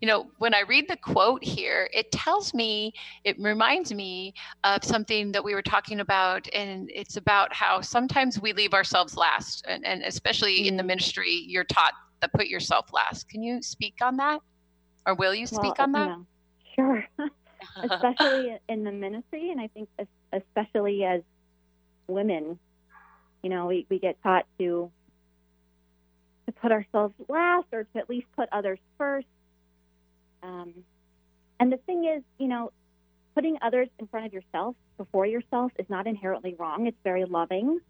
You 0.00 0.08
know, 0.08 0.30
when 0.38 0.54
I 0.54 0.62
read 0.62 0.88
the 0.88 0.96
quote 0.96 1.44
here, 1.44 1.88
it 1.94 2.10
tells 2.10 2.52
me, 2.52 2.92
it 3.24 3.36
reminds 3.38 3.94
me 3.94 4.34
of 4.64 4.82
something 4.84 5.32
that 5.32 5.44
we 5.44 5.54
were 5.54 5.62
talking 5.62 6.00
about. 6.00 6.48
And 6.52 6.90
it's 6.92 7.16
about 7.16 7.54
how 7.54 7.80
sometimes 7.80 8.40
we 8.40 8.52
leave 8.52 8.74
ourselves 8.74 9.16
last. 9.16 9.64
And, 9.68 9.86
and 9.86 10.02
especially 10.02 10.66
in 10.66 10.76
the 10.76 10.82
Mhm. 10.82 10.86
ministry, 10.86 11.44
you're 11.46 11.64
taught 11.64 11.92
to 12.20 12.28
put 12.28 12.48
yourself 12.48 12.92
last. 12.92 13.28
Can 13.28 13.42
you 13.42 13.62
speak 13.62 13.94
on 14.02 14.16
that? 14.16 14.40
Or 15.06 15.14
will 15.14 15.34
you 15.34 15.46
speak 15.46 15.78
Well, 15.78 15.86
on 15.86 15.92
that? 15.92 16.18
sure. 16.74 17.06
especially 17.82 18.56
in 18.68 18.84
the 18.84 18.92
ministry, 18.92 19.50
and 19.50 19.60
I 19.60 19.68
think 19.68 19.88
especially 20.32 21.04
as 21.04 21.22
women, 22.06 22.58
you 23.42 23.50
know, 23.50 23.66
we, 23.66 23.86
we 23.88 23.98
get 23.98 24.22
taught 24.22 24.46
to 24.58 24.90
to 26.46 26.52
put 26.52 26.72
ourselves 26.72 27.14
last 27.28 27.66
or 27.72 27.84
to 27.84 27.98
at 27.98 28.08
least 28.08 28.26
put 28.36 28.48
others 28.52 28.78
first. 28.98 29.26
Um, 30.42 30.74
and 31.58 31.72
the 31.72 31.78
thing 31.78 32.04
is, 32.04 32.22
you 32.38 32.48
know, 32.48 32.70
putting 33.34 33.58
others 33.62 33.88
in 33.98 34.06
front 34.06 34.26
of 34.26 34.32
yourself 34.32 34.76
before 34.98 35.26
yourself 35.26 35.72
is 35.78 35.86
not 35.88 36.06
inherently 36.06 36.54
wrong. 36.58 36.86
It's 36.86 36.96
very 37.02 37.24
loving. 37.24 37.80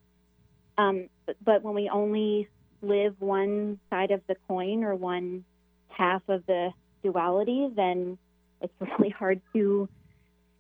Um, 0.79 1.09
but, 1.27 1.37
but 1.45 1.63
when 1.63 1.75
we 1.75 1.89
only 1.89 2.49
live 2.83 3.15
one 3.19 3.79
side 3.91 4.11
of 4.11 4.21
the 4.27 4.37
coin 4.47 4.85
or 4.85 4.95
one 4.95 5.45
half 5.89 6.23
of 6.29 6.45
the 6.47 6.71
duality, 7.03 7.69
then 7.75 8.19
it's 8.65 8.99
really 8.99 9.11
hard 9.11 9.41
to 9.55 9.89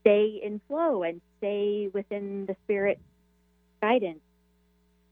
stay 0.03 0.40
in 0.43 0.61
flow 0.69 1.03
and 1.03 1.21
stay 1.38 1.88
within 1.93 2.47
the 2.47 2.57
spirit 2.64 2.99
guidance. 3.81 4.21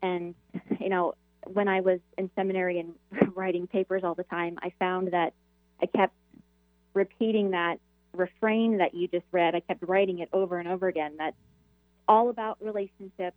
And, 0.02 0.34
you 0.80 0.88
know, 0.88 1.14
when 1.46 1.68
I 1.68 1.80
was 1.80 2.00
in 2.18 2.30
seminary 2.36 2.78
and 2.78 2.94
writing 3.34 3.66
papers 3.66 4.02
all 4.04 4.14
the 4.14 4.24
time, 4.24 4.58
I 4.62 4.72
found 4.78 5.12
that 5.12 5.32
I 5.80 5.86
kept 5.86 6.14
repeating 6.94 7.52
that 7.52 7.78
refrain 8.14 8.78
that 8.78 8.94
you 8.94 9.08
just 9.08 9.24
read. 9.32 9.54
I 9.54 9.60
kept 9.60 9.82
writing 9.82 10.18
it 10.18 10.28
over 10.32 10.58
and 10.58 10.68
over 10.68 10.88
again. 10.88 11.14
That's 11.18 11.36
all 12.06 12.28
about 12.28 12.58
relationships 12.60 13.36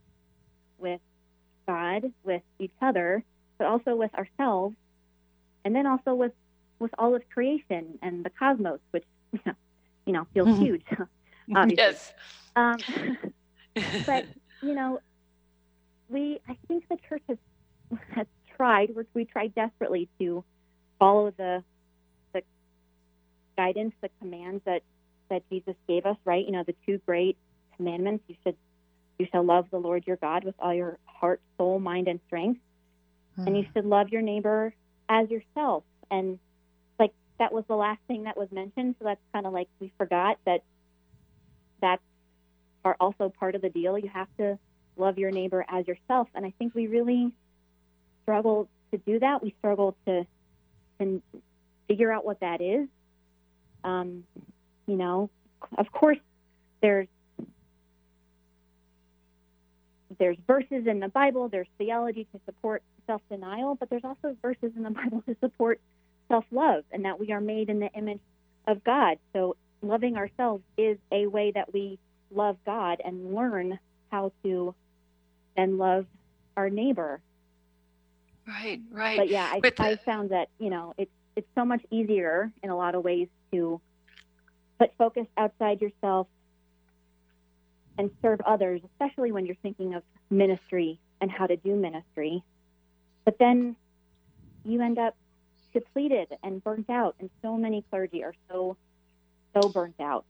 with 0.77 0.99
God, 1.65 2.11
with 2.23 2.41
each 2.59 2.73
other, 2.81 3.23
but 3.57 3.67
also 3.67 3.95
with 3.95 4.13
ourselves, 4.13 4.75
and 5.63 5.73
then 5.73 5.87
also 5.87 6.13
with 6.13 6.33
with 6.77 6.91
all 6.97 7.15
of 7.15 7.21
creation 7.33 7.97
and 8.01 8.25
the 8.25 8.29
cosmos, 8.29 8.79
which 8.91 9.05
you 10.05 10.13
know 10.13 10.27
feels 10.33 10.49
mm-hmm. 10.49 10.63
huge. 10.63 10.83
obviously. 11.55 11.77
Yes. 11.77 12.13
Um, 12.55 12.77
but 14.05 14.25
you 14.61 14.73
know, 14.73 14.99
we 16.09 16.39
I 16.47 16.57
think 16.67 16.87
the 16.89 16.97
church 17.09 17.23
has 17.27 17.37
has 18.11 18.27
tried. 18.55 18.95
We 19.13 19.25
tried 19.25 19.53
desperately 19.55 20.07
to 20.19 20.43
follow 20.99 21.31
the 21.37 21.63
the 22.33 22.41
guidance, 23.57 23.93
the 24.01 24.09
commands 24.19 24.63
that 24.65 24.81
that 25.29 25.43
Jesus 25.49 25.75
gave 25.87 26.05
us. 26.05 26.17
Right? 26.25 26.45
You 26.45 26.51
know, 26.51 26.63
the 26.63 26.75
two 26.85 26.99
great 27.05 27.37
commandments. 27.75 28.23
You 28.27 28.35
should 28.43 28.55
you 29.19 29.27
shall 29.31 29.43
love 29.43 29.67
the 29.71 29.77
Lord 29.79 30.05
your 30.07 30.17
God 30.17 30.43
with 30.43 30.55
all 30.59 30.73
your 30.73 30.97
heart, 31.05 31.41
soul, 31.57 31.79
mind, 31.79 32.07
and 32.07 32.19
strength, 32.27 32.59
mm. 33.39 33.47
and 33.47 33.55
you 33.55 33.63
hmm. 33.63 33.69
should 33.73 33.85
love 33.85 34.09
your 34.09 34.21
neighbor 34.21 34.73
as 35.07 35.29
yourself. 35.29 35.83
And 36.11 36.31
like 36.31 36.39
that 37.39 37.51
was 37.51 37.63
the 37.67 37.75
last 37.75 37.99
thing 38.07 38.23
that 38.23 38.37
was 38.37 38.51
mentioned, 38.51 38.95
so 38.99 39.05
that's 39.05 39.21
kind 39.33 39.45
of 39.45 39.53
like 39.53 39.67
we 39.79 39.91
forgot 39.97 40.37
that 40.45 40.63
that's 41.81 42.01
are 42.83 42.95
also 42.99 43.29
part 43.39 43.55
of 43.55 43.61
the 43.61 43.69
deal. 43.69 43.97
You 43.97 44.09
have 44.09 44.27
to 44.37 44.57
love 44.95 45.17
your 45.17 45.31
neighbor 45.31 45.65
as 45.67 45.87
yourself, 45.87 46.27
and 46.35 46.45
I 46.45 46.53
think 46.57 46.73
we 46.75 46.87
really 46.87 47.31
struggle 48.23 48.69
to 48.91 48.97
do 48.97 49.19
that. 49.19 49.43
We 49.43 49.53
struggle 49.59 49.95
to 50.05 50.25
to 50.99 51.21
figure 51.87 52.11
out 52.11 52.25
what 52.25 52.39
that 52.39 52.61
is. 52.61 52.87
Um, 53.83 54.23
you 54.87 54.95
know, 54.95 55.29
of 55.77 55.91
course, 55.91 56.19
there's 56.81 57.07
there's 60.17 60.37
verses 60.47 60.87
in 60.87 60.99
the 60.99 61.09
Bible, 61.09 61.49
there's 61.49 61.67
theology 61.77 62.27
to 62.33 62.39
support 62.45 62.81
self 63.07 63.21
denial, 63.29 63.75
but 63.75 63.89
there's 63.89 64.03
also 64.03 64.35
verses 64.41 64.71
in 64.75 64.83
the 64.83 64.89
Bible 64.91 65.23
to 65.27 65.35
support 65.41 65.79
self 66.27 66.45
love 66.51 66.83
and 66.91 67.05
that 67.05 67.19
we 67.19 67.31
are 67.31 67.41
made 67.41 67.69
in 67.69 67.79
the 67.79 67.91
image 67.93 68.19
of 68.67 68.83
God. 68.83 69.17
So 69.33 69.55
loving 69.81 70.17
ourselves 70.17 70.63
is 70.77 70.97
a 71.11 71.27
way 71.27 71.51
that 71.51 71.73
we 71.73 71.99
love 72.31 72.57
God 72.65 73.01
and 73.03 73.35
learn 73.35 73.79
how 74.11 74.31
to 74.43 74.73
then 75.55 75.77
love 75.77 76.05
our 76.57 76.69
neighbor. 76.69 77.21
Right, 78.47 78.81
right. 78.91 79.17
But 79.17 79.29
yeah, 79.29 79.49
I, 79.51 79.59
the... 79.59 79.73
I 79.81 79.95
found 79.97 80.29
that, 80.29 80.49
you 80.59 80.69
know, 80.69 80.93
it's 80.97 81.11
it's 81.35 81.47
so 81.53 81.65
much 81.65 81.81
easier 81.91 82.51
in 82.63 82.69
a 82.69 82.77
lot 82.77 82.95
of 82.95 83.03
ways 83.03 83.27
to 83.51 83.81
put 84.79 84.91
focus 84.97 85.27
outside 85.37 85.81
yourself 85.81 86.27
and 87.97 88.09
serve 88.21 88.39
others, 88.41 88.81
especially 88.91 89.31
when 89.31 89.45
you're 89.45 89.57
thinking 89.61 89.95
of 89.95 90.03
ministry 90.29 90.99
and 91.19 91.29
how 91.29 91.45
to 91.45 91.57
do 91.57 91.75
ministry. 91.75 92.43
But 93.25 93.37
then 93.37 93.75
you 94.63 94.81
end 94.81 94.97
up 94.97 95.15
depleted 95.75 96.29
and 96.41 96.63
burnt 96.63 96.89
out, 96.89 97.15
and 97.19 97.29
so 97.43 97.55
many 97.55 97.83
clergy 97.91 98.23
are 98.23 98.33
so 98.49 98.75
so 99.53 99.69
burnt 99.69 99.99
out. 99.99 100.25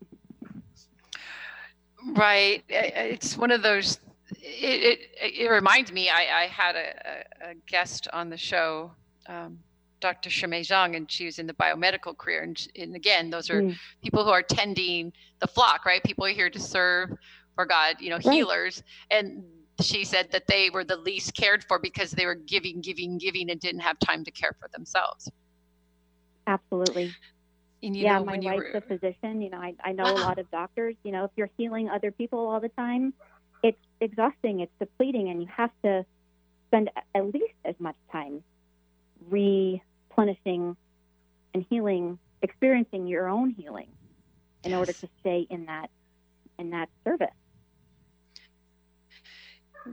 Right. 2.13 2.63
It's 2.67 3.37
one 3.37 3.51
of 3.51 3.61
those. 3.61 3.99
It 4.41 4.99
it, 5.21 5.33
it 5.39 5.49
reminds 5.49 5.91
me. 5.91 6.09
I, 6.09 6.43
I 6.43 6.47
had 6.47 6.75
a, 6.75 7.51
a, 7.51 7.53
guest 7.67 8.07
on 8.11 8.29
the 8.29 8.37
show. 8.37 8.91
Um, 9.27 9.59
Dr. 10.01 10.29
Shimei 10.29 10.61
Zhang, 10.61 10.95
and 10.95 11.09
she 11.09 11.25
was 11.25 11.39
in 11.39 11.47
the 11.47 11.53
biomedical 11.53 12.15
career. 12.15 12.43
And, 12.43 12.67
and 12.75 12.95
again, 12.95 13.29
those 13.29 13.49
are 13.49 13.61
mm. 13.61 13.75
people 14.03 14.23
who 14.23 14.29
are 14.29 14.43
tending 14.43 15.11
the 15.39 15.47
flock, 15.47 15.85
right? 15.85 16.03
People 16.03 16.25
are 16.25 16.29
here 16.29 16.49
to 16.49 16.59
serve 16.59 17.17
for 17.55 17.65
God, 17.65 17.95
you 17.99 18.09
know, 18.09 18.17
right. 18.17 18.33
healers. 18.33 18.83
And 19.09 19.43
she 19.81 20.05
said 20.05 20.31
that 20.31 20.47
they 20.47 20.69
were 20.69 20.83
the 20.83 20.95
least 20.95 21.35
cared 21.35 21.63
for 21.63 21.79
because 21.79 22.11
they 22.11 22.25
were 22.25 22.35
giving, 22.35 22.81
giving, 22.81 23.17
giving, 23.17 23.49
and 23.49 23.59
didn't 23.59 23.81
have 23.81 23.99
time 23.99 24.23
to 24.23 24.31
care 24.31 24.55
for 24.59 24.69
themselves. 24.73 25.29
Absolutely. 26.47 27.13
And, 27.83 27.95
yeah, 27.95 28.19
know, 28.19 28.25
my 28.25 28.39
wife's 28.39 28.73
were... 28.73 28.79
a 28.79 28.81
physician. 28.81 29.41
You 29.41 29.49
know, 29.49 29.57
I, 29.57 29.73
I 29.83 29.91
know 29.91 30.05
a 30.05 30.13
uh-huh. 30.13 30.23
lot 30.23 30.39
of 30.39 30.49
doctors. 30.49 30.95
You 31.03 31.11
know, 31.11 31.25
if 31.25 31.31
you're 31.35 31.49
healing 31.57 31.89
other 31.89 32.11
people 32.11 32.47
all 32.47 32.59
the 32.59 32.69
time, 32.69 33.13
it's 33.63 33.77
exhausting, 33.99 34.61
it's 34.61 34.71
depleting, 34.79 35.29
and 35.29 35.41
you 35.41 35.49
have 35.55 35.71
to 35.83 36.05
spend 36.67 36.89
at 37.13 37.33
least 37.33 37.53
as 37.65 37.75
much 37.79 37.95
time 38.11 38.43
replenishing 39.29 40.77
and 41.53 41.65
healing, 41.69 42.17
experiencing 42.41 43.07
your 43.07 43.27
own 43.27 43.49
healing 43.51 43.87
in 44.63 44.73
order 44.73 44.93
to 44.93 45.07
stay 45.19 45.47
in 45.49 45.65
that 45.65 45.89
in 46.57 46.69
that 46.71 46.89
service 47.03 47.27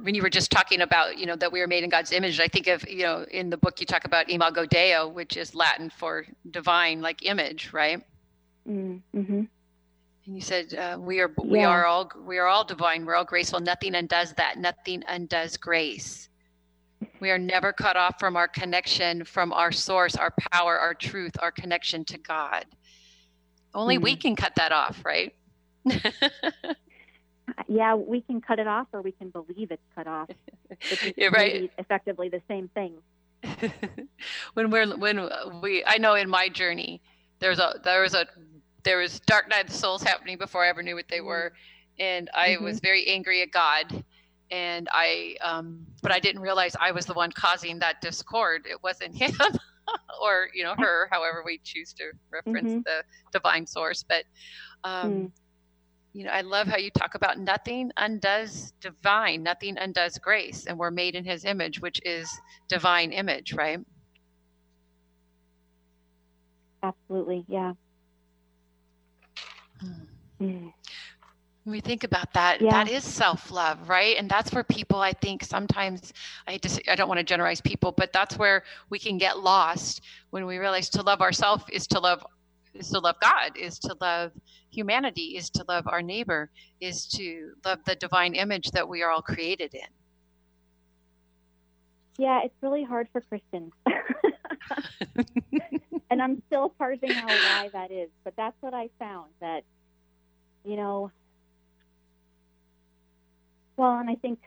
when 0.03 0.15
you 0.15 0.23
were 0.23 0.31
just 0.31 0.51
talking 0.51 0.81
about 0.81 1.19
you 1.19 1.27
know 1.27 1.37
that 1.37 1.53
we 1.53 1.61
were 1.61 1.67
made 1.67 1.85
in 1.85 1.91
god's 1.91 2.13
image 2.13 2.41
i 2.41 2.49
think 2.49 2.67
of 2.67 2.89
you 2.89 3.03
know 3.03 3.27
in 3.31 3.51
the 3.51 3.57
book 3.57 3.79
you 3.79 3.87
talk 3.87 4.05
about 4.05 4.31
imago 4.31 4.65
deo 4.65 5.07
which 5.07 5.37
is 5.37 5.55
latin 5.55 5.91
for 5.91 6.25
divine 6.51 7.01
like 7.01 7.25
image 7.25 7.73
right? 7.73 8.03
Mm-hmm. 8.69 9.45
and 10.27 10.37
you 10.37 10.41
said 10.41 10.73
uh, 10.75 10.97
we 11.01 11.21
are 11.21 11.33
we 11.45 11.61
yeah. 11.61 11.69
are 11.69 11.85
all 11.85 12.11
we 12.25 12.39
are 12.39 12.47
all 12.47 12.65
divine. 12.65 13.05
We're 13.05 13.17
all 13.17 13.25
graceful. 13.25 13.61
Nothing 13.61 13.95
undoes 13.97 14.33
that. 14.35 14.59
Nothing 14.59 15.03
undoes 15.09 15.57
grace. 15.57 16.29
We 17.19 17.31
are 17.31 17.39
never 17.39 17.73
cut 17.73 17.97
off 17.97 18.21
from 18.21 18.37
our 18.37 18.47
connection 18.47 19.25
from 19.25 19.53
our 19.53 19.73
source 19.73 20.15
our 20.15 20.33
power 20.53 20.79
our 20.79 20.95
truth 20.95 21.33
our 21.41 21.51
connection 21.51 22.05
to 22.07 22.19
god. 22.19 22.67
Only 23.75 23.97
mm-hmm. 23.97 24.05
we 24.05 24.17
can 24.17 24.37
cut 24.37 24.55
that 24.57 24.71
off 24.71 25.03
right 25.05 25.35
yeah, 27.69 27.95
we 27.95 28.21
can 28.21 28.41
cut 28.41 28.59
it 28.59 28.67
off 28.67 28.89
or 28.93 29.03
we 29.03 29.13
can 29.13 29.31
believe 29.31 29.71
it's 29.71 29.83
cut 29.95 30.07
off. 30.07 30.29
You're 31.17 31.31
right. 31.31 31.71
Effectively 31.79 32.29
the 32.29 32.43
same 32.49 32.69
thing. 32.69 32.95
when 34.55 34.71
we're 34.71 34.97
when 34.97 35.29
we, 35.61 35.85
I 35.85 35.99
know 35.99 36.15
in 36.15 36.29
my 36.29 36.49
journey, 36.49 37.01
there's 37.41 37.59
a 37.59 37.81
there 37.83 38.03
was 38.03 38.15
a 38.15 38.27
there 38.85 38.99
was 38.99 39.21
dark 39.21 39.49
night 39.49 39.65
of 39.65 39.71
the 39.71 39.77
souls 39.77 40.03
happening 40.03 40.39
before 40.39 40.65
I 40.65 40.69
ever 40.69 40.83
knew 40.83 40.95
what 40.95 41.09
they 41.09 41.21
were, 41.21 41.53
and 41.99 42.31
I 42.35 42.51
mm-hmm. 42.51 42.65
was 42.65 42.81
very 42.81 43.07
angry 43.09 43.43
at 43.43 43.51
God, 43.51 44.05
and 44.51 44.89
I 44.93 45.37
um, 45.43 45.87
but 46.03 46.13
I 46.13 46.21
didn't 46.21 46.43
realize 46.43 46.77
I 46.81 46.93
was 46.93 47.05
the 47.07 47.15
one 47.15 47.33
causing 47.33 47.81
that 47.81 48.01
discord. 48.01 48.67
It 48.71 48.83
wasn't 48.83 49.17
him. 49.21 49.35
or 50.23 50.49
you 50.55 50.63
know 50.63 50.77
her 50.79 51.09
however 51.11 51.43
we 51.45 51.59
choose 51.65 51.93
to 51.93 52.13
reference 52.31 52.71
mm-hmm. 52.71 52.81
the 52.87 53.03
divine 53.33 53.67
source 53.67 54.05
but 54.05 54.23
um, 54.85 55.13
mm 55.13 55.31
you 56.13 56.25
know, 56.25 56.31
I 56.31 56.43
love 56.43 56.67
how 56.67 56.77
you 56.77 56.91
talk 56.91 57.15
about 57.15 57.39
nothing 57.39 57.91
undoes 57.97 58.73
divine, 58.81 59.43
nothing 59.43 59.79
undoes 59.79 60.19
grace, 60.19 60.67
and 60.67 60.79
we're 60.79 60.91
made 60.91 61.15
in 61.15 61.25
his 61.25 61.45
image, 61.45 61.81
which 61.81 62.01
is 62.05 62.31
divine 62.69 63.13
image, 63.13 63.55
right? 63.55 63.81
Absolutely, 66.83 67.45
yeah. 67.49 67.73
Hmm. 69.81 70.69
When 71.65 71.73
we 71.73 71.81
think 71.81 72.03
about 72.03 72.33
that, 72.35 72.61
yeah. 72.61 72.71
that 72.71 72.91
is 72.91 73.05
self-love, 73.05 73.89
right? 73.89 74.17
And 74.17 74.29
that's 74.29 74.53
where 74.53 74.65
people, 74.65 74.99
I 74.99 75.13
think, 75.13 75.45
sometimes 75.45 76.13
I 76.47 76.59
just 76.59 76.81
I 76.89 76.97
don't 76.97 77.09
want 77.09 77.19
to 77.19 77.25
generalize 77.25 77.61
people, 77.61 77.93
but 77.93 78.13
that's 78.13 78.37
where 78.37 78.65
we 78.91 78.99
can 78.99 79.17
get 79.17 79.39
lost 79.39 80.03
when 80.31 80.45
we 80.45 80.59
realize 80.59 80.89
to 80.91 81.03
love 81.03 81.21
ourselves 81.21 81.65
is 81.71 81.87
to 81.89 82.01
love 82.01 82.27
is 82.75 82.89
to 82.91 82.99
love 82.99 83.17
God, 83.21 83.57
is 83.57 83.79
to 83.81 83.97
love 84.01 84.33
humanity, 84.71 85.37
is 85.37 85.51
to 85.51 85.65
love 85.69 85.87
our 85.87 86.03
neighbor, 86.03 86.51
is 86.81 87.07
to 87.07 87.53
love 87.65 87.79
the 87.87 87.95
divine 87.97 88.35
image 88.35 88.71
that 88.71 88.89
we 88.89 89.03
are 89.03 89.11
all 89.11 89.23
created 89.23 89.75
in. 89.75 89.89
Yeah, 92.19 92.41
it's 92.45 92.55
really 92.61 92.85
hard 92.85 93.09
for 93.13 93.21
Christians. 93.23 93.73
and 96.11 96.23
I'm 96.23 96.43
still 96.47 96.69
parsing 96.71 97.13
out 97.13 97.29
why 97.29 97.71
that 97.73 97.91
is, 97.91 98.11
but 98.25 98.35
that's 98.37 98.57
what 98.61 98.75
I 98.75 98.91
found 98.99 99.31
that, 99.41 99.65
you 100.65 100.77
know, 100.77 101.11
well, 103.77 103.99
and 103.99 104.11
I 104.11 104.17
think, 104.17 104.39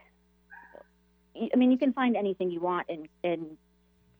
I 1.35 1.55
mean, 1.57 1.71
you 1.71 1.77
can 1.77 1.91
find 1.91 2.15
anything 2.15 2.51
you 2.51 2.61
want 2.61 2.87
in, 2.89 3.07
in 3.23 3.57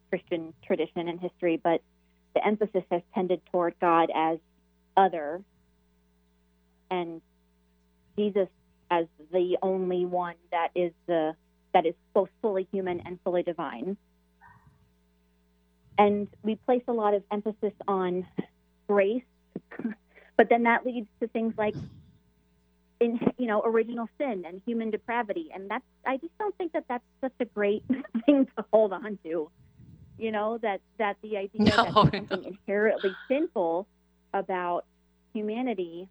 Christian 0.10 0.54
tradition 0.66 1.08
and 1.08 1.20
history, 1.20 1.58
but 1.64 1.82
the 2.36 2.46
emphasis 2.46 2.84
has 2.92 3.02
tended 3.16 3.42
toward 3.52 3.74
God 3.80 4.12
as 4.14 4.38
other 4.96 5.42
and 6.92 7.22
Jesus 8.18 8.50
as 8.92 9.06
the 9.32 9.58
only 9.62 10.06
one 10.06 10.36
that 10.52 10.70
is 10.76 10.92
the 11.08 11.36
that 11.74 11.86
is 11.86 11.96
both 12.14 12.30
fully 12.42 12.68
human 12.72 13.02
and 13.06 13.20
fully 13.24 13.44
divine. 13.44 13.98
And 15.98 16.28
we 16.44 16.56
place 16.56 16.84
a 16.88 16.94
lot 16.94 17.14
of 17.14 17.24
emphasis 17.32 17.74
on 17.88 18.26
grace, 18.88 19.24
but 20.38 20.50
then 20.50 20.64
that 20.64 20.86
leads 20.86 21.08
to 21.22 21.28
things 21.28 21.54
like 21.58 21.76
in 23.00 23.20
you 23.38 23.48
know 23.48 23.62
original 23.66 24.08
sin 24.18 24.44
and 24.48 24.62
human 24.66 24.90
depravity 24.90 25.50
and 25.54 25.70
that's 25.70 25.84
i 26.06 26.16
just 26.16 26.32
don't 26.40 26.56
think 26.58 26.72
that 26.72 26.86
that's 26.88 27.04
such 27.20 27.34
a 27.42 27.46
great 27.46 27.84
thing 28.26 28.46
to 28.58 28.66
hold 28.72 28.94
on 28.94 29.20
to 29.24 29.50
you 30.18 30.32
know 30.32 30.58
that 30.62 30.82
that 30.98 31.18
the 31.22 31.38
idea 31.38 31.78
No, 31.78 31.84
that 31.84 31.96
no. 31.96 32.10
something 32.18 32.44
inherently 32.46 33.18
sinful 33.28 33.88
about 34.34 34.86
humanity 35.34 36.10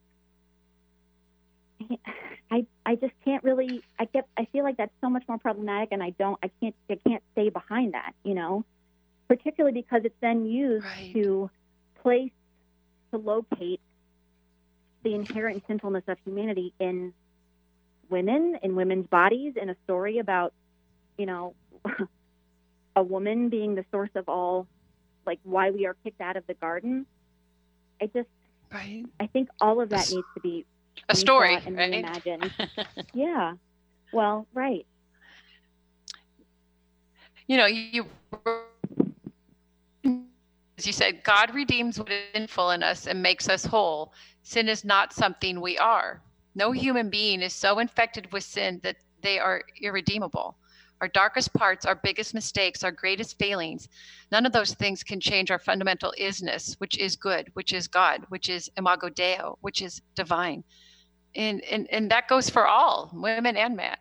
i 2.51 2.65
i 2.87 2.95
just 2.97 3.13
can't 3.25 3.43
really 3.45 3.83
i 3.99 4.05
get 4.07 4.27
i 4.39 4.47
feel 4.53 4.65
like 4.65 4.77
that's 4.77 4.93
so 5.01 5.09
much 5.11 5.25
more 5.29 5.39
problematic 5.39 5.89
and 5.93 6.03
i 6.03 6.11
don't 6.19 6.39
i 6.43 6.51
can't 6.61 6.75
i 6.91 6.97
can't 7.07 7.23
stay 7.33 7.49
behind 7.49 7.95
that 7.95 8.13
you 8.25 8.35
know 8.35 8.65
particularly 9.29 9.81
because 9.81 10.03
it's 10.05 10.15
then 10.21 10.47
used 10.47 10.85
Right. 10.85 11.13
to 11.15 11.51
place 12.03 12.31
to 13.13 13.19
locate 13.19 13.81
the 15.05 15.15
inherent 15.15 15.63
sinfulness 15.67 16.05
of 16.09 16.19
humanity 16.25 16.73
in 16.81 17.13
women, 18.11 18.57
in 18.63 18.75
women's 18.77 19.07
bodies, 19.07 19.55
in 19.61 19.71
a 19.71 19.77
story 19.85 20.19
about, 20.19 20.53
you 21.19 21.27
know, 21.27 21.55
a 22.97 23.03
woman 23.03 23.49
being 23.49 23.75
the 23.75 23.85
source 23.91 24.11
of 24.15 24.29
all, 24.29 24.67
like 25.27 25.39
why 25.43 25.71
we 25.71 25.87
are 25.87 25.97
kicked 26.05 26.21
out 26.21 26.37
of 26.37 26.47
the 26.47 26.55
garden. 26.55 27.07
I 28.01 28.07
just, 28.07 28.29
Right. 28.73 29.05
I 29.21 29.27
think 29.29 29.49
all 29.61 29.81
of 29.81 29.91
that 29.91 30.09
S- 30.09 30.11
needs 30.11 30.27
to 30.35 30.41
be 30.41 30.65
A 31.09 31.15
story, 31.15 31.57
and 31.67 31.77
right? 31.77 31.93
reimagined. 31.93 32.53
yeah. 33.15 33.55
Well, 34.13 34.47
right. 34.55 34.87
you 37.47 37.57
know, 37.57 37.67
you 37.67 38.07
as 40.77 40.87
you 40.87 40.93
said, 40.93 41.23
God 41.25 41.55
redeems 41.55 41.99
what 41.99 42.11
is 42.11 42.23
sinful 42.33 42.71
in 42.71 42.83
us 42.83 43.07
and 43.07 43.23
makes 43.23 43.49
us 43.49 43.65
whole. 43.67 44.13
Sin 44.43 44.69
is 44.69 44.85
not 44.85 45.13
something 45.13 45.61
we 45.61 45.79
are. 45.79 46.23
No 46.55 46.73
human 46.73 47.11
being 47.11 47.43
is 47.43 47.55
so 47.55 47.79
infected 47.79 48.33
with 48.33 48.45
sin 48.45 48.81
that 48.83 48.97
they 49.23 49.39
are 49.39 49.63
irredeemable. 49.81 50.57
Our 51.05 51.09
darkest 51.09 51.53
parts, 51.53 51.85
our 51.85 51.97
biggest 51.97 52.33
mistakes, 52.33 52.83
our 52.83 52.91
greatest 52.91 53.39
failings, 53.39 53.91
none 54.33 54.47
of 54.47 54.53
those 54.53 54.73
things 54.73 55.03
can 55.03 55.21
change 55.21 55.51
our 55.51 55.59
fundamental 55.59 56.15
isness, 56.19 56.77
which 56.81 56.97
is 56.97 57.15
good, 57.15 57.51
which 57.53 57.75
is 57.75 57.87
God, 57.89 58.25
which 58.31 58.49
is 58.49 58.71
imago 58.79 59.11
Deo, 59.11 59.59
which 59.61 59.83
is 59.83 60.01
divine. 60.15 60.65
And, 61.35 61.63
and, 61.65 61.87
and 61.91 62.11
that 62.11 62.27
goes 62.27 62.49
for 62.49 62.67
all, 62.67 63.11
women 63.13 63.55
and 63.55 63.77
men 63.77 63.99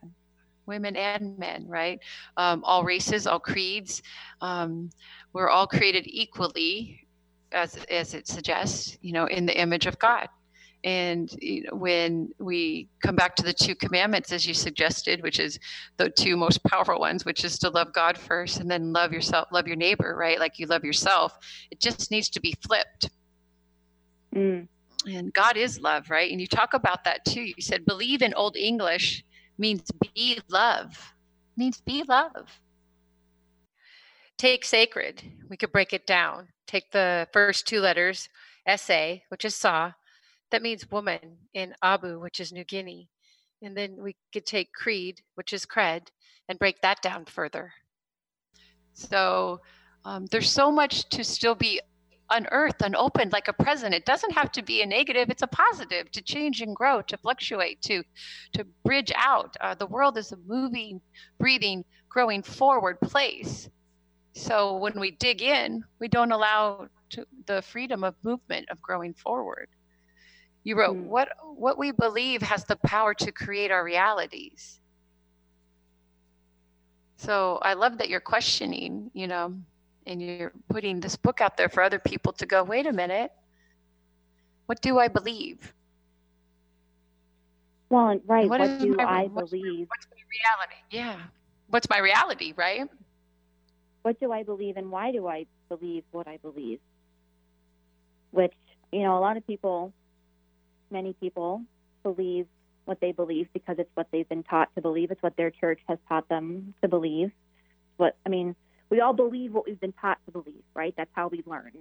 women 0.66 0.96
and 0.96 1.38
men, 1.38 1.66
right? 1.68 2.00
Um, 2.38 2.64
all 2.64 2.86
races, 2.86 3.28
all 3.28 3.38
creeds. 3.38 4.02
Um, 4.40 4.90
we're 5.34 5.50
all 5.50 5.68
created 5.68 6.06
equally, 6.08 7.06
as 7.52 7.76
as 7.92 8.14
it 8.14 8.30
suggests, 8.30 8.98
you 9.02 9.12
know, 9.12 9.26
in 9.26 9.46
the 9.46 9.60
image 9.60 9.88
of 9.88 10.00
God. 10.00 10.30
And 10.84 11.32
you 11.42 11.64
know, 11.64 11.78
when 11.78 12.30
we 12.40 12.90
come 13.02 13.16
back 13.16 13.36
to 13.38 13.44
the 13.44 13.54
two 13.54 13.76
commandments, 13.76 14.32
as 14.32 14.46
you 14.46 14.54
suggested, 14.54 15.24
which 15.24 15.40
is 15.40 15.60
the 15.98 16.10
two 16.10 16.36
most 16.36 16.64
powerful 16.64 17.00
ones, 17.00 17.26
which 17.26 17.46
is 17.46 17.58
to 17.60 17.70
love 17.70 17.94
God 17.94 18.18
first 18.18 18.60
and 18.60 18.70
then 18.70 18.92
love 18.94 19.14
yourself, 19.14 19.48
love 19.52 19.68
your 19.68 19.78
neighbor, 19.78 20.16
right? 20.18 20.40
Like 20.40 20.60
you 20.60 20.66
love 20.68 20.84
yourself. 20.84 21.38
It 21.72 21.80
just 21.80 22.12
needs 22.12 22.30
to 22.30 22.42
be 22.42 22.56
flipped 22.62 23.10
Mm. 24.36 24.68
and 25.08 25.34
God 25.34 25.58
is 25.58 25.80
love, 25.80 26.10
right? 26.10 26.32
And 26.32 26.42
you 26.42 26.48
talk 26.48 26.74
about 26.74 27.04
that 27.04 27.24
too. 27.26 27.42
You 27.42 27.54
said 27.60 27.86
believe 27.86 28.22
in 28.22 28.34
Old 28.34 28.56
English 28.58 29.24
means 29.58 29.84
be 30.16 30.40
love, 30.50 31.14
means 31.56 31.82
be 31.82 32.04
love. 32.08 32.60
Take 34.38 34.66
sacred. 34.66 35.22
We 35.50 35.58
could 35.58 35.72
break 35.72 35.94
it 35.94 36.08
down. 36.08 36.48
Take 36.66 36.92
the 36.92 37.28
first 37.32 37.68
two 37.68 37.80
letters, 37.80 38.30
SA, 38.68 39.18
which 39.30 39.46
is 39.46 39.56
Sa, 39.56 39.92
that 40.54 40.62
means 40.62 40.90
woman, 40.92 41.20
in 41.56 41.74
Abu, 41.82 42.20
which 42.20 42.40
is 42.40 42.54
New 42.54 42.64
Guinea. 42.64 43.10
And 43.64 43.76
then 43.76 43.98
we 44.00 44.16
could 44.32 44.46
take 44.46 44.72
creed, 44.72 45.20
which 45.34 45.52
is 45.52 45.66
cred, 45.66 46.10
and 46.48 46.60
break 46.60 46.80
that 46.82 47.02
down 47.02 47.26
further. 47.26 47.74
So 48.94 49.62
um, 50.06 50.28
there's 50.28 50.52
so 50.52 50.72
much 50.72 51.10
to 51.10 51.24
still 51.24 51.56
be 51.56 51.82
unearthed, 52.30 52.84
unopened, 52.84 53.32
like 53.32 53.48
a 53.48 53.54
present. 53.54 53.96
It 53.96 54.06
doesn't 54.06 54.34
have 54.34 54.52
to 54.52 54.62
be 54.62 54.84
a 54.84 54.86
negative; 54.86 55.32
it's 55.32 55.42
a 55.42 55.48
positive 55.48 56.12
to 56.12 56.22
change 56.22 56.62
and 56.62 56.76
grow, 56.76 57.02
to 57.02 57.18
fluctuate, 57.18 57.82
to 57.84 58.04
to 58.54 58.64
bridge 58.86 59.12
out. 59.16 59.58
Uh, 59.60 59.74
the 59.74 59.88
world 59.88 60.20
is 60.20 60.34
a 60.34 60.38
moving, 60.46 61.02
breathing, 61.40 61.84
growing 62.10 62.44
forward 62.44 63.02
place. 63.02 63.70
So 64.36 64.78
when 64.78 65.00
we 65.00 65.10
dig 65.12 65.42
in, 65.42 65.84
we 66.00 66.08
don't 66.10 66.32
allow 66.32 66.90
to, 67.12 67.26
the 67.48 67.64
freedom 67.64 68.04
of 68.04 68.14
movement 68.24 68.68
of 68.70 68.80
growing 68.82 69.16
forward. 69.16 69.68
You 70.64 70.78
wrote, 70.78 70.96
Hmm. 70.98 71.08
"What 71.08 71.30
what 71.44 71.78
we 71.78 71.92
believe 71.92 72.42
has 72.42 72.64
the 72.66 72.76
power 72.78 73.14
to 73.16 73.32
create 73.32 73.72
our 73.72 73.84
realities." 73.84 74.80
So 77.18 77.60
I 77.62 77.74
love 77.74 77.98
that 78.00 78.10
you're 78.10 78.20
questioning, 78.20 79.10
you 79.14 79.28
know, 79.28 79.54
and 80.06 80.22
you're 80.22 80.52
putting 80.68 81.00
this 81.00 81.16
book 81.16 81.40
out 81.40 81.56
there 81.56 81.70
for 81.70 81.82
other 81.82 82.00
people 82.00 82.34
to 82.34 82.46
go, 82.46 82.64
wait 82.64 82.86
a 82.86 82.92
minute, 82.92 83.32
what 84.66 84.82
do 84.82 85.00
I 85.00 85.08
believe? 85.08 85.74
Well, 87.90 88.20
right. 88.26 88.50
What 88.50 88.58
do 88.80 88.94
my- 88.96 89.04
I 89.04 89.24
what's 89.28 89.52
believe? 89.52 89.88
What's 89.88 90.08
my 90.12 90.22
reality? 90.36 90.76
Yeah. 90.90 91.20
What's 91.68 91.90
my 91.90 92.00
reality, 92.00 92.54
right? 92.58 92.90
what 94.02 94.20
do 94.20 94.34
I 94.34 94.44
believe 94.44 94.76
and 94.76 94.92
why 94.92 95.14
do 95.14 95.28
I 95.28 95.46
believe 95.70 96.04
what 96.12 96.28
I 96.28 96.36
believe? 96.36 96.82
Which, 98.32 98.52
you 98.92 99.00
know, 99.00 99.18
a 99.18 99.22
lot 99.22 99.38
of 99.38 99.48
people, 99.48 99.94
many 100.94 101.14
people 101.20 101.64
believe 102.04 102.48
what 102.86 103.00
they 103.02 103.12
believe 103.12 103.50
because 103.54 103.78
it's 103.80 103.92
what 103.96 104.08
they've 104.12 104.30
been 104.30 104.44
taught 104.44 104.70
to 104.76 104.82
believe. 104.82 105.12
It's 105.12 105.24
what 105.24 105.38
their 105.38 105.52
church 105.52 105.82
has 105.90 106.00
taught 106.10 106.30
them 106.30 106.76
to 106.84 106.90
believe. 106.90 107.32
What 107.98 108.16
I 108.26 108.30
mean, 108.30 108.56
we 108.90 109.02
all 109.02 109.14
believe 109.14 109.54
what 109.54 109.66
we've 109.68 109.80
been 109.82 109.94
taught 109.94 110.20
to 110.26 110.32
believe, 110.32 110.64
right? 110.76 110.94
That's 110.98 111.12
how 111.14 111.30
we 111.30 111.44
learn. 111.46 111.74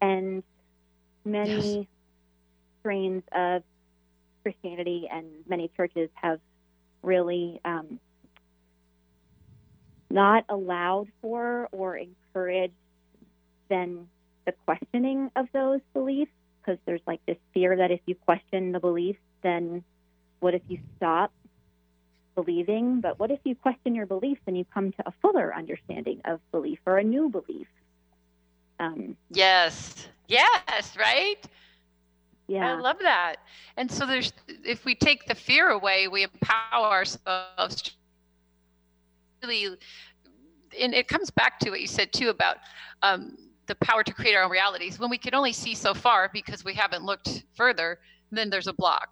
And 0.00 0.42
many 1.24 1.78
Yes. 1.78 1.86
strains 2.80 3.24
of 3.32 3.62
Christianity 4.42 5.08
and 5.12 5.26
many 5.48 5.70
churches 5.76 6.10
have 6.14 6.40
really 7.02 7.60
um, 7.64 8.00
not 10.10 10.44
allowed 10.48 11.08
for 11.20 11.68
or 11.72 11.96
encouraged 11.96 12.74
then 13.68 14.08
the 14.46 14.52
questioning 14.66 15.30
of 15.36 15.46
those 15.52 15.80
beliefs 15.94 16.32
because 16.64 16.78
there's 16.86 17.00
like 17.06 17.20
this 17.26 17.38
fear 17.52 17.76
that 17.76 17.90
if 17.90 18.00
you 18.06 18.14
question 18.14 18.72
the 18.72 18.80
beliefs 18.80 19.20
then 19.42 19.82
what 20.40 20.54
if 20.54 20.62
you 20.68 20.78
stop 20.96 21.32
believing 22.34 23.00
but 23.00 23.18
what 23.18 23.30
if 23.30 23.40
you 23.44 23.54
question 23.54 23.94
your 23.94 24.06
beliefs 24.06 24.40
and 24.46 24.56
you 24.56 24.64
come 24.72 24.92
to 24.92 25.06
a 25.06 25.12
fuller 25.20 25.54
understanding 25.54 26.20
of 26.24 26.40
belief 26.50 26.78
or 26.86 26.98
a 26.98 27.04
new 27.04 27.28
belief 27.28 27.66
um, 28.80 29.16
Yes. 29.30 30.08
Yes, 30.28 30.96
right? 30.96 31.38
yeah 32.48 32.74
I 32.76 32.80
love 32.80 32.98
that. 33.00 33.36
And 33.76 33.90
so 33.90 34.06
there's 34.06 34.32
if 34.64 34.84
we 34.84 34.94
take 34.94 35.26
the 35.26 35.34
fear 35.34 35.68
away, 35.70 36.08
we 36.08 36.24
empower 36.24 36.86
ourselves 36.86 37.82
to 37.82 37.92
really 39.42 39.76
and 40.80 40.94
it 40.94 41.06
comes 41.06 41.30
back 41.30 41.58
to 41.60 41.70
what 41.70 41.80
you 41.80 41.86
said 41.86 42.12
too 42.12 42.30
about 42.30 42.56
um, 43.02 43.36
the 43.66 43.74
power 43.76 44.02
to 44.02 44.12
create 44.12 44.34
our 44.34 44.44
own 44.44 44.50
realities. 44.50 44.98
When 44.98 45.10
we 45.10 45.18
can 45.18 45.34
only 45.34 45.52
see 45.52 45.74
so 45.74 45.94
far 45.94 46.30
because 46.32 46.64
we 46.64 46.74
haven't 46.74 47.04
looked 47.04 47.44
further, 47.54 47.98
then 48.30 48.50
there's 48.50 48.66
a 48.66 48.72
block. 48.72 49.08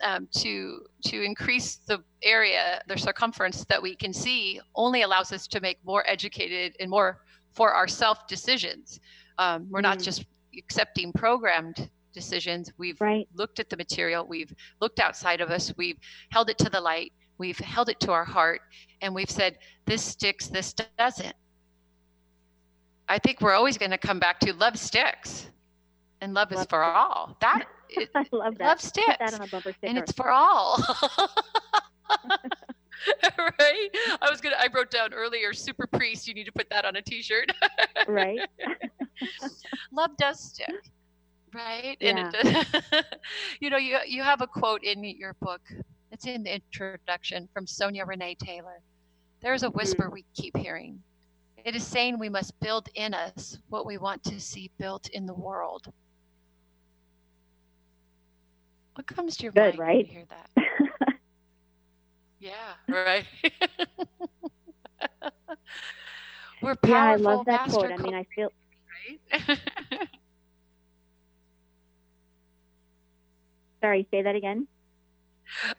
Um, 0.00 0.28
to 0.36 0.86
to 1.06 1.22
increase 1.22 1.76
the 1.88 1.98
area, 2.22 2.80
the 2.86 2.96
circumference 2.96 3.64
that 3.64 3.82
we 3.82 3.96
can 3.96 4.12
see, 4.12 4.60
only 4.76 5.02
allows 5.02 5.32
us 5.32 5.48
to 5.48 5.60
make 5.60 5.78
more 5.84 6.04
educated 6.08 6.76
and 6.78 6.88
more 6.88 7.22
for 7.52 7.74
ourself 7.74 8.28
decisions. 8.28 9.00
Um, 9.38 9.66
we're 9.68 9.80
not 9.80 9.98
Mm. 9.98 10.04
just 10.04 10.24
accepting 10.56 11.12
programmed 11.12 11.90
decisions. 12.12 12.70
We've 12.78 13.00
right 13.00 13.26
looked 13.34 13.58
at 13.58 13.70
the 13.70 13.76
material, 13.76 14.24
we've 14.24 14.54
looked 14.80 15.00
outside 15.00 15.40
of 15.40 15.50
us, 15.50 15.72
we've 15.76 15.98
held 16.30 16.48
it 16.48 16.58
to 16.58 16.70
the 16.70 16.80
light, 16.80 17.12
we've 17.38 17.58
held 17.58 17.88
it 17.88 17.98
to 18.00 18.12
our 18.12 18.24
heart, 18.24 18.60
and 19.02 19.12
we've 19.12 19.30
said, 19.30 19.58
this 19.84 20.02
sticks, 20.02 20.46
this 20.46 20.74
doesn't. 20.96 21.34
I 23.08 23.18
think 23.18 23.40
we're 23.40 23.54
always 23.54 23.78
going 23.78 23.90
to 23.90 23.98
come 23.98 24.18
back 24.18 24.38
to 24.40 24.52
love 24.54 24.78
sticks, 24.78 25.48
and 26.20 26.34
love 26.34 26.52
is 26.52 26.58
Love 26.58 26.68
for 26.68 26.82
all. 26.84 27.36
That 27.40 27.66
it, 27.90 28.10
i 28.14 28.26
love 28.32 28.58
that 28.58 28.64
love 28.64 28.78
put 28.78 28.86
sticks, 28.86 29.16
that 29.18 29.34
on 29.34 29.42
a 29.42 29.46
bumper 29.46 29.72
sticker 29.72 29.86
and 29.86 29.98
it's 29.98 30.12
for 30.12 30.30
all. 30.30 30.78
right? 33.38 33.88
I 34.20 34.28
was 34.30 34.40
gonna. 34.40 34.56
I 34.58 34.68
wrote 34.74 34.90
down 34.90 35.14
earlier, 35.14 35.52
super 35.52 35.86
priest. 35.86 36.28
You 36.28 36.34
need 36.34 36.44
to 36.44 36.52
put 36.52 36.68
that 36.70 36.84
on 36.84 36.96
a 36.96 37.02
T-shirt. 37.02 37.50
right 38.08 38.40
love 39.92 40.16
does 40.16 40.40
stick 40.40 40.90
right 41.54 41.96
and 42.00 42.18
it 42.18 42.32
does, 42.32 43.04
you 43.60 43.70
know 43.70 43.76
you 43.76 43.98
you 44.06 44.22
have 44.22 44.40
a 44.40 44.46
quote 44.46 44.82
in 44.82 45.02
your 45.02 45.34
book 45.40 45.60
it's 46.12 46.26
in 46.26 46.42
the 46.42 46.54
introduction 46.54 47.48
from 47.52 47.66
sonya 47.66 48.04
renee 48.04 48.36
taylor 48.42 48.80
there's 49.40 49.62
a 49.62 49.70
whisper 49.70 50.08
mm. 50.08 50.12
we 50.12 50.24
keep 50.34 50.56
hearing 50.56 51.00
it 51.64 51.74
is 51.76 51.86
saying 51.86 52.18
we 52.18 52.28
must 52.28 52.58
build 52.60 52.88
in 52.94 53.14
us 53.14 53.58
what 53.68 53.86
we 53.86 53.96
want 53.98 54.22
to 54.24 54.40
see 54.40 54.70
built 54.78 55.08
in 55.08 55.26
the 55.26 55.34
world 55.34 55.92
What 58.94 59.06
comes 59.06 59.36
to 59.38 59.44
your 59.44 59.52
Good, 59.54 59.76
mind 59.76 59.86
when 59.86 59.98
right? 59.98 60.06
you 60.06 60.10
hear 60.12 60.24
that? 60.28 60.50
Yeah, 62.38 62.74
right. 62.88 63.24
We're 66.60 66.74
powerful, 66.76 66.82
yeah, 66.82 67.04
I 67.06 67.16
love 67.16 67.44
that 67.46 67.62
quote. 67.64 67.90
I 67.90 67.98
mean, 67.98 68.14
I 68.14 68.24
feel 68.34 68.50
right? 69.34 69.58
sorry, 73.80 74.06
say 74.10 74.22
that 74.22 74.34
again. 74.36 74.68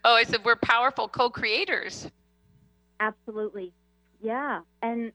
oh, 0.03 0.13
I 0.15 0.23
said 0.23 0.43
we're 0.45 0.55
powerful 0.55 1.07
co-creators. 1.07 2.09
Absolutely. 2.99 3.73
Yeah. 4.19 4.61
And 4.81 5.11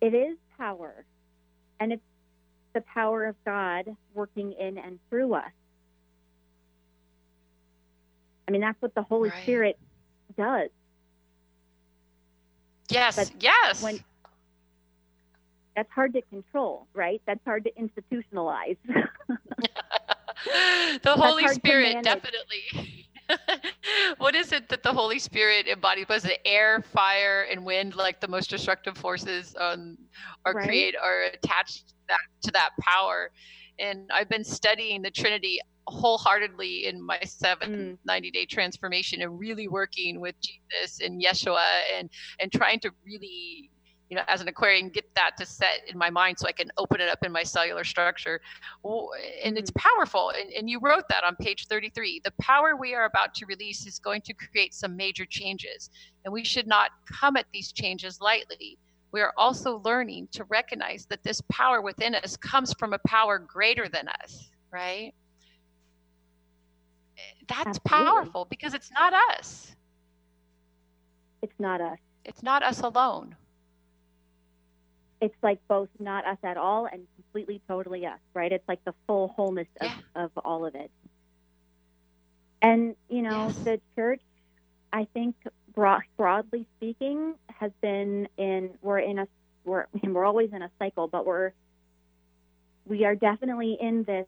it 0.00 0.14
is 0.14 0.36
power. 0.58 1.04
And 1.80 1.92
it's 1.92 2.02
the 2.74 2.80
power 2.82 3.26
of 3.26 3.36
God 3.44 3.96
working 4.14 4.52
in 4.52 4.78
and 4.78 4.98
through 5.10 5.34
us. 5.34 5.50
I 8.46 8.50
mean, 8.50 8.60
that's 8.60 8.80
what 8.80 8.94
the 8.94 9.02
Holy 9.02 9.30
Right. 9.30 9.42
Spirit 9.42 9.78
does. 10.36 10.70
Yes, 12.88 13.16
But 13.16 13.42
yes. 13.42 13.82
when- 13.82 14.02
That's 15.76 15.90
hard 15.92 16.14
to 16.14 16.22
control, 16.22 16.88
right? 16.94 17.20
That's 17.26 17.44
hard 17.44 17.64
to 17.64 17.72
institutionalize. 17.72 18.78
the 21.02 21.14
Holy 21.14 21.44
to 21.44 21.54
Spirit, 21.54 22.02
definitely. 22.02 22.97
What 24.18 24.34
is 24.34 24.52
it 24.52 24.68
that 24.68 24.82
the 24.82 24.92
Holy 24.92 25.18
Spirit 25.18 25.66
embodies? 25.68 26.06
Was 26.08 26.24
it 26.24 26.40
air, 26.44 26.82
fire, 26.82 27.46
and 27.50 27.64
wind, 27.64 27.94
like 27.96 28.20
the 28.20 28.28
most 28.28 28.50
destructive 28.50 28.96
forces 28.96 29.54
on 29.54 29.96
are 30.44 30.54
Right. 30.54 30.66
create 30.68 30.94
are 31.02 31.22
attached 31.24 31.88
to 31.88 31.94
that, 32.08 32.20
to 32.44 32.50
that 32.52 32.70
power? 32.80 33.30
And 33.78 34.10
I've 34.12 34.28
been 34.28 34.44
studying 34.44 35.02
the 35.02 35.10
Trinity 35.10 35.60
wholeheartedly 35.88 36.86
in 36.86 37.00
my 37.04 37.18
seventh 37.24 37.72
Mm. 37.72 37.98
90 38.04 38.30
day 38.30 38.44
transformation 38.46 39.22
and 39.22 39.38
really 39.38 39.68
working 39.68 40.20
with 40.20 40.34
Jesus 40.40 41.00
and 41.00 41.22
Yeshua 41.22 41.64
and 41.96 42.10
and 42.40 42.52
trying 42.52 42.80
to 42.80 42.90
really 43.04 43.70
you 44.08 44.16
know 44.16 44.22
as 44.26 44.40
an 44.40 44.48
aquarian 44.48 44.88
get 44.88 45.04
that 45.14 45.36
to 45.36 45.44
set 45.44 45.80
in 45.88 45.98
my 45.98 46.10
mind 46.10 46.38
so 46.38 46.46
i 46.46 46.52
can 46.52 46.70
open 46.78 47.00
it 47.00 47.08
up 47.08 47.18
in 47.24 47.32
my 47.32 47.42
cellular 47.42 47.84
structure. 47.84 48.40
And 49.44 49.58
it's 49.58 49.70
mm-hmm. 49.70 49.88
powerful 49.88 50.30
and, 50.30 50.50
and 50.52 50.70
you 50.70 50.80
wrote 50.80 51.04
that 51.10 51.24
on 51.24 51.36
page 51.36 51.66
33 51.66 52.22
the 52.24 52.32
power 52.40 52.76
we 52.76 52.94
are 52.94 53.04
about 53.04 53.34
to 53.34 53.46
release 53.46 53.86
is 53.86 53.98
going 53.98 54.22
to 54.22 54.34
create 54.34 54.74
some 54.74 54.96
major 54.96 55.26
changes 55.26 55.90
and 56.24 56.32
we 56.32 56.44
should 56.44 56.66
not 56.66 56.90
come 57.06 57.36
at 57.36 57.46
these 57.52 57.72
changes 57.72 58.20
lightly. 58.20 58.78
We 59.10 59.22
are 59.22 59.32
also 59.38 59.80
learning 59.84 60.28
to 60.32 60.44
recognize 60.44 61.06
that 61.06 61.22
this 61.22 61.40
power 61.50 61.80
within 61.80 62.14
us 62.14 62.36
comes 62.36 62.74
from 62.74 62.92
a 62.92 62.98
power 63.06 63.38
greater 63.38 63.88
than 63.88 64.08
us 64.08 64.50
right? 64.70 65.14
That's 67.48 67.78
Absolutely. 67.78 68.06
powerful 68.06 68.44
because 68.44 68.74
it's 68.74 68.90
not 68.92 69.12
us. 69.30 69.74
It's 71.42 71.58
not 71.58 71.80
us. 71.80 71.98
it's 72.24 72.42
not 72.42 72.62
us 72.62 72.80
alone 72.80 73.36
It's 75.20 75.34
like 75.42 75.58
both 75.68 75.88
not 75.98 76.26
us 76.26 76.38
at 76.44 76.56
all 76.56 76.86
and 76.86 77.06
completely, 77.16 77.60
totally 77.68 78.06
us, 78.06 78.20
right? 78.34 78.52
It's 78.52 78.68
like 78.68 78.84
the 78.84 78.94
full 79.06 79.28
wholeness 79.28 79.68
of, 79.80 79.92
Yeah. 80.14 80.24
of 80.24 80.30
all 80.44 80.64
of 80.66 80.74
it. 80.74 80.90
And, 82.62 82.96
you 83.08 83.22
know, 83.22 83.48
Yes. 83.48 83.64
the 83.64 83.80
church, 83.96 84.22
I 84.92 85.06
think, 85.14 85.36
broad, 85.74 86.02
broadly 86.16 86.66
speaking, 86.76 87.34
has 87.48 87.72
been 87.80 88.28
in, 88.36 88.70
we're 88.82 88.98
in 89.00 89.18
a, 89.20 89.28
we're, 89.64 89.86
we're 90.04 90.24
always 90.24 90.52
in 90.52 90.62
a 90.62 90.70
cycle, 90.78 91.08
but 91.08 91.26
we're, 91.26 91.52
we 92.86 93.04
are 93.04 93.14
definitely 93.16 93.76
in 93.80 94.04
this 94.04 94.26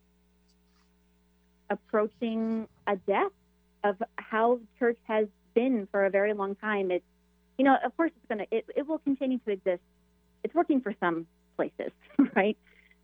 approaching 1.70 2.68
a 2.86 2.96
death 2.96 3.32
of 3.84 3.96
how 4.16 4.60
church 4.78 4.98
has 5.04 5.28
been 5.54 5.88
for 5.90 6.04
a 6.04 6.10
very 6.10 6.32
long 6.34 6.54
time. 6.56 6.90
It's, 6.90 7.04
you 7.58 7.64
know, 7.64 7.76
of 7.84 7.96
course 7.96 8.10
it's 8.16 8.26
going 8.28 8.46
to, 8.46 8.56
it, 8.56 8.66
it 8.76 8.86
will 8.86 8.98
continue 8.98 9.38
to 9.46 9.50
exist. 9.52 9.82
It's 10.44 10.54
working 10.54 10.80
for 10.80 10.94
some 11.00 11.26
places, 11.56 11.92
right? 12.36 12.56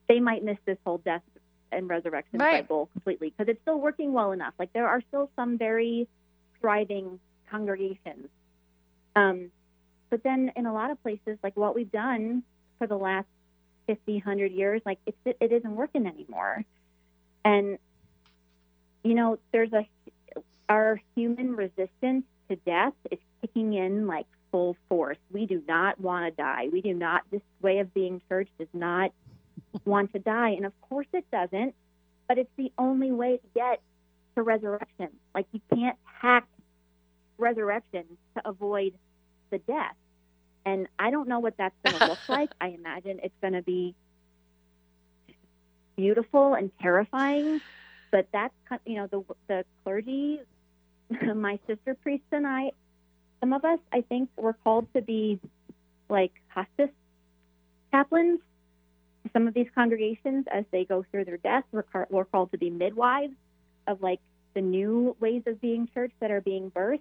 They 0.09 0.20
might 0.20 0.45
miss 0.45 0.59
this 0.64 0.78
whole 0.84 0.99
death 0.99 1.22
and 1.72 1.89
resurrection 1.89 2.39
Right. 2.39 2.62
cycle 2.62 2.89
completely 2.93 3.30
because 3.37 3.51
it's 3.51 3.61
still 3.62 3.80
working 3.80 4.12
well 4.12 4.32
enough. 4.32 4.55
Like 4.59 4.72
there 4.72 4.87
are 4.89 5.01
still 5.09 5.30
some 5.37 5.59
very 5.59 6.09
thriving 6.61 7.18
congregations. 7.51 8.28
Um, 9.14 9.51
but 10.11 10.22
then 10.22 10.53
in 10.57 10.66
a 10.66 10.72
lot 10.72 10.91
of 10.91 11.03
places, 11.03 11.39
like 11.43 11.57
what 11.57 11.74
we've 11.74 11.91
done 11.91 12.43
for 12.78 12.87
the 12.87 12.97
last 12.97 13.26
50, 13.87 14.14
100 14.14 14.53
years, 14.53 14.82
like 14.87 14.99
it's, 15.07 15.16
it, 15.24 15.37
it 15.41 15.53
isn't 15.53 15.74
working 15.74 16.07
anymore. 16.07 16.64
And, 17.45 17.78
you 19.03 19.14
know, 19.14 19.39
there's 19.53 19.72
a, 19.72 19.87
our 20.68 21.01
human 21.14 21.55
resistance 21.57 22.24
to 22.49 22.57
death 22.64 22.95
is 23.11 23.18
kicking 23.41 23.74
in 23.74 24.07
like 24.07 24.26
full 24.57 24.74
force. 24.88 25.18
We 25.30 25.44
do 25.44 25.62
not 25.68 26.00
want 26.00 26.24
to 26.24 26.42
die. 26.42 26.68
We 26.72 26.80
do 26.80 26.94
not, 26.94 27.24
this 27.30 27.42
way 27.61 27.80
of 27.80 27.92
being 27.92 28.22
church 28.26 28.48
does 28.59 28.68
not 28.72 29.12
want 29.84 30.14
to 30.14 30.18
die. 30.18 30.50
And 30.50 30.64
of 30.64 30.72
course 30.80 31.07
it 31.12 31.30
doesn't, 31.30 31.74
but 32.26 32.38
it's 32.38 32.50
the 32.57 32.72
only 32.78 33.12
way 33.12 33.36
to 33.36 33.42
get 33.54 33.82
to 34.34 34.42
resurrection. 34.42 35.11
Like 35.34 35.44
you 35.52 35.61
can't 35.74 35.98
hack 36.04 36.48
resurrection 37.36 38.04
to 38.34 38.48
avoid 38.48 38.94
the 39.50 39.59
death. 39.59 39.94
And 40.64 40.88
I 40.98 41.11
don't 41.11 41.28
know 41.28 41.40
what 41.40 41.59
that's 41.59 41.76
going 41.84 41.98
to 41.98 42.07
look 42.07 42.18
like. 42.30 42.50
I 42.59 42.68
imagine 42.68 43.20
it's 43.22 43.36
going 43.42 43.52
to 43.52 43.62
be 43.62 43.94
beautiful 45.98 46.54
and 46.54 46.70
terrifying, 46.80 47.61
but 48.11 48.26
that's 48.32 48.54
you 48.86 48.94
know 48.94 49.07
the 49.07 49.22
the 49.48 49.64
clergy, 49.84 50.40
my 51.34 51.59
sister 51.66 51.94
priests 51.94 52.26
and 52.32 52.46
I, 52.46 52.72
some 53.41 53.53
of 53.53 53.64
us 53.64 53.78
I 53.93 54.01
think 54.03 54.30
were 54.37 54.55
called 54.64 54.87
to 54.95 55.03
be 55.03 55.39
like 56.09 56.32
hospice 56.49 56.91
chaplains. 57.91 58.41
Some 59.32 59.49
of 59.49 59.55
these 59.55 59.66
congregations, 59.74 60.47
as 60.53 60.64
they 60.70 60.84
go 60.84 61.05
through 61.11 61.24
their 61.24 61.37
death, 61.37 61.64
were, 61.72 61.82
car- 61.82 62.07
were 62.11 62.24
called 62.24 62.53
to 62.53 62.59
be 62.59 62.70
midwives 62.70 63.34
of 63.87 64.01
like 64.03 64.20
the 64.55 64.61
new 64.61 65.16
ways 65.20 65.43
of 65.47 65.61
being 65.61 65.89
church 65.93 66.12
that 66.20 66.30
are 66.30 66.41
being 66.41 66.70
birthed. 66.70 67.01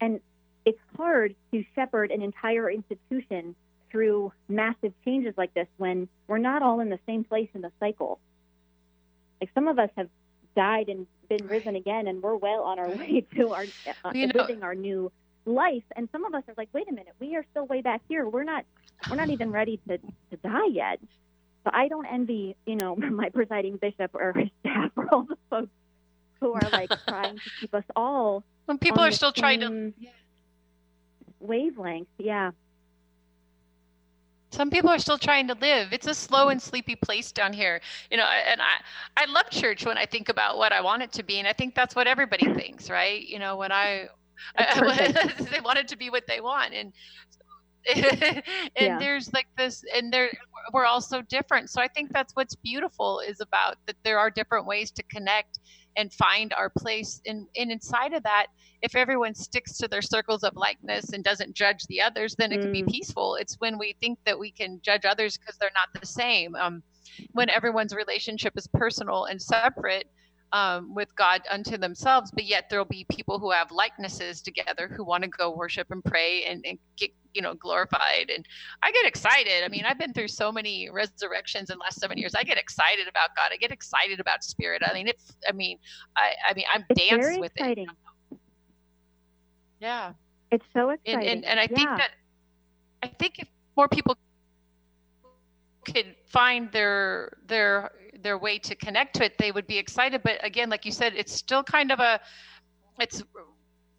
And 0.00 0.20
it's 0.64 0.78
hard 0.96 1.34
to 1.52 1.64
shepherd 1.74 2.10
an 2.10 2.22
entire 2.22 2.70
institution 2.70 3.54
through 3.90 4.32
massive 4.48 4.92
changes 5.04 5.34
like 5.36 5.54
this 5.54 5.68
when 5.76 6.08
we're 6.26 6.38
not 6.38 6.62
all 6.62 6.80
in 6.80 6.90
the 6.90 6.98
same 7.06 7.22
place 7.22 7.48
in 7.54 7.60
the 7.60 7.70
cycle. 7.78 8.18
Like 9.40 9.50
some 9.54 9.68
of 9.68 9.78
us 9.78 9.90
have 9.96 10.08
died 10.56 10.88
and 10.88 11.06
been 11.28 11.46
risen 11.46 11.76
again, 11.76 12.08
and 12.08 12.20
we're 12.22 12.36
well 12.36 12.62
on 12.62 12.78
our 12.78 12.88
way 12.90 13.24
to 13.36 13.50
our 13.52 13.64
uh, 14.04 14.10
You 14.12 14.26
know- 14.26 14.40
living 14.42 14.62
our 14.62 14.74
new 14.74 15.12
life. 15.46 15.84
And 15.96 16.08
some 16.12 16.24
of 16.24 16.34
us 16.34 16.42
are 16.48 16.54
like, 16.56 16.68
wait 16.72 16.88
a 16.88 16.92
minute, 16.92 17.14
we 17.20 17.36
are 17.36 17.44
still 17.50 17.66
way 17.66 17.80
back 17.82 18.02
here. 18.08 18.28
We're 18.28 18.44
not 18.44 18.64
we're 19.10 19.16
not 19.16 19.30
even 19.30 19.50
ready 19.52 19.80
to, 19.88 19.98
to 19.98 20.36
die 20.42 20.66
yet. 20.70 21.00
So 21.64 21.70
I 21.72 21.88
don't 21.88 22.06
envy, 22.06 22.56
you 22.66 22.76
know, 22.76 22.96
my 22.96 23.30
presiding 23.30 23.76
bishop 23.76 24.10
or 24.14 24.32
his 24.32 24.48
staff 24.60 24.90
or 24.96 25.08
all 25.12 25.22
the 25.24 25.36
folks 25.50 25.70
who 26.40 26.52
are 26.52 26.70
like 26.72 26.90
trying 27.08 27.36
to 27.36 27.42
keep 27.60 27.74
us 27.74 27.84
all 27.96 28.44
when 28.66 28.78
people 28.78 29.00
are 29.02 29.12
still 29.12 29.32
trying 29.32 29.60
to 29.60 29.92
wavelength. 31.40 32.08
Yeah. 32.18 32.52
some 34.50 34.70
people 34.70 34.88
are 34.90 34.98
still 34.98 35.18
trying 35.18 35.48
to 35.48 35.54
live 35.54 35.92
it's 35.92 36.06
a 36.06 36.14
slow 36.14 36.48
and 36.48 36.62
sleepy 36.62 36.94
place 36.96 37.32
down 37.32 37.52
here 37.52 37.80
you 38.10 38.16
know 38.16 38.24
and 38.24 38.60
i 38.62 38.76
i 39.16 39.24
love 39.26 39.50
church 39.50 39.84
when 39.84 39.98
i 39.98 40.06
think 40.06 40.28
about 40.28 40.56
what 40.58 40.72
i 40.72 40.80
want 40.80 41.02
it 41.02 41.12
to 41.12 41.22
be 41.22 41.38
and 41.38 41.48
i 41.48 41.52
think 41.52 41.74
that's 41.74 41.94
what 41.94 42.06
everybody 42.06 42.46
thinks 42.54 42.88
right 42.88 43.26
you 43.26 43.38
know 43.38 43.56
when 43.56 43.72
i. 43.72 44.08
they 45.50 45.60
want 45.64 45.78
it 45.78 45.88
to 45.88 45.96
be 45.96 46.10
what 46.10 46.24
they 46.28 46.40
want 46.40 46.74
and 46.74 46.92
and 48.76 48.98
Yeah. 48.98 49.00
there's 49.00 49.32
like 49.32 49.46
this 49.56 49.82
and 49.94 50.12
there 50.12 50.30
we're 50.72 50.84
all 50.84 51.00
so 51.00 51.22
different 51.22 51.68
so 51.70 51.80
i 51.80 51.88
think 51.88 52.10
that's 52.12 52.32
what's 52.34 52.54
beautiful 52.56 53.20
is 53.20 53.40
about 53.40 53.76
that 53.86 53.96
there 54.04 54.18
are 54.18 54.30
different 54.30 54.66
ways 54.66 54.90
to 54.90 55.02
connect 55.04 55.58
and 55.96 56.12
find 56.12 56.52
our 56.54 56.70
place 56.78 57.20
and, 57.26 57.46
and 57.56 57.70
inside 57.70 58.12
of 58.12 58.22
that 58.22 58.46
if 58.82 58.94
everyone 58.96 59.34
sticks 59.34 59.76
to 59.76 59.88
their 59.88 60.02
circles 60.02 60.42
of 60.42 60.52
likeness 60.56 61.12
and 61.12 61.24
doesn't 61.24 61.54
judge 61.54 61.84
the 61.88 62.00
others 62.00 62.34
then 62.38 62.52
it 62.52 62.60
can 62.60 62.70
be 62.70 62.82
Mm. 62.82 62.88
peaceful 62.88 63.36
it's 63.36 63.56
when 63.60 63.78
we 63.78 63.94
think 64.00 64.18
that 64.24 64.38
we 64.38 64.50
can 64.52 64.80
judge 64.84 65.04
others 65.04 65.36
because 65.36 65.56
they're 65.58 65.70
not 65.74 65.88
the 66.00 66.06
same 66.06 66.54
um, 66.56 66.82
when 67.32 67.50
everyone's 67.50 67.94
relationship 67.94 68.54
is 68.56 68.68
personal 68.72 69.24
and 69.24 69.40
separate 69.42 70.06
um, 70.54 70.94
with 70.94 71.14
God 71.16 71.42
unto 71.50 71.76
themselves, 71.76 72.30
but 72.30 72.44
yet 72.44 72.66
there'll 72.70 72.84
be 72.84 73.04
people 73.10 73.40
who 73.40 73.50
have 73.50 73.72
likenesses 73.72 74.40
together 74.40 74.88
who 74.88 75.04
want 75.04 75.24
to 75.24 75.28
go 75.28 75.50
worship 75.50 75.88
and 75.90 76.02
pray 76.04 76.44
and, 76.44 76.64
and 76.64 76.78
get 76.96 77.10
you 77.34 77.42
know 77.42 77.54
glorified. 77.54 78.30
And 78.32 78.46
I 78.80 78.92
get 78.92 79.04
excited. 79.04 79.64
I 79.64 79.68
mean, 79.68 79.84
I've 79.84 79.98
been 79.98 80.12
through 80.12 80.28
so 80.28 80.52
many 80.52 80.88
resurrections 80.90 81.70
in 81.70 81.78
the 81.78 81.82
last 81.82 81.98
seven 81.98 82.18
years. 82.18 82.36
I 82.36 82.44
get 82.44 82.56
excited 82.56 83.08
about 83.08 83.30
God. 83.36 83.50
I 83.52 83.56
get 83.56 83.72
excited 83.72 84.20
about 84.20 84.44
Spirit. 84.44 84.82
I 84.88 84.94
mean, 84.94 85.08
it's. 85.08 85.34
I 85.48 85.50
mean, 85.52 85.76
I. 86.16 86.30
I 86.48 86.54
mean, 86.54 86.66
I'm 86.72 86.84
It's 86.88 87.00
dance 87.00 87.26
very 87.26 87.38
with 87.38 87.50
it. 87.56 87.60
exciting. 87.60 87.88
Yeah. 89.80 90.12
It's 90.52 90.64
so 90.72 90.90
and, 90.90 91.00
exciting. 91.04 91.28
and 91.30 91.44
and 91.44 91.58
I 91.58 91.66
think 91.66 91.88
that 91.88 92.10
I 93.02 93.08
think 93.08 93.40
if 93.40 93.48
more 93.76 93.88
people 93.88 94.16
could 95.84 96.14
find 96.26 96.70
their 96.70 97.38
their 97.48 97.90
their 98.24 98.38
way 98.38 98.58
to 98.58 98.74
connect 98.74 99.14
to 99.16 99.24
it, 99.24 99.38
they 99.38 99.52
would 99.52 99.68
be 99.68 99.78
excited. 99.78 100.22
But 100.24 100.44
again, 100.44 100.68
like 100.68 100.84
you 100.84 100.90
said, 100.90 101.12
it's 101.14 101.32
still 101.32 101.62
kind 101.62 101.92
of 101.92 102.00
a, 102.00 102.20
it's 102.98 103.22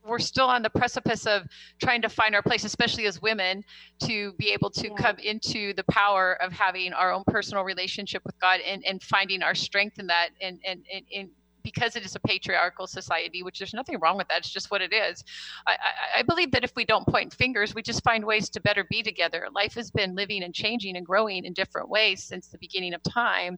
we're 0.06 0.20
still 0.20 0.48
on 0.48 0.62
the 0.62 0.70
precipice 0.70 1.26
of 1.26 1.48
trying 1.82 2.02
to 2.02 2.10
find 2.10 2.36
our 2.36 2.44
place, 2.44 2.64
especially 2.64 3.06
as 3.08 3.22
women, 3.22 3.64
to 4.04 4.34
be 4.34 4.52
able 4.52 4.70
to 4.70 4.90
yeah. 4.90 4.96
come 4.96 5.18
into 5.18 5.74
the 5.74 5.84
power 5.86 6.34
of 6.44 6.52
having 6.52 6.94
our 6.94 7.12
own 7.12 7.24
personal 7.28 7.64
relationship 7.64 8.22
with 8.26 8.40
God 8.40 8.60
and, 8.68 8.84
and 8.86 9.02
finding 9.02 9.42
our 9.42 9.56
strength 9.56 9.98
in 9.98 10.08
that 10.08 10.30
and, 10.42 10.60
and, 10.66 10.86
and, 10.94 11.06
and 11.16 11.30
because 11.66 11.96
it 11.96 12.06
is 12.06 12.16
a 12.16 12.20
patriarchal 12.20 12.86
society, 12.86 13.42
which 13.42 13.58
there's 13.58 13.74
nothing 13.74 14.00
wrong 14.00 14.16
with 14.18 14.28
that. 14.28 14.38
It's 14.38 14.52
just 14.52 14.70
what 14.70 14.84
it 14.84 14.94
is. 14.94 15.24
I, 15.66 15.72
I, 15.72 16.20
I, 16.20 16.22
believe 16.22 16.52
that 16.52 16.64
if 16.64 16.72
we 16.76 16.86
don't 16.86 17.06
point 17.08 17.34
fingers, 17.34 17.74
we 17.74 17.82
just 17.82 18.04
find 18.04 18.24
ways 18.24 18.50
to 18.52 18.62
better 18.62 18.86
be 18.88 19.02
together. 19.02 19.48
Life 19.52 19.74
has 19.74 19.90
been 19.90 20.16
living 20.16 20.44
and 20.44 20.54
changing 20.54 20.96
and 20.96 21.04
growing 21.04 21.44
in 21.44 21.54
different 21.54 21.90
ways 21.90 22.24
since 22.24 22.48
the 22.48 22.60
beginning 22.60 22.94
of 22.94 23.02
time. 23.02 23.58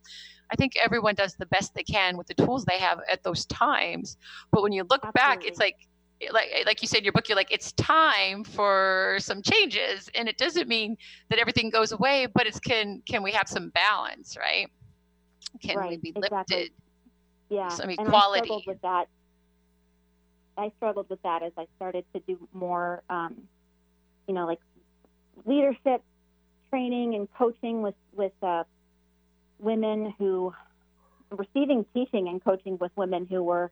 I 0.49 0.55
think 0.55 0.71
everyone 0.81 1.15
does 1.15 1.35
the 1.35 1.47
best 1.47 1.75
they 1.75 1.83
can 1.83 2.15
with 2.15 2.27
the 2.27 2.33
tools 2.33 2.63
they 2.63 2.79
have 2.79 2.99
at 3.11 3.23
those 3.23 3.45
times. 3.47 4.15
But 4.53 4.63
when 4.63 4.71
you 4.71 4.83
look 4.83 5.03
Absolutely. 5.03 5.19
back, 5.19 5.45
it's 5.45 5.59
like 5.59 5.75
like 6.31 6.49
like 6.65 6.81
you 6.81 6.87
said 6.87 6.99
in 6.99 7.03
your 7.03 7.13
book 7.13 7.29
you're 7.29 7.35
like 7.35 7.51
it's 7.51 7.73
time 7.73 8.43
for 8.43 9.17
some 9.19 9.39
changes 9.43 10.09
and 10.15 10.27
it 10.27 10.35
doesn't 10.39 10.67
mean 10.67 10.97
that 11.29 11.37
everything 11.37 11.69
goes 11.69 11.91
away 11.91 12.25
but 12.33 12.47
it's 12.47 12.59
can 12.59 13.03
can 13.07 13.21
we 13.21 13.31
have 13.31 13.47
some 13.47 13.69
balance 13.69 14.35
right 14.35 14.67
can 15.61 15.77
right, 15.77 15.91
we 15.91 15.97
be 15.97 16.13
lifted 16.15 16.31
exactly. 16.31 16.71
Yeah 17.49 17.69
some 17.69 17.89
equality 17.89 17.99
and 17.99 18.15
I 18.15 18.45
struggled 18.45 18.63
with 18.67 18.81
that. 18.81 19.07
I 20.57 20.71
struggled 20.77 21.09
with 21.09 21.21
that 21.23 21.43
as 21.43 21.51
I 21.57 21.67
started 21.75 22.05
to 22.13 22.19
do 22.21 22.47
more 22.53 23.03
um, 23.09 23.35
you 24.27 24.33
know 24.33 24.45
like 24.45 24.59
leadership 25.45 26.01
training 26.69 27.15
and 27.15 27.27
coaching 27.37 27.81
with 27.81 27.95
with 28.13 28.33
uh, 28.41 28.63
women 29.59 30.13
who 30.17 30.53
receiving 31.31 31.85
teaching 31.93 32.27
and 32.27 32.43
coaching 32.43 32.77
with 32.77 32.91
women 32.95 33.27
who 33.29 33.43
were 33.43 33.71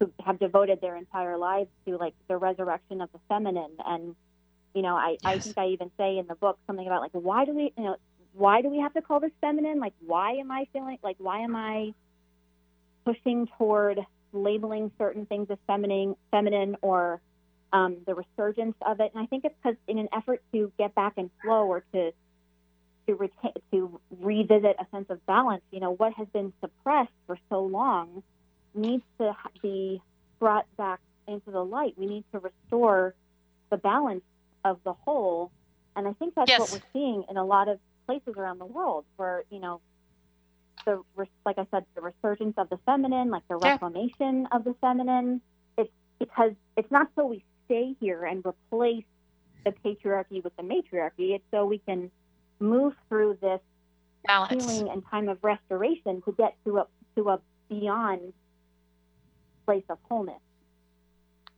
who 0.00 0.10
have 0.24 0.38
devoted 0.38 0.80
their 0.80 0.96
entire 0.96 1.36
lives 1.36 1.70
to 1.86 1.96
like 1.96 2.14
the 2.28 2.36
resurrection 2.36 3.00
of 3.00 3.10
the 3.12 3.20
feminine. 3.28 3.76
And 3.86 4.16
you 4.74 4.82
know 4.82 4.96
i 4.96 5.10
yes. 5.10 5.18
i 5.24 5.38
think 5.38 5.58
i 5.58 5.66
even 5.68 5.90
say 5.96 6.18
in 6.18 6.26
the 6.26 6.34
book 6.34 6.58
something 6.66 6.86
about 6.86 7.00
like 7.00 7.12
why 7.12 7.44
do 7.44 7.54
we 7.54 7.72
you 7.76 7.84
know 7.84 7.96
why 8.34 8.60
do 8.60 8.68
we 8.68 8.78
have 8.78 8.92
to 8.94 9.00
call 9.00 9.20
this 9.20 9.30
feminine? 9.40 9.78
Like 9.78 9.94
why 10.04 10.32
am 10.32 10.50
i 10.50 10.66
feeling 10.72 10.98
like 11.02 11.16
why 11.18 11.40
am 11.40 11.56
i 11.56 11.94
pushing 13.04 13.48
toward 13.58 14.00
labeling 14.32 14.90
certain 14.98 15.26
things 15.26 15.48
as 15.50 15.58
feminine 15.66 16.16
feminine 16.30 16.76
or 16.82 17.20
um, 17.72 17.98
the 18.06 18.14
resurgence 18.14 18.76
of 18.82 19.00
it 19.00 19.12
and 19.14 19.22
i 19.22 19.26
think 19.26 19.44
it's 19.44 19.54
because 19.62 19.76
in 19.88 19.98
an 19.98 20.08
effort 20.12 20.42
to 20.52 20.72
get 20.78 20.94
back 20.94 21.14
in 21.16 21.30
flow 21.42 21.66
or 21.66 21.84
to 21.92 22.12
to 23.06 23.14
retain 23.14 23.52
to 23.72 24.00
revisit 24.20 24.76
a 24.80 24.86
sense 24.90 25.06
of 25.10 25.24
balance 25.26 25.62
you 25.70 25.80
know 25.80 25.92
what 25.92 26.12
has 26.14 26.26
been 26.32 26.52
suppressed 26.60 27.12
for 27.26 27.38
so 27.48 27.64
long 27.64 28.22
needs 28.74 29.04
to 29.18 29.34
be 29.62 30.02
brought 30.38 30.66
back 30.76 31.00
into 31.26 31.50
the 31.50 31.64
light. 31.64 31.94
We 31.96 32.06
need 32.06 32.24
to 32.32 32.38
restore 32.38 33.14
the 33.70 33.76
balance 33.76 34.24
of 34.64 34.80
the 34.84 34.92
whole. 34.92 35.50
And 35.96 36.06
I 36.06 36.12
think 36.14 36.34
that's 36.34 36.50
yes. 36.50 36.60
what 36.60 36.72
we're 36.72 36.90
seeing 36.92 37.24
in 37.30 37.36
a 37.36 37.44
lot 37.44 37.68
of 37.68 37.78
places 38.06 38.34
around 38.36 38.58
the 38.58 38.66
world 38.66 39.04
where, 39.16 39.44
you 39.50 39.60
know, 39.60 39.80
the, 40.84 41.02
like 41.44 41.58
I 41.58 41.66
said, 41.70 41.84
the 41.94 42.00
resurgence 42.00 42.54
of 42.56 42.68
the 42.68 42.78
feminine, 42.86 43.30
like 43.30 43.46
the 43.48 43.56
reclamation 43.56 44.42
yeah. 44.42 44.56
of 44.56 44.64
the 44.64 44.74
feminine. 44.80 45.40
It's 45.76 45.90
because 46.18 46.52
it's 46.76 46.90
not 46.90 47.08
so 47.16 47.26
we 47.26 47.44
stay 47.66 47.96
here 48.00 48.24
and 48.24 48.44
replace 48.44 49.04
the 49.64 49.72
patriarchy 49.84 50.42
with 50.42 50.56
the 50.56 50.62
matriarchy. 50.62 51.34
It's 51.34 51.44
so 51.50 51.66
we 51.66 51.78
can 51.78 52.10
move 52.60 52.94
through 53.08 53.38
this 53.40 53.60
Balance. 54.26 54.64
healing 54.64 54.90
and 54.90 55.02
time 55.10 55.28
of 55.28 55.38
restoration 55.42 56.22
to 56.22 56.32
get 56.32 56.56
to 56.64 56.78
a 56.78 56.86
to 57.16 57.28
a 57.30 57.40
beyond 57.68 58.32
place 59.66 59.84
of 59.88 59.98
wholeness. 60.08 60.40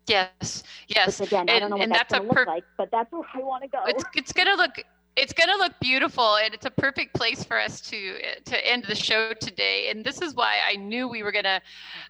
Yes, 0.07 0.63
yes. 0.89 1.21
Which 1.21 1.29
again, 1.29 1.49
and, 1.49 1.51
I 1.51 1.59
don't 1.59 1.71
know 1.71 1.77
what 1.77 1.89
that's, 1.89 1.99
that's 1.99 2.13
going 2.13 2.29
to 2.29 2.35
look 2.35 2.47
like, 2.47 2.65
but 2.77 2.91
that's 2.93 3.11
where 3.11 3.23
I 3.35 3.39
want 3.39 3.65
to 3.65 3.69
go. 3.69 3.79
It's, 3.87 4.05
it's 4.15 4.33
going 4.33 4.47
to 4.47 4.55
look 4.55 4.77
it's 5.17 5.33
going 5.33 5.49
to 5.49 5.57
look 5.57 5.73
beautiful 5.81 6.37
and 6.37 6.53
it's 6.53 6.67
a 6.67 6.71
perfect 6.71 7.15
place 7.15 7.43
for 7.43 7.59
us 7.59 7.81
to 7.81 8.19
to 8.45 8.67
end 8.67 8.85
the 8.87 8.95
show 8.95 9.33
today. 9.41 9.89
And 9.91 10.05
this 10.05 10.21
is 10.21 10.35
why 10.35 10.57
i 10.67 10.77
knew 10.77 11.09
we 11.09 11.23
were 11.23 11.33
going 11.33 11.45
to 11.45 11.61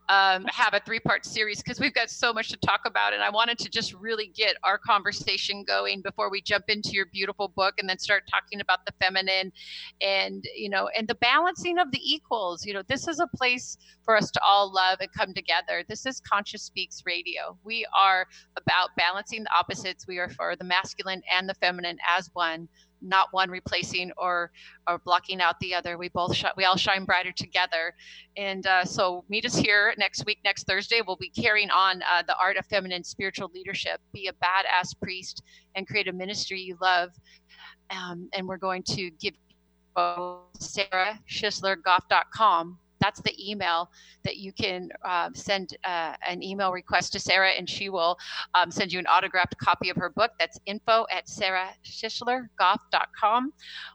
um, 0.08 0.44
have 0.46 0.74
a 0.74 0.80
three 0.80 1.00
part 1.00 1.24
series 1.24 1.62
because 1.62 1.80
we've 1.80 1.94
got 1.94 2.10
so 2.10 2.32
much 2.32 2.48
to 2.48 2.56
talk 2.58 2.80
about 2.84 3.12
and 3.12 3.22
i 3.22 3.30
wanted 3.30 3.58
to 3.58 3.68
just 3.68 3.94
really 3.94 4.30
get 4.34 4.56
our 4.62 4.78
conversation 4.78 5.64
going 5.64 6.00
before 6.00 6.30
we 6.30 6.40
jump 6.40 6.64
into 6.68 6.90
your 6.90 7.06
beautiful 7.06 7.48
book 7.48 7.74
and 7.78 7.88
then 7.88 7.98
start 7.98 8.22
talking 8.30 8.60
about 8.60 8.84
the 8.86 8.92
feminine 9.00 9.52
and 10.00 10.44
you 10.54 10.68
know 10.68 10.88
and 10.96 11.08
the 11.08 11.14
balancing 11.16 11.78
of 11.78 11.90
the 11.90 12.00
equals. 12.02 12.64
You 12.64 12.74
know 12.74 12.82
this 12.88 13.08
is 13.08 13.20
a 13.20 13.26
place 13.36 13.76
for 14.04 14.16
us 14.16 14.30
to 14.30 14.40
all 14.42 14.72
love 14.72 14.98
and 15.00 15.12
come 15.12 15.34
together. 15.34 15.84
This 15.88 16.06
is 16.06 16.20
conscious 16.20 16.62
speaks 16.62 17.02
radio. 17.04 17.56
We 17.64 17.86
are 17.96 18.26
about 18.56 18.90
balancing 18.96 19.44
the 19.44 19.50
opposites. 19.56 20.06
We 20.06 20.18
are 20.18 20.28
for 20.28 20.56
the 20.56 20.64
masculine 20.64 21.22
and 21.32 21.48
the 21.48 21.54
feminine 21.54 21.98
as 22.16 22.30
one 22.32 22.68
not 23.08 23.28
one 23.32 23.50
replacing 23.50 24.10
or 24.16 24.50
or 24.88 24.98
blocking 24.98 25.40
out 25.40 25.58
the 25.60 25.74
other. 25.74 25.98
We 25.98 26.08
both 26.08 26.34
sh- 26.34 26.44
we 26.56 26.64
all 26.64 26.76
shine 26.76 27.04
brighter 27.04 27.32
together. 27.32 27.94
And 28.36 28.66
uh, 28.66 28.84
so 28.84 29.24
meet 29.28 29.44
us 29.44 29.56
here 29.56 29.94
next 29.98 30.24
week, 30.26 30.38
next 30.44 30.64
Thursday. 30.64 31.02
We'll 31.06 31.16
be 31.16 31.30
carrying 31.30 31.70
on 31.70 32.02
uh, 32.02 32.22
the 32.26 32.36
art 32.38 32.56
of 32.56 32.66
feminine 32.66 33.04
spiritual 33.04 33.50
leadership. 33.54 34.00
Be 34.12 34.28
a 34.28 34.32
badass 34.32 34.98
priest 35.00 35.42
and 35.74 35.86
create 35.86 36.08
a 36.08 36.12
ministry 36.12 36.60
you 36.60 36.76
love. 36.80 37.10
Um, 37.90 38.28
and 38.32 38.46
we're 38.46 38.56
going 38.56 38.82
to 38.84 39.10
give 39.12 39.34
Sara 40.58 41.18
Goff.com 41.82 42.78
that's 43.06 43.22
the 43.22 43.50
email 43.50 43.90
that 44.24 44.36
you 44.38 44.52
can 44.52 44.88
uh, 45.04 45.30
send 45.32 45.76
uh, 45.84 46.14
an 46.28 46.42
email 46.42 46.72
request 46.72 47.12
to 47.12 47.20
Sara, 47.20 47.50
and 47.50 47.70
she 47.70 47.88
will 47.88 48.18
um, 48.54 48.72
send 48.72 48.92
you 48.92 48.98
an 48.98 49.06
autographed 49.06 49.56
copy 49.58 49.90
of 49.90 49.96
her 49.96 50.10
book. 50.10 50.32
That's 50.40 50.58
info 50.66 51.06
at 51.12 51.28
sarashislergoff.com. 51.28 53.52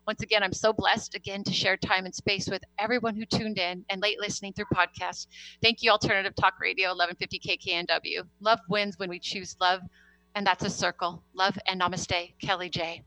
Once 0.07 0.21
again, 0.21 0.43
I'm 0.43 0.53
so 0.53 0.71
blessed 0.71 1.15
again 1.15 1.43
to 1.43 1.51
share 1.51 1.75
time 1.75 2.05
and 2.05 2.15
space 2.15 2.47
with 2.49 2.63
everyone 2.79 3.17
who 3.17 3.25
tuned 3.25 3.57
in 3.57 3.83
and 3.89 4.01
late 4.01 4.21
listening 4.21 4.53
through 4.53 4.67
podcasts. 4.73 5.27
Thank 5.61 5.83
you, 5.83 5.91
Alternative 5.91 6.33
Talk 6.33 6.53
Radio, 6.61 6.95
1150 6.95 7.39
KKNW. 7.39 8.23
Love 8.39 8.61
wins 8.69 8.97
when 8.97 9.09
we 9.09 9.19
choose 9.19 9.57
love, 9.59 9.81
and 10.35 10.47
that's 10.47 10.63
a 10.63 10.69
circle. 10.69 11.21
Love 11.33 11.57
and 11.67 11.81
namaste, 11.81 12.31
Kellie 12.39 12.69
J. 12.69 13.03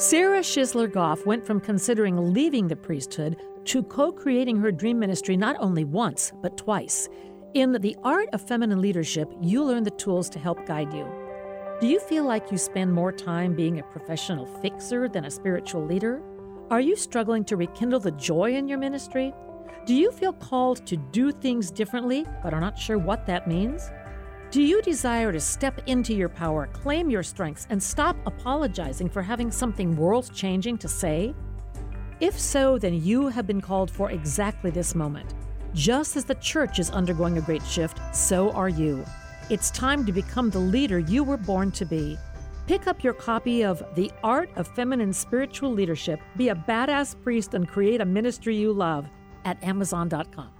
Sara 0.00 0.40
Shisler 0.40 0.90
Goff 0.90 1.26
went 1.26 1.44
from 1.44 1.60
considering 1.60 2.32
leaving 2.32 2.68
the 2.68 2.74
priesthood 2.74 3.36
to 3.66 3.82
co 3.82 4.10
creating 4.10 4.56
her 4.56 4.72
dream 4.72 4.98
ministry 4.98 5.36
not 5.36 5.56
only 5.60 5.84
once, 5.84 6.32
but 6.40 6.56
twice. 6.56 7.06
In 7.52 7.72
The 7.72 7.94
Art 8.02 8.30
of 8.32 8.40
Feminine 8.40 8.80
Leadership, 8.80 9.30
you 9.42 9.62
learn 9.62 9.82
the 9.82 9.90
tools 9.90 10.30
to 10.30 10.38
help 10.38 10.64
guide 10.64 10.90
you. 10.94 11.06
Do 11.82 11.86
you 11.86 12.00
feel 12.00 12.24
like 12.24 12.50
you 12.50 12.56
spend 12.56 12.90
more 12.90 13.12
time 13.12 13.54
being 13.54 13.78
a 13.78 13.82
professional 13.82 14.46
fixer 14.62 15.06
than 15.06 15.26
a 15.26 15.30
spiritual 15.30 15.84
leader? 15.84 16.22
Are 16.70 16.80
you 16.80 16.96
struggling 16.96 17.44
to 17.44 17.58
rekindle 17.58 18.00
the 18.00 18.12
joy 18.12 18.54
in 18.54 18.68
your 18.68 18.78
ministry? 18.78 19.34
Do 19.84 19.94
you 19.94 20.12
feel 20.12 20.32
called 20.32 20.86
to 20.86 20.96
do 20.96 21.30
things 21.30 21.70
differently 21.70 22.24
but 22.42 22.54
are 22.54 22.60
not 22.60 22.78
sure 22.78 22.96
what 22.96 23.26
that 23.26 23.46
means? 23.46 23.90
Do 24.50 24.62
you 24.62 24.82
desire 24.82 25.30
to 25.30 25.38
step 25.38 25.80
into 25.86 26.12
your 26.12 26.28
power, 26.28 26.66
claim 26.72 27.08
your 27.08 27.22
strengths, 27.22 27.68
and 27.70 27.80
stop 27.80 28.16
apologizing 28.26 29.08
for 29.08 29.22
having 29.22 29.48
something 29.52 29.96
world 29.96 30.28
changing 30.34 30.76
to 30.78 30.88
say? 30.88 31.36
If 32.18 32.36
so, 32.36 32.76
then 32.76 33.00
you 33.00 33.28
have 33.28 33.46
been 33.46 33.60
called 33.60 33.92
for 33.92 34.10
exactly 34.10 34.72
this 34.72 34.96
moment. 34.96 35.34
Just 35.72 36.16
as 36.16 36.24
the 36.24 36.34
church 36.34 36.80
is 36.80 36.90
undergoing 36.90 37.38
a 37.38 37.42
great 37.42 37.62
shift, 37.62 38.00
so 38.12 38.50
are 38.50 38.68
you. 38.68 39.04
It's 39.50 39.70
time 39.70 40.04
to 40.04 40.10
become 40.10 40.50
the 40.50 40.58
leader 40.58 40.98
you 40.98 41.22
were 41.22 41.36
born 41.36 41.70
to 41.70 41.84
be. 41.84 42.18
Pick 42.66 42.88
up 42.88 43.04
your 43.04 43.14
copy 43.14 43.62
of 43.62 43.84
The 43.94 44.10
Art 44.24 44.50
of 44.56 44.66
Feminine 44.66 45.12
Spiritual 45.12 45.70
Leadership, 45.70 46.18
be 46.36 46.48
a 46.48 46.56
badass 46.56 47.14
priest, 47.22 47.54
and 47.54 47.68
create 47.68 48.00
a 48.00 48.04
ministry 48.04 48.56
you 48.56 48.72
love 48.72 49.08
at 49.44 49.62
Amazon.com. 49.62 50.50